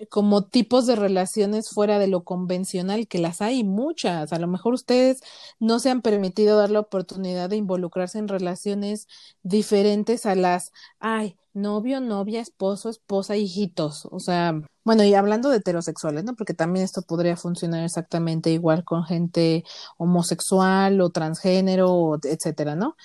como 0.10 0.44
tipos 0.44 0.88
de 0.88 0.96
relaciones 0.96 1.70
fuera 1.70 2.00
de 2.00 2.08
lo 2.08 2.24
convencional, 2.24 3.08
que 3.08 3.20
las 3.20 3.42
hay 3.42 3.64
muchas. 3.64 4.34
A 4.34 4.40
lo 4.40 4.48
mejor 4.48 4.74
ustedes 4.74 5.22
no 5.60 5.80
se 5.80 5.90
han 5.90 6.02
permitido 6.02 6.58
dar 6.58 6.72
la 6.72 6.80
oportunidad 6.80 7.50
de 7.50 7.58
involucrarse 7.58 8.20
en 8.20 8.28
relaciones 8.28 9.08
diferentes 9.44 10.26
a 10.26 10.36
las, 10.36 10.72
ay, 11.00 11.38
novio, 11.54 12.00
novia, 12.02 12.42
esposo, 12.42 12.90
esposa, 12.90 13.36
hijitos. 13.36 14.08
O 14.12 14.20
sea, 14.20 14.62
bueno, 14.84 15.04
y 15.04 15.14
hablando 15.14 15.50
de 15.50 15.58
heterosexuales, 15.58 16.24
¿no? 16.24 16.36
Porque 16.36 16.54
también 16.54 16.86
esto 16.86 17.02
podría 17.04 17.38
funcionar 17.38 17.84
exactamente 17.84 18.52
igual 18.52 18.84
con 18.84 19.04
gente 19.04 19.64
homosexual 19.98 21.02
o 21.02 21.10
transgénero, 21.10 22.20
etcétera, 22.24 22.76
¿no? 22.76 22.96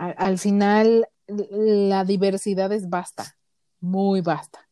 al 0.00 0.38
final, 0.38 1.06
la 1.50 2.04
diversidad 2.04 2.72
es 2.72 2.88
vasta, 2.88 3.36
muy 3.80 4.20
vasta 4.20 4.70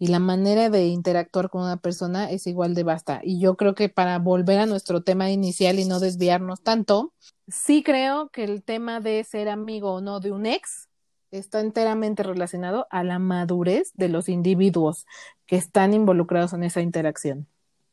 y 0.00 0.06
la 0.06 0.18
manera 0.18 0.70
de 0.70 0.86
interactuar 0.86 1.50
con 1.50 1.62
una 1.62 1.76
persona 1.76 2.30
es 2.30 2.46
igual 2.46 2.74
de 2.74 2.84
vasta. 2.84 3.20
Y 3.22 3.38
yo 3.38 3.56
creo 3.56 3.74
que 3.74 3.90
para 3.90 4.18
volver 4.18 4.58
a 4.58 4.64
nuestro 4.64 5.02
tema 5.02 5.30
inicial 5.30 5.78
y 5.78 5.84
no 5.84 6.00
desviarnos 6.00 6.62
tanto, 6.62 7.12
sí 7.48 7.82
creo 7.82 8.30
que 8.30 8.44
el 8.44 8.62
tema 8.62 9.00
de 9.00 9.22
ser 9.24 9.50
amigo 9.50 9.92
o 9.92 10.00
no 10.00 10.18
de 10.20 10.32
un 10.32 10.46
ex 10.46 10.88
está 11.30 11.60
enteramente 11.60 12.22
relacionado 12.22 12.86
a 12.90 13.04
la 13.04 13.18
madurez 13.18 13.92
de 13.92 14.08
los 14.08 14.30
individuos 14.30 15.04
que 15.46 15.56
están 15.56 15.92
involucrados 15.92 16.54
en 16.54 16.64
esa 16.64 16.80
interacción. 16.80 17.46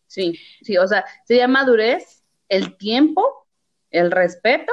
Sí, 0.08 0.40
sí, 0.62 0.78
o 0.78 0.88
sea, 0.88 1.04
sería 1.26 1.50
madurez, 1.50 2.24
el 2.48 2.78
tiempo, 2.78 3.46
el 3.92 4.12
respeto, 4.12 4.72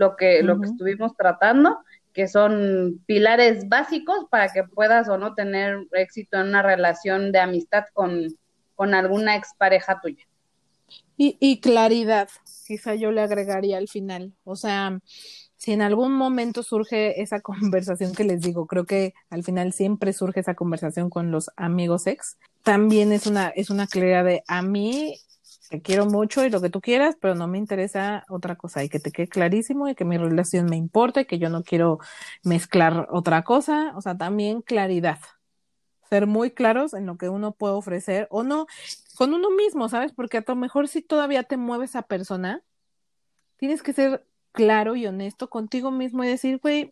lo, 0.00 0.16
que, 0.16 0.42
lo 0.42 0.58
que 0.58 0.66
estuvimos 0.66 1.14
tratando, 1.14 1.78
que 2.14 2.26
son 2.26 3.02
pilares 3.04 3.68
básicos 3.68 4.26
para 4.30 4.48
que 4.48 4.64
puedas 4.64 5.10
o 5.10 5.18
no 5.18 5.34
tener 5.34 5.76
éxito 5.92 6.38
en 6.38 6.48
una 6.48 6.62
relación 6.62 7.32
de 7.32 7.38
amistad 7.38 7.84
con, 7.92 8.34
con 8.74 8.94
alguna 8.94 9.36
expareja 9.36 10.00
tuya. 10.00 10.24
Y, 11.18 11.36
y 11.38 11.60
claridad, 11.60 12.30
quizá 12.66 12.94
yo 12.94 13.12
le 13.12 13.20
agregaría 13.20 13.76
al 13.76 13.88
final. 13.88 14.32
O 14.44 14.56
sea, 14.56 14.98
si 15.58 15.72
en 15.72 15.82
algún 15.82 16.14
momento 16.14 16.62
surge 16.62 17.20
esa 17.20 17.40
conversación 17.42 18.14
que 18.14 18.24
les 18.24 18.40
digo, 18.40 18.66
creo 18.66 18.86
que 18.86 19.12
al 19.28 19.44
final 19.44 19.74
siempre 19.74 20.14
surge 20.14 20.40
esa 20.40 20.54
conversación 20.54 21.10
con 21.10 21.30
los 21.30 21.50
amigos 21.56 22.06
ex, 22.06 22.38
también 22.62 23.12
es 23.12 23.26
una, 23.26 23.48
es 23.48 23.68
una 23.68 23.86
claridad 23.86 24.24
de 24.24 24.42
a 24.48 24.62
mí 24.62 25.20
te 25.70 25.80
quiero 25.80 26.04
mucho 26.04 26.44
y 26.44 26.50
lo 26.50 26.60
que 26.60 26.68
tú 26.68 26.80
quieras, 26.80 27.16
pero 27.20 27.36
no 27.36 27.46
me 27.46 27.56
interesa 27.56 28.24
otra 28.28 28.56
cosa 28.56 28.82
y 28.82 28.88
que 28.88 28.98
te 28.98 29.12
quede 29.12 29.28
clarísimo 29.28 29.88
y 29.88 29.94
que 29.94 30.04
mi 30.04 30.18
relación 30.18 30.66
me 30.66 30.76
importa 30.76 31.20
y 31.20 31.26
que 31.26 31.38
yo 31.38 31.48
no 31.48 31.62
quiero 31.62 32.00
mezclar 32.42 33.06
otra 33.10 33.44
cosa, 33.44 33.92
o 33.94 34.00
sea, 34.00 34.18
también 34.18 34.62
claridad. 34.62 35.20
Ser 36.08 36.26
muy 36.26 36.50
claros 36.50 36.92
en 36.92 37.06
lo 37.06 37.16
que 37.16 37.28
uno 37.28 37.52
puede 37.52 37.74
ofrecer 37.74 38.26
o 38.30 38.42
no 38.42 38.66
con 39.14 39.32
uno 39.32 39.48
mismo, 39.50 39.88
¿sabes? 39.88 40.12
Porque 40.12 40.38
a 40.38 40.44
lo 40.44 40.56
mejor 40.56 40.88
si 40.88 41.02
todavía 41.02 41.44
te 41.44 41.56
mueve 41.56 41.84
esa 41.84 42.02
persona, 42.02 42.62
tienes 43.56 43.80
que 43.84 43.92
ser 43.92 44.26
claro 44.50 44.96
y 44.96 45.06
honesto 45.06 45.48
contigo 45.50 45.92
mismo 45.92 46.24
y 46.24 46.26
decir, 46.26 46.58
güey, 46.60 46.90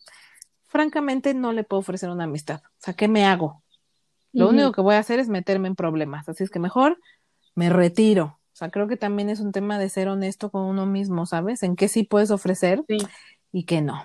francamente 0.69 1.35
no 1.35 1.53
le 1.53 1.65
puedo 1.65 1.81
ofrecer 1.81 2.11
una 2.11 2.25
amistad. 2.25 2.63
O 2.65 2.79
sea, 2.79 2.95
¿qué 2.95 3.09
me 3.09 3.25
hago? 3.25 3.65
Lo 4.33 4.51
único 4.51 4.71
que 4.71 4.83
voy 4.83 4.95
a 4.95 5.01
hacer 5.01 5.19
es 5.19 5.29
meterme 5.29 5.67
en 5.67 5.75
problemas. 5.75 6.29
Así 6.29 6.45
es 6.45 6.51
que 6.51 6.61
mejor 6.61 7.01
me 7.57 7.71
retiro 7.71 8.38
sea, 8.59 8.71
creo 8.71 8.89
que 8.89 8.97
también 8.97 9.31
es 9.31 9.41
un 9.41 9.53
tema 9.53 9.79
de 9.79 9.89
ser 9.89 10.09
honesto 10.09 10.51
con 10.51 10.63
uno 10.63 10.85
mismo, 10.85 11.27
¿sabes? 11.27 11.63
En 11.63 11.77
qué 11.77 11.89
sí 11.89 12.03
puedes 12.03 12.31
ofrecer 12.31 12.83
y 13.53 13.65
qué 13.65 13.81
no. 13.81 14.05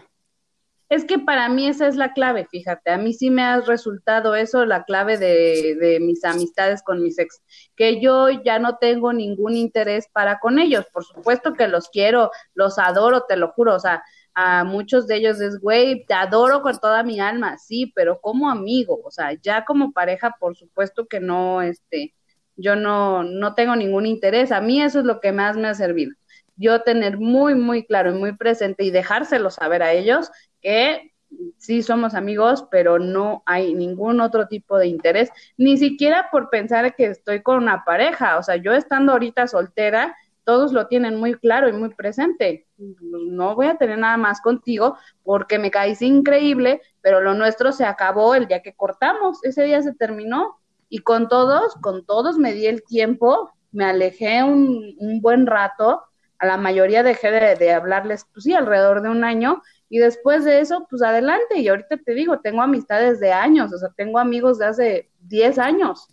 Es 0.90 1.06
que 1.06 1.18
para 1.18 1.50
mí 1.50 1.68
esa 1.68 1.88
es 1.88 1.96
la 1.96 2.14
clave, 2.14 2.46
fíjate, 2.52 2.92
a 2.92 3.00
mí 3.00 3.14
sí 3.14 3.32
me 3.32 3.42
ha 3.42 3.62
resultado 3.62 4.36
eso 4.36 4.64
la 4.64 4.84
clave 4.84 5.18
de, 5.18 5.76
de, 5.80 6.00
mis 6.00 6.24
amistades 6.24 6.84
con 6.84 7.02
mis 7.02 7.18
ex, 7.18 7.42
que 7.76 8.00
yo 8.00 8.30
ya 8.30 8.60
no 8.60 8.78
tengo 8.78 9.12
ningún 9.12 9.56
interés 9.56 10.08
para 10.14 10.38
con 10.38 10.60
ellos, 10.60 10.86
por 10.94 11.04
supuesto 11.04 11.54
que 11.54 11.68
los 11.68 11.90
quiero, 11.90 12.30
los 12.54 12.78
adoro, 12.78 13.24
te 13.28 13.38
lo 13.38 13.54
juro, 13.54 13.74
o 13.74 13.80
sea, 13.80 14.04
a 14.36 14.64
muchos 14.64 15.08
de 15.08 15.16
ellos 15.16 15.42
es, 15.42 15.60
güey, 15.60 16.06
te 16.06 16.14
adoro 16.14 16.62
con 16.62 16.78
toda 16.80 17.02
mi 17.02 17.20
alma, 17.20 17.58
sí, 17.58 17.92
pero 17.96 18.20
como 18.22 18.50
amigo, 18.52 19.00
o 19.04 19.10
sea, 19.10 19.34
ya 19.42 19.66
como 19.66 19.94
pareja, 19.94 20.36
por 20.40 20.56
supuesto 20.56 21.08
que 21.08 21.20
no, 21.20 21.62
este, 21.62 22.14
yo 22.56 22.76
no, 22.76 23.24
no 23.24 23.56
tengo 23.56 23.76
ningún 23.76 24.06
interés. 24.06 24.52
A 24.52 24.62
mí 24.62 24.82
eso 24.82 25.00
es 25.00 25.06
lo 25.06 25.20
que 25.20 25.32
más 25.32 25.58
me 25.58 25.68
ha 25.68 25.74
servido. 25.74 26.14
Yo 26.56 26.82
tener 26.82 27.18
muy, 27.18 27.56
muy 27.56 27.86
claro 27.86 28.12
y 28.16 28.20
muy 28.20 28.36
presente 28.36 28.84
y 28.84 28.92
dejárselo 28.92 29.50
saber 29.50 29.84
a 29.84 29.92
ellos 29.94 30.32
que 30.62 31.14
sí 31.58 31.82
somos 31.82 32.14
amigos, 32.14 32.66
pero 32.70 33.00
no 33.00 33.44
hay 33.46 33.74
ningún 33.74 34.22
otro 34.22 34.48
tipo 34.48 34.78
de 34.78 34.88
interés, 34.88 35.32
ni 35.58 35.78
siquiera 35.78 36.30
por 36.32 36.50
pensar 36.50 36.96
que 36.96 37.06
estoy 37.08 37.42
con 37.42 37.58
una 37.58 37.84
pareja. 37.86 38.38
O 38.38 38.44
sea, 38.44 38.56
yo 38.58 38.74
estando 38.74 39.14
ahorita 39.14 39.48
soltera, 39.48 40.16
todos 40.44 40.74
lo 40.74 40.88
tienen 40.88 41.16
muy 41.16 41.36
claro 41.36 41.70
y 41.70 41.74
muy 41.74 41.90
presente. 41.90 42.68
No 42.78 43.56
voy 43.56 43.68
a 43.68 43.78
tener 43.78 43.98
nada 43.98 44.18
más 44.18 44.42
contigo 44.42 44.98
porque 45.24 45.58
me 45.58 45.72
caíste 45.72 46.06
increíble, 46.06 46.82
pero 47.02 47.22
lo 47.22 47.34
nuestro 47.34 47.72
se 47.72 47.86
acabó 47.86 48.36
el 48.36 48.48
día 48.48 48.62
que 48.62 48.76
cortamos. 48.76 49.44
Ese 49.44 49.64
día 49.64 49.82
se 49.82 49.94
terminó 49.94 50.60
y 50.94 51.00
con 51.00 51.28
todos, 51.28 51.74
con 51.82 52.06
todos 52.06 52.38
me 52.38 52.54
di 52.54 52.68
el 52.68 52.84
tiempo, 52.84 53.52
me 53.72 53.84
alejé 53.84 54.44
un, 54.44 54.96
buen 55.22 55.48
rato, 55.48 56.04
a 56.38 56.46
la 56.46 56.58
mayoría 56.58 57.02
dejé 57.02 57.32
de, 57.32 57.72
hablarles, 57.74 58.28
pues 58.32 58.44
sí, 58.44 58.54
alrededor 58.54 59.02
de 59.02 59.10
un 59.10 59.24
año, 59.24 59.64
y 59.90 59.98
después 59.98 60.46
de 60.46 60.60
eso, 60.60 60.86
pues 60.88 61.02
adelante, 61.02 61.60
y 61.60 61.68
ahorita 61.68 61.98
te 61.98 62.14
digo, 62.14 62.42
tengo 62.42 62.62
amistades 62.62 63.20
de 63.20 63.34
años, 63.34 63.74
o 63.74 63.78
sea, 63.80 63.90
tengo 63.98 64.20
amigos 64.20 64.60
de 64.60 64.66
hace 64.68 65.10
10 65.22 65.58
años, 65.58 66.10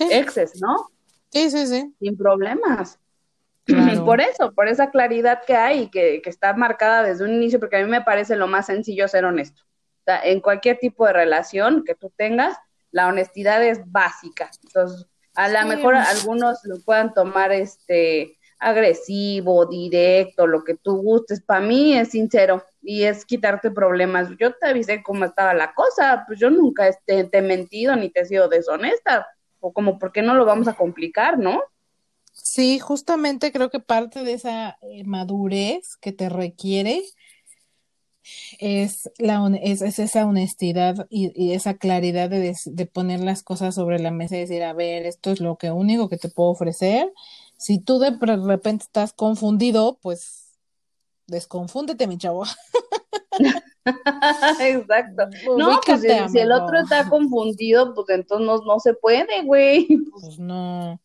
exes, 0.00 0.58
¿no? 0.62 0.76
Sí, 1.28 1.50
sí, 1.50 1.66
sí. 1.66 1.94
Sin 2.00 2.16
problemas. 2.16 2.98
Y 3.66 3.74
por 4.06 4.22
eso, 4.22 4.54
por 4.54 4.66
esa 4.66 4.90
claridad 4.90 5.42
que 5.46 5.56
hay, 5.56 5.90
que, 5.90 6.22
que 6.22 6.30
está 6.30 6.54
marcada 6.54 7.02
desde 7.02 7.24
un 7.24 7.34
inicio, 7.34 7.60
porque 7.60 7.76
a 7.76 7.84
mí 7.84 7.90
me 7.90 8.00
parece 8.00 8.34
lo 8.34 8.46
más 8.46 8.64
sencillo 8.64 9.06
ser 9.08 9.26
honesto. 9.26 9.60
O 9.60 10.04
sea, 10.06 10.22
en 10.24 10.40
cualquier 10.40 10.78
tipo 10.78 11.06
de 11.06 11.12
relación 11.12 11.84
que 11.84 11.94
tú 11.94 12.10
tengas, 12.16 12.56
la 12.92 13.08
honestidad 13.08 13.62
es 13.64 13.80
básica. 13.90 14.50
Entonces, 14.62 15.06
a 15.34 15.48
lo 15.48 15.66
mejor 15.66 15.96
algunos 15.96 16.60
lo 16.64 16.80
puedan 16.82 17.12
tomar 17.14 17.50
este 17.52 18.38
agresivo, 18.58 19.66
directo, 19.66 20.46
lo 20.46 20.62
que 20.62 20.76
tú 20.76 20.96
gustes. 20.96 21.42
Para 21.42 21.60
mí 21.60 21.96
es 21.96 22.10
sincero 22.10 22.64
y 22.80 23.02
es 23.02 23.24
quitarte 23.24 23.70
problemas. 23.70 24.28
Yo 24.38 24.54
te 24.54 24.68
avisé 24.68 25.02
cómo 25.02 25.24
estaba 25.24 25.52
la 25.52 25.74
cosa, 25.74 26.24
pues 26.26 26.38
yo 26.38 26.48
nunca 26.48 26.86
este, 26.86 27.24
te 27.24 27.38
he 27.38 27.42
mentido 27.42 27.96
ni 27.96 28.10
te 28.10 28.20
he 28.20 28.24
sido 28.24 28.48
deshonesta. 28.48 29.26
O 29.58 29.72
como, 29.72 29.98
¿por 29.98 30.12
qué 30.12 30.22
no 30.22 30.34
lo 30.34 30.44
vamos 30.44 30.68
a 30.68 30.74
complicar, 30.74 31.38
no? 31.38 31.60
Sí, 32.32 32.78
justamente 32.78 33.52
creo 33.52 33.70
que 33.70 33.80
parte 33.80 34.24
de 34.24 34.34
esa 34.34 34.78
eh, 34.82 35.04
madurez 35.04 35.96
que 35.96 36.12
te 36.12 36.28
requiere 36.28 37.02
es, 38.58 39.10
la, 39.18 39.50
es, 39.62 39.82
esa 39.82 40.26
honestidad 40.26 41.06
y, 41.10 41.52
esa 41.52 41.74
claridad 41.74 42.30
de, 42.30 42.54
de, 42.64 42.86
poner 42.86 43.20
las 43.20 43.42
cosas 43.42 43.74
sobre 43.74 43.98
la 43.98 44.10
mesa 44.10 44.36
y 44.36 44.40
decir, 44.40 44.62
a 44.62 44.72
ver, 44.72 45.06
esto 45.06 45.30
es 45.30 45.40
lo 45.40 45.56
que 45.56 45.70
único 45.70 46.08
que 46.08 46.18
te 46.18 46.28
puedo 46.28 46.50
ofrecer. 46.50 47.12
Si 47.56 47.78
tú 47.78 47.98
de 47.98 48.16
repente 48.20 48.84
estás 48.84 49.12
confundido, 49.12 49.98
pues 50.02 50.58
desconfúndete, 51.26 52.06
mi 52.06 52.18
chavo. 52.18 52.44
Exacto. 54.60 55.28
No, 55.56 55.80
pues 55.84 56.00
si, 56.00 56.38
el 56.38 56.52
otro 56.52 56.78
está 56.78 57.08
confundido, 57.08 57.94
pues 57.94 58.08
entonces 58.10 58.46
no, 58.46 58.58
no 58.58 58.78
se 58.80 58.94
puede, 58.94 59.42
güey. 59.42 59.88
Pues 60.10 60.38
no. 60.38 61.00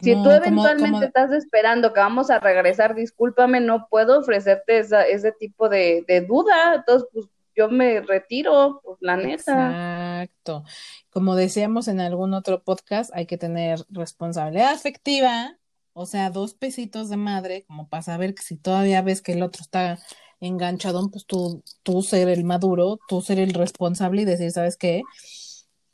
Pues 0.00 0.16
si 0.16 0.22
tú 0.22 0.30
eventualmente 0.30 1.06
estás 1.06 1.32
esperando 1.32 1.92
que 1.92 2.00
vamos 2.00 2.30
a 2.30 2.38
regresar, 2.38 2.94
discúlpame, 2.94 3.60
no 3.60 3.88
puedo 3.88 4.20
ofrecerte 4.20 4.78
esa, 4.78 5.02
ese 5.02 5.32
tipo 5.32 5.68
de, 5.68 6.04
duda, 6.26 6.76
entonces 6.76 7.08
pues 7.12 7.26
yo 7.54 7.68
me 7.68 8.00
retiro, 8.00 8.80
pues 8.82 8.96
la 9.00 9.16
neta. 9.16 10.22
Exacto. 10.22 10.64
Como 11.10 11.36
decíamos 11.36 11.88
en 11.88 12.00
algún 12.00 12.32
otro 12.32 12.62
podcast, 12.62 13.10
hay 13.14 13.26
que 13.26 13.36
tener 13.36 13.80
responsabilidad 13.90 14.72
afectiva, 14.72 15.58
o 15.92 16.06
sea, 16.06 16.30
dos 16.30 16.54
pesitos 16.54 17.10
de 17.10 17.18
madre, 17.18 17.64
como 17.66 17.88
para 17.88 18.02
saber 18.02 18.34
que 18.34 18.42
si 18.42 18.56
todavía 18.56 19.02
ves 19.02 19.20
que 19.20 19.32
el 19.32 19.42
otro 19.42 19.60
está 19.60 19.98
enganchado, 20.40 21.06
pues 21.10 21.26
tú, 21.26 21.62
tú 21.82 22.02
ser 22.02 22.30
el 22.30 22.44
maduro, 22.44 22.98
tú 23.08 23.20
ser 23.20 23.38
el 23.38 23.52
responsable 23.52 24.22
y 24.22 24.24
decir, 24.24 24.50
¿sabes 24.52 24.78
qué? 24.78 25.02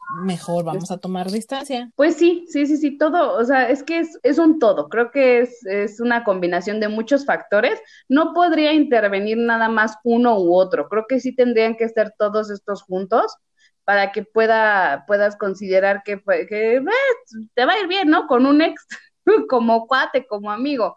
Mejor 0.08 0.64
vamos 0.64 0.90
a 0.90 0.98
tomar 0.98 1.30
distancia. 1.30 1.90
Pues 1.96 2.16
sí, 2.16 2.46
sí, 2.48 2.66
sí, 2.66 2.76
sí, 2.76 2.98
todo, 2.98 3.36
o 3.36 3.44
sea, 3.44 3.68
es 3.68 3.82
que 3.82 4.00
es, 4.00 4.18
es 4.22 4.38
un 4.38 4.58
todo, 4.58 4.88
creo 4.88 5.10
que 5.10 5.40
es, 5.40 5.64
es, 5.66 6.00
una 6.00 6.24
combinación 6.24 6.80
de 6.80 6.88
muchos 6.88 7.26
factores, 7.26 7.80
no 8.08 8.32
podría 8.32 8.72
intervenir 8.72 9.36
nada 9.38 9.68
más 9.68 9.96
uno 10.04 10.38
u 10.38 10.54
otro, 10.54 10.88
creo 10.88 11.04
que 11.08 11.20
sí 11.20 11.34
tendrían 11.34 11.76
que 11.76 11.84
estar 11.84 12.14
todos 12.18 12.50
estos 12.50 12.82
juntos 12.82 13.36
para 13.84 14.12
que 14.12 14.22
pueda, 14.22 15.04
puedas 15.06 15.36
considerar 15.36 16.02
que, 16.04 16.22
que 16.48 16.76
eh, 16.76 16.82
te 17.54 17.64
va 17.64 17.72
a 17.72 17.80
ir 17.80 17.88
bien, 17.88 18.10
¿no? 18.10 18.26
Con 18.26 18.44
un 18.44 18.60
ex 18.60 18.86
como 19.48 19.86
cuate, 19.86 20.26
como 20.26 20.50
amigo. 20.50 20.96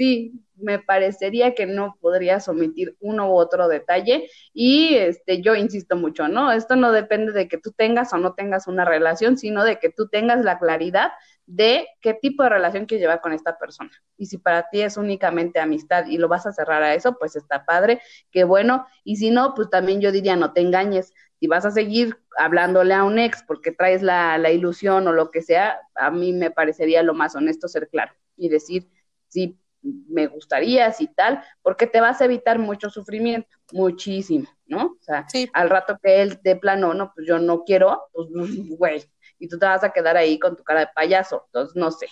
Sí, 0.00 0.32
me 0.56 0.78
parecería 0.78 1.54
que 1.54 1.66
no 1.66 1.98
podrías 2.00 2.48
omitir 2.48 2.96
uno 3.00 3.28
u 3.30 3.34
otro 3.36 3.68
detalle 3.68 4.30
y 4.54 4.94
este 4.94 5.42
yo 5.42 5.54
insisto 5.56 5.94
mucho, 5.94 6.26
¿no? 6.26 6.52
Esto 6.52 6.74
no 6.74 6.90
depende 6.90 7.32
de 7.32 7.48
que 7.48 7.58
tú 7.58 7.72
tengas 7.72 8.10
o 8.14 8.16
no 8.16 8.32
tengas 8.32 8.66
una 8.66 8.86
relación, 8.86 9.36
sino 9.36 9.62
de 9.62 9.78
que 9.78 9.90
tú 9.90 10.08
tengas 10.08 10.42
la 10.42 10.58
claridad 10.58 11.12
de 11.44 11.86
qué 12.00 12.14
tipo 12.14 12.42
de 12.42 12.48
relación 12.48 12.86
quieres 12.86 13.02
llevar 13.02 13.20
con 13.20 13.34
esta 13.34 13.58
persona. 13.58 13.90
Y 14.16 14.24
si 14.26 14.38
para 14.38 14.70
ti 14.70 14.80
es 14.80 14.96
únicamente 14.96 15.60
amistad 15.60 16.06
y 16.06 16.16
lo 16.16 16.28
vas 16.28 16.46
a 16.46 16.52
cerrar 16.52 16.82
a 16.82 16.94
eso, 16.94 17.18
pues 17.18 17.36
está 17.36 17.66
padre, 17.66 18.00
qué 18.30 18.44
bueno. 18.44 18.86
Y 19.04 19.16
si 19.16 19.30
no, 19.30 19.52
pues 19.54 19.68
también 19.68 20.00
yo 20.00 20.12
diría, 20.12 20.34
no 20.34 20.54
te 20.54 20.62
engañes. 20.62 21.12
Si 21.40 21.46
vas 21.46 21.66
a 21.66 21.70
seguir 21.72 22.16
hablándole 22.38 22.94
a 22.94 23.04
un 23.04 23.18
ex 23.18 23.42
porque 23.42 23.70
traes 23.70 24.00
la, 24.02 24.38
la 24.38 24.50
ilusión 24.50 25.06
o 25.08 25.12
lo 25.12 25.30
que 25.30 25.42
sea, 25.42 25.78
a 25.94 26.10
mí 26.10 26.32
me 26.32 26.50
parecería 26.50 27.02
lo 27.02 27.12
más 27.12 27.34
honesto 27.36 27.68
ser 27.68 27.88
claro 27.90 28.12
y 28.36 28.48
decir, 28.48 28.88
sí, 29.28 29.59
me 29.82 30.26
gustaría, 30.26 30.92
si 30.92 31.08
tal, 31.08 31.42
porque 31.62 31.86
te 31.86 32.00
vas 32.00 32.20
a 32.20 32.24
evitar 32.26 32.58
mucho 32.58 32.90
sufrimiento, 32.90 33.48
muchísimo, 33.72 34.46
¿no? 34.66 34.96
O 35.00 35.02
sea, 35.02 35.26
al 35.52 35.70
rato 35.70 35.98
que 36.02 36.22
él 36.22 36.38
de 36.42 36.56
plano, 36.56 36.94
no, 36.94 37.12
pues 37.14 37.26
yo 37.26 37.38
no 37.38 37.64
quiero, 37.64 38.02
pues, 38.12 38.28
güey, 38.78 39.04
y 39.38 39.48
tú 39.48 39.58
te 39.58 39.66
vas 39.66 39.82
a 39.84 39.90
quedar 39.90 40.16
ahí 40.16 40.38
con 40.38 40.56
tu 40.56 40.62
cara 40.62 40.80
de 40.80 40.88
payaso. 40.94 41.44
Entonces, 41.46 41.76
no 41.76 41.90
sé, 41.90 42.08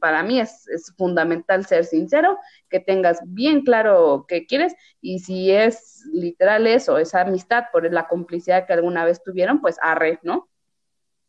para 0.00 0.22
mí 0.22 0.40
es, 0.40 0.68
es 0.68 0.92
fundamental 0.96 1.66
ser 1.66 1.84
sincero, 1.84 2.38
que 2.68 2.80
tengas 2.80 3.20
bien 3.26 3.62
claro 3.62 4.24
qué 4.28 4.46
quieres 4.46 4.74
y 5.00 5.20
si 5.20 5.50
es 5.50 6.04
literal 6.12 6.66
eso, 6.66 6.98
esa 6.98 7.22
amistad 7.22 7.64
por 7.72 7.90
la 7.92 8.08
complicidad 8.08 8.66
que 8.66 8.72
alguna 8.72 9.04
vez 9.04 9.22
tuvieron, 9.22 9.60
pues 9.60 9.76
arre, 9.80 10.18
¿no? 10.22 10.48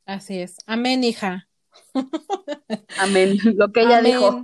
Así 0.05 0.39
es. 0.39 0.57
Amén, 0.65 1.03
hija. 1.03 1.47
Amén, 2.97 3.37
lo 3.55 3.71
que 3.71 3.81
ella 3.81 4.01
dijo. 4.01 4.43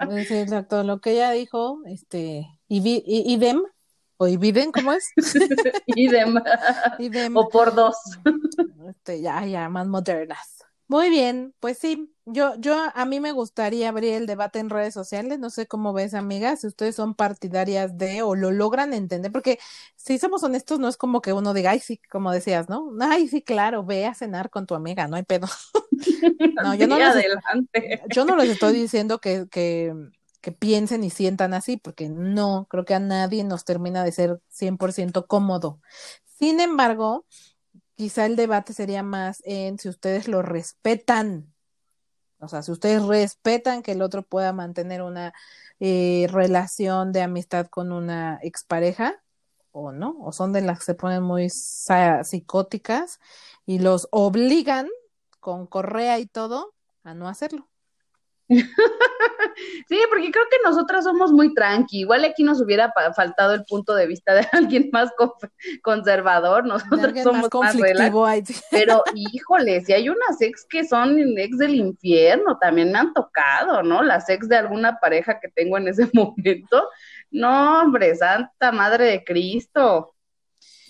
exacto, 0.00 0.82
lo 0.82 1.00
que 1.00 1.12
ella 1.12 1.30
dijo, 1.30 1.80
este, 1.86 2.46
y, 2.68 2.78
y, 2.78 3.02
y 3.06 3.38
o 4.18 4.26
¿cómo 4.72 4.92
es? 4.92 5.10
Idem. 5.86 6.36
O 7.36 7.48
por 7.48 7.74
dos. 7.74 7.96
Este, 8.88 9.20
ya, 9.20 9.44
ya, 9.44 9.68
más 9.68 9.86
modernas. 9.86 10.64
Muy 10.88 11.10
bien, 11.10 11.54
pues 11.60 11.78
sí, 11.78 12.15
yo, 12.26 12.54
yo, 12.58 12.76
a 12.92 13.04
mí 13.04 13.20
me 13.20 13.30
gustaría 13.30 13.88
abrir 13.88 14.14
el 14.14 14.26
debate 14.26 14.58
en 14.58 14.68
redes 14.68 14.92
sociales, 14.92 15.38
no 15.38 15.48
sé 15.48 15.68
cómo 15.68 15.92
ves, 15.92 16.12
amiga, 16.12 16.56
si 16.56 16.66
ustedes 16.66 16.96
son 16.96 17.14
partidarias 17.14 17.96
de 17.96 18.22
o 18.22 18.34
lo 18.34 18.50
logran 18.50 18.92
entender, 18.92 19.30
porque 19.30 19.60
si 19.94 20.18
somos 20.18 20.42
honestos, 20.42 20.80
no 20.80 20.88
es 20.88 20.96
como 20.96 21.22
que 21.22 21.32
uno 21.32 21.54
diga, 21.54 21.70
ay, 21.70 21.78
sí, 21.78 22.00
como 22.10 22.32
decías, 22.32 22.68
¿no? 22.68 22.90
Ay, 23.00 23.28
sí, 23.28 23.42
claro, 23.42 23.84
ve 23.84 24.06
a 24.06 24.14
cenar 24.14 24.50
con 24.50 24.66
tu 24.66 24.74
amiga, 24.74 25.06
no 25.06 25.14
hay 25.14 25.22
pedo. 25.22 25.46
no, 26.64 26.74
yo 26.74 26.88
no, 26.88 26.98
les, 26.98 27.24
yo 28.10 28.24
no 28.24 28.36
les 28.36 28.50
estoy 28.50 28.74
diciendo 28.74 29.20
que, 29.20 29.46
que, 29.48 29.94
que 30.40 30.50
piensen 30.50 31.04
y 31.04 31.10
sientan 31.10 31.54
así, 31.54 31.76
porque 31.76 32.08
no, 32.08 32.66
creo 32.68 32.84
que 32.84 32.94
a 32.94 33.00
nadie 33.00 33.44
nos 33.44 33.64
termina 33.64 34.02
de 34.02 34.10
ser 34.10 34.40
100% 34.48 35.26
cómodo. 35.28 35.80
Sin 36.24 36.58
embargo, 36.58 37.24
quizá 37.94 38.26
el 38.26 38.36
debate 38.36 38.72
sería 38.72 39.04
más 39.04 39.42
en 39.44 39.78
si 39.78 39.88
ustedes 39.88 40.28
lo 40.28 40.42
respetan. 40.42 41.52
O 42.38 42.48
sea, 42.48 42.62
si 42.62 42.72
ustedes 42.72 43.02
respetan 43.04 43.82
que 43.82 43.92
el 43.92 44.02
otro 44.02 44.22
pueda 44.22 44.52
mantener 44.52 45.02
una 45.02 45.32
eh, 45.80 46.26
relación 46.30 47.12
de 47.12 47.22
amistad 47.22 47.66
con 47.68 47.92
una 47.92 48.38
expareja 48.42 49.22
o 49.72 49.92
no, 49.92 50.16
o 50.20 50.32
son 50.32 50.52
de 50.52 50.62
las 50.62 50.78
que 50.80 50.84
se 50.86 50.94
ponen 50.94 51.22
muy 51.22 51.48
psicóticas 51.50 53.20
y 53.66 53.78
los 53.78 54.08
obligan 54.10 54.88
con 55.40 55.66
correa 55.66 56.18
y 56.18 56.26
todo 56.26 56.74
a 57.04 57.14
no 57.14 57.28
hacerlo. 57.28 57.68
sí, 59.88 59.98
porque 60.08 60.30
creo 60.30 60.44
que 60.50 60.58
nosotras 60.64 61.04
somos 61.04 61.32
muy 61.32 61.52
tranqui. 61.54 62.00
Igual 62.00 62.24
aquí 62.24 62.44
nos 62.44 62.60
hubiera 62.60 62.92
faltado 63.14 63.54
el 63.54 63.64
punto 63.64 63.94
de 63.94 64.06
vista 64.06 64.34
de 64.34 64.46
alguien 64.52 64.90
más 64.92 65.10
conservador. 65.82 66.64
Nosotros 66.66 67.12
somos 67.22 67.48
más, 67.52 67.76
Pero, 68.70 69.02
híjole, 69.14 69.80
si 69.84 69.92
hay 69.92 70.08
unas 70.08 70.40
ex 70.40 70.64
que 70.68 70.84
son 70.84 71.18
ex 71.38 71.58
del 71.58 71.74
infierno, 71.74 72.58
también 72.58 72.92
me 72.92 72.98
han 72.98 73.12
tocado, 73.12 73.82
¿no? 73.82 74.02
Las 74.02 74.28
ex 74.28 74.48
de 74.48 74.56
alguna 74.56 74.98
pareja 75.00 75.40
que 75.40 75.48
tengo 75.48 75.78
en 75.78 75.88
ese 75.88 76.08
momento. 76.12 76.88
No, 77.30 77.80
hombre, 77.80 78.14
Santa 78.14 78.72
Madre 78.72 79.06
de 79.06 79.24
Cristo. 79.24 80.15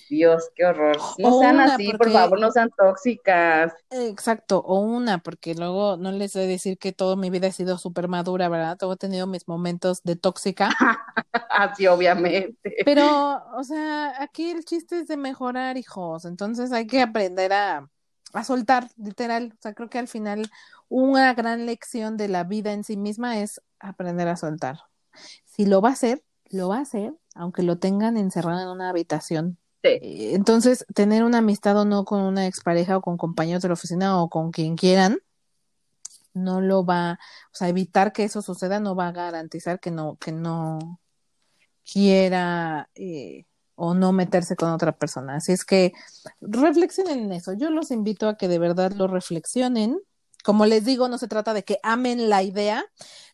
Dios, 0.09 0.51
qué 0.55 0.65
horror. 0.65 0.97
No 1.19 1.39
sean 1.41 1.61
así, 1.61 1.93
por 1.93 2.11
favor, 2.11 2.41
no 2.41 2.51
sean 2.51 2.71
tóxicas. 2.77 3.73
Exacto, 3.91 4.59
o 4.59 4.81
una, 4.81 5.19
porque 5.19 5.55
luego 5.55 5.97
no 5.97 6.13
les 6.13 6.35
voy 6.35 6.45
a 6.45 6.47
decir 6.47 6.79
que 6.79 6.93
toda 6.93 7.17
mi 7.17 7.31
vida 7.31 7.49
ha 7.49 7.53
sido 7.53 7.79
súper 7.79 8.09
madura, 8.09 8.49
¿verdad? 8.49 8.77
Todo 8.77 8.95
he 8.95 8.97
tenido 8.97 9.27
mis 9.27 9.49
momentos 9.49 10.03
de 10.03 10.17
tóxica. 10.17 10.71
así, 11.51 11.87
obviamente. 11.87 12.77
Pero, 12.85 13.43
o 13.55 13.65
sea, 13.65 14.23
aquí 14.23 14.51
el 14.51 14.65
chiste 14.65 15.01
es 15.01 15.09
de 15.09 15.17
mejorar, 15.17 15.77
hijos. 15.77 16.25
Entonces 16.25 16.73
hay 16.73 16.87
que 16.87 17.03
aprender 17.03 17.53
a, 17.53 17.89
a 18.33 18.45
soltar, 18.45 18.89
literal. 18.97 19.55
O 19.59 19.63
sea, 19.63 19.75
creo 19.75 19.89
que 19.89 19.99
al 19.99 20.09
final 20.09 20.51
una 20.89 21.35
gran 21.35 21.67
lección 21.67 22.17
de 22.17 22.29
la 22.29 22.45
vida 22.45 22.73
en 22.73 22.85
sí 22.85 22.97
misma 22.97 23.41
es 23.41 23.61
aprender 23.81 24.29
a 24.29 24.37
soltar. 24.37 24.81
Si 25.45 25.67
lo 25.67 25.81
va 25.81 25.91
a 25.91 25.93
hacer, 25.93 26.23
lo 26.51 26.69
va 26.69 26.79
a 26.79 26.83
hacer, 26.83 27.15
aunque 27.35 27.63
lo 27.63 27.79
tengan 27.79 28.17
encerrado 28.17 28.61
en 28.61 28.69
una 28.69 28.91
habitación 28.91 29.59
eh, 29.87 30.35
entonces, 30.35 30.85
tener 30.95 31.25
una 31.25 31.39
amistad 31.39 31.77
o 31.79 31.85
no 31.85 32.05
con 32.05 32.21
una 32.23 32.47
expareja 32.47 32.97
o 32.97 33.03
con 33.03 33.17
compañeros 33.17 33.63
de 33.63 33.69
la 33.69 33.75
oficina 33.75 34.21
o 34.21 34.29
con 34.29 34.51
quien 34.53 34.77
quieran, 34.77 35.19
no 36.35 36.61
lo 36.61 36.85
va, 36.85 37.19
o 37.53 37.55
sea, 37.55 37.69
evitar 37.69 38.13
que 38.13 38.25
eso 38.25 38.43
suceda 38.43 38.79
no 38.81 38.95
va 38.95 39.09
a 39.09 39.13
garantizar 39.13 39.81
que 39.81 39.91
no, 39.91 40.17
que 40.17 40.33
no 40.33 41.01
quiera 41.91 42.91
eh, 42.95 43.47
o 43.75 43.95
no 43.95 44.13
meterse 44.13 44.57
con 44.57 44.71
otra 44.71 44.93
persona. 44.93 45.37
Así 45.37 45.53
es 45.53 45.65
que 45.65 45.93
reflexionen 46.41 47.21
en 47.21 47.33
eso. 47.33 47.53
Yo 47.55 47.71
los 47.71 47.91
invito 47.91 48.29
a 48.29 48.37
que 48.37 48.49
de 48.49 48.59
verdad 48.59 48.93
lo 48.93 49.07
reflexionen. 49.07 49.99
Como 50.45 50.67
les 50.67 50.85
digo, 50.85 51.09
no 51.09 51.19
se 51.19 51.29
trata 51.29 51.55
de 51.55 51.65
que 51.65 51.79
amen 51.83 52.29
la 52.29 52.43
idea, 52.43 52.85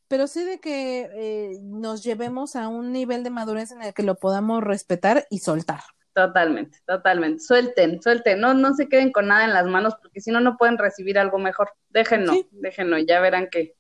pero 0.09 0.26
sí 0.26 0.44
de 0.44 0.61
que 0.61 1.11
eh, 1.14 1.59
nos 1.62 2.03
llevemos 2.03 2.57
a 2.57 2.68
un 2.68 2.92
nivel 2.92 3.22
de 3.24 3.30
madurez 3.30 3.70
en 3.70 3.82
el 3.82 3.94
que 3.94 4.03
lo 4.03 4.16
podamos 4.16 4.62
respetar 4.62 5.26
y 5.30 5.40
soltar. 5.40 5.82
Totalmente, 6.14 6.78
totalmente. 6.86 7.40
Suelten, 7.42 8.02
suelten, 8.02 8.40
no, 8.40 8.52
no 8.52 8.74
se 8.74 8.88
queden 8.88 9.12
con 9.12 9.28
nada 9.28 9.44
en 9.44 9.54
las 9.54 9.66
manos 9.66 9.94
porque 10.00 10.20
si 10.20 10.30
no, 10.30 10.40
no 10.40 10.56
pueden 10.58 10.76
recibir 10.76 11.18
algo 11.18 11.38
mejor. 11.38 11.72
Déjenlo, 11.88 12.34
déjenlo, 12.50 12.98
ya 12.98 13.20
verán 13.20 13.48
que, 13.50 13.74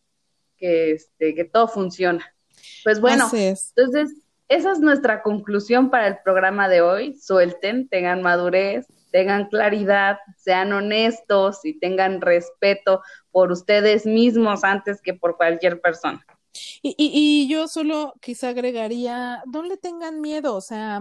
que, 0.56 0.92
este, 0.92 1.34
que 1.34 1.44
todo 1.44 1.68
funciona. 1.68 2.24
Pues 2.84 3.00
bueno, 3.00 3.28
entonces, 3.32 4.14
esa 4.48 4.72
es 4.72 4.80
nuestra 4.80 5.22
conclusión 5.22 5.90
para 5.90 6.06
el 6.06 6.18
programa 6.24 6.68
de 6.68 6.80
hoy. 6.80 7.14
Suelten, 7.20 7.88
tengan 7.88 8.22
madurez, 8.22 8.86
tengan 9.10 9.48
claridad, 9.48 10.18
sean 10.38 10.72
honestos 10.72 11.64
y 11.64 11.78
tengan 11.78 12.20
respeto 12.22 13.02
por 13.30 13.52
ustedes 13.52 14.06
mismos 14.06 14.64
antes 14.64 15.02
que 15.02 15.12
por 15.12 15.36
cualquier 15.36 15.80
persona. 15.82 16.24
Y, 16.82 16.94
y, 16.98 17.10
y 17.14 17.48
yo 17.48 17.68
solo 17.68 18.14
quizá 18.20 18.50
agregaría, 18.50 19.42
no 19.52 19.62
le 19.62 19.76
tengan 19.76 20.20
miedo, 20.20 20.54
o 20.54 20.60
sea, 20.60 21.00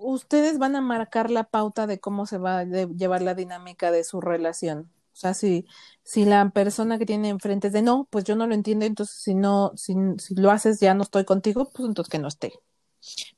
ustedes 0.00 0.58
van 0.58 0.76
a 0.76 0.80
marcar 0.80 1.30
la 1.30 1.44
pauta 1.44 1.86
de 1.86 2.00
cómo 2.00 2.26
se 2.26 2.38
va 2.38 2.60
a 2.60 2.64
llevar 2.64 3.22
la 3.22 3.34
dinámica 3.34 3.90
de 3.90 4.04
su 4.04 4.20
relación. 4.20 4.90
O 5.12 5.20
sea, 5.20 5.34
si, 5.34 5.66
si 6.04 6.24
la 6.24 6.50
persona 6.50 6.98
que 6.98 7.06
tiene 7.06 7.28
enfrente 7.28 7.66
es 7.66 7.72
de 7.72 7.82
no, 7.82 8.06
pues 8.10 8.24
yo 8.24 8.36
no 8.36 8.46
lo 8.46 8.54
entiendo, 8.54 8.86
entonces 8.86 9.16
si 9.16 9.34
no, 9.34 9.72
si, 9.74 9.94
si 10.18 10.36
lo 10.36 10.50
haces 10.50 10.78
ya 10.78 10.94
no 10.94 11.02
estoy 11.02 11.24
contigo, 11.24 11.70
pues 11.74 11.88
entonces 11.88 12.10
que 12.10 12.18
no 12.20 12.28
esté. 12.28 12.52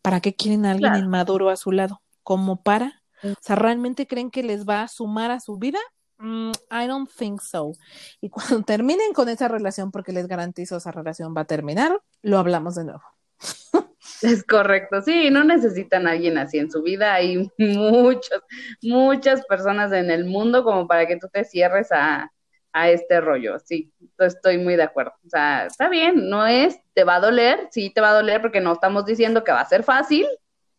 ¿Para 0.02 0.20
qué 0.20 0.34
quieren 0.34 0.66
a 0.66 0.72
alguien 0.72 0.96
inmaduro 0.96 1.48
a 1.48 1.56
su 1.56 1.72
lado? 1.72 2.02
¿Como 2.22 2.62
para? 2.62 3.02
O 3.22 3.34
sea, 3.40 3.56
¿realmente 3.56 4.06
creen 4.06 4.30
que 4.30 4.42
les 4.42 4.66
va 4.68 4.82
a 4.82 4.88
sumar 4.88 5.30
a 5.30 5.40
su 5.40 5.56
vida? 5.56 5.78
Mm, 6.18 6.50
I 6.70 6.86
don't 6.86 7.11
think 7.11 7.40
so. 7.40 7.72
Y 8.20 8.28
cuando 8.30 8.62
terminen 8.62 9.12
con 9.12 9.28
esa 9.28 9.48
relación, 9.48 9.90
porque 9.90 10.12
les 10.12 10.28
garantizo 10.28 10.76
esa 10.76 10.90
relación 10.90 11.34
va 11.36 11.42
a 11.42 11.46
terminar, 11.46 12.00
lo 12.22 12.38
hablamos 12.38 12.74
de 12.74 12.84
nuevo. 12.84 13.02
Es 14.23 14.45
correcto, 14.45 15.01
sí, 15.03 15.31
no 15.31 15.45
necesitan 15.45 16.07
a 16.07 16.12
alguien 16.12 16.39
así 16.39 16.59
en 16.59 16.71
su 16.71 16.83
vida. 16.83 17.14
Hay 17.14 17.51
muchas, 17.59 18.41
muchas 18.83 19.45
personas 19.47 19.93
en 19.93 20.11
el 20.11 20.25
mundo 20.25 20.64
como 20.64 20.87
para 20.87 21.07
que 21.07 21.16
tú 21.16 21.29
te 21.33 21.45
cierres 21.45 21.89
a, 21.93 22.31
este 22.73 23.21
rollo. 23.21 23.59
Sí, 23.59 23.93
estoy 24.18 24.59
muy 24.59 24.77
de 24.77 24.85
acuerdo. 24.85 25.12
O 25.27 25.29
sea, 25.29 25.66
está 25.66 25.89
bien, 25.89 26.29
no 26.31 26.47
es, 26.47 26.79
te 26.95 27.03
va 27.03 27.16
a 27.16 27.21
doler, 27.21 27.68
sí 27.73 27.91
te 27.93 28.01
va 28.01 28.11
a 28.11 28.14
doler 28.14 28.41
porque 28.41 28.61
no 28.61 28.73
estamos 28.75 29.05
diciendo 29.05 29.43
que 29.43 29.51
va 29.51 29.61
a 29.61 29.68
ser 29.68 29.83
fácil, 29.83 30.29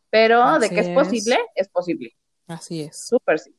pero 0.10 0.58
de 0.58 0.70
que 0.70 0.80
es, 0.80 0.89
posible, 0.89 1.38
es 1.54 1.68
posible. 1.68 2.16
Así 2.48 2.84
es. 2.84 3.08
Súper 3.08 3.39
sí. 3.39 3.54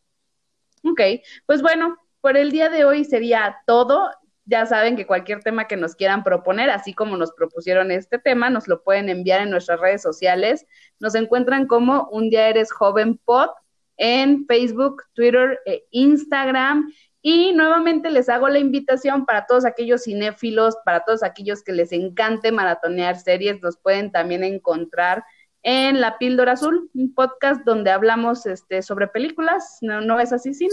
Ok, 0.83 1.01
pues 1.45 1.61
bueno, 1.61 1.99
por 2.23 2.39
el 2.39 2.51
día 2.51 2.71
de 2.71 2.87
hoy 2.87 3.05
sería 3.05 3.59
todo. 3.67 4.11
Ya 4.45 4.67
saben 4.67 4.97
que 4.97 5.07
cualquier 5.07 5.41
tema 5.41 5.69
que 5.69 5.77
nos 5.77 5.95
quieran 5.95 6.25
proponer, 6.25 6.69
así 6.71 6.95
como 6.95 7.17
nos 7.17 7.33
propusieron 7.33 7.91
este 7.93 8.19
tema, 8.19 8.51
nos 8.51 8.67
lo 8.67 8.83
pueden 8.83 9.09
enviar 9.09 9.41
en 9.41 9.51
nuestras 9.51 9.79
redes 9.79 10.03
sociales. 10.03 10.67
Nos 10.99 11.15
encuentran 11.15 11.67
como 11.67 12.09
Un 12.11 12.29
Día 12.29 12.49
Eres 12.49 12.73
Joven 12.73 13.19
Pod 13.19 13.51
en 13.97 14.45
Facebook, 14.47 15.03
Twitter 15.15 15.61
e 15.65 15.85
Instagram. 15.91 16.93
Y 17.25 17.53
nuevamente 17.53 18.11
les 18.11 18.29
hago 18.29 18.49
la 18.49 18.59
invitación 18.59 19.27
para 19.27 19.47
todos 19.47 19.65
aquellos 19.65 20.03
cinéfilos, 20.03 20.77
para 20.85 21.05
todos 21.05 21.23
aquellos 21.23 21.63
que 21.63 21.73
les 21.73 21.93
encante 21.93 22.51
maratonear 22.51 23.17
series, 23.17 23.63
los 23.63 23.77
pueden 23.77 24.11
también 24.11 24.43
encontrar 24.43 25.23
en 25.63 26.01
La 26.01 26.19
Píldora 26.19 26.53
Azul, 26.53 26.91
un 26.95 27.15
podcast 27.15 27.65
donde 27.65 27.93
hablamos 27.93 28.47
este, 28.47 28.83
sobre 28.83 29.07
películas, 29.07 29.79
¿no, 29.81 30.01
no 30.01 30.19
es 30.19 30.33
así, 30.33 30.53
Sin? 30.53 30.71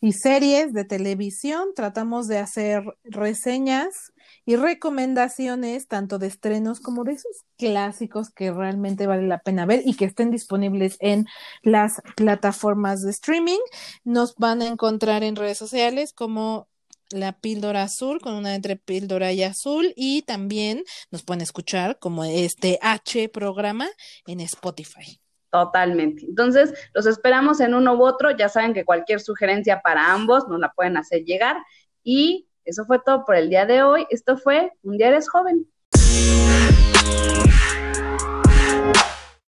Y 0.00 0.12
series 0.12 0.72
de 0.72 0.84
televisión, 0.84 1.70
tratamos 1.74 2.28
de 2.28 2.38
hacer 2.38 2.84
reseñas 3.02 4.12
y 4.46 4.54
recomendaciones 4.54 5.88
tanto 5.88 6.18
de 6.18 6.28
estrenos 6.28 6.78
como 6.78 7.02
de 7.02 7.12
esos 7.12 7.44
clásicos 7.56 8.30
que 8.30 8.52
realmente 8.52 9.08
vale 9.08 9.26
la 9.26 9.40
pena 9.40 9.66
ver 9.66 9.82
y 9.84 9.94
que 9.94 10.04
estén 10.04 10.30
disponibles 10.30 10.96
en 11.00 11.26
las 11.62 12.00
plataformas 12.16 13.02
de 13.02 13.10
streaming. 13.10 13.58
Nos 14.04 14.36
van 14.36 14.62
a 14.62 14.68
encontrar 14.68 15.24
en 15.24 15.34
redes 15.34 15.58
sociales 15.58 16.12
como 16.12 16.68
la 17.10 17.32
píldora 17.32 17.82
azul 17.82 18.20
con 18.20 18.34
una 18.34 18.54
entre 18.54 18.76
píldora 18.76 19.32
y 19.32 19.42
azul 19.42 19.94
y 19.96 20.22
también 20.22 20.84
nos 21.10 21.22
pueden 21.22 21.40
escuchar 21.40 21.98
como 21.98 22.24
este 22.24 22.78
H 22.82 23.28
programa 23.30 23.88
en 24.26 24.40
Spotify. 24.40 25.20
Totalmente. 25.50 26.26
Entonces, 26.26 26.74
los 26.92 27.06
esperamos 27.06 27.60
en 27.60 27.74
uno 27.74 27.94
u 27.94 28.04
otro. 28.04 28.30
Ya 28.32 28.48
saben 28.48 28.74
que 28.74 28.84
cualquier 28.84 29.20
sugerencia 29.20 29.80
para 29.80 30.12
ambos 30.12 30.46
nos 30.48 30.60
la 30.60 30.72
pueden 30.72 30.96
hacer 30.96 31.24
llegar 31.24 31.56
y 32.02 32.48
eso 32.64 32.84
fue 32.84 32.98
todo 32.98 33.24
por 33.24 33.34
el 33.34 33.48
día 33.48 33.64
de 33.64 33.82
hoy. 33.82 34.06
Esto 34.10 34.36
fue 34.36 34.72
Un 34.82 34.98
día 34.98 35.08
eres 35.08 35.28
joven. 35.28 35.66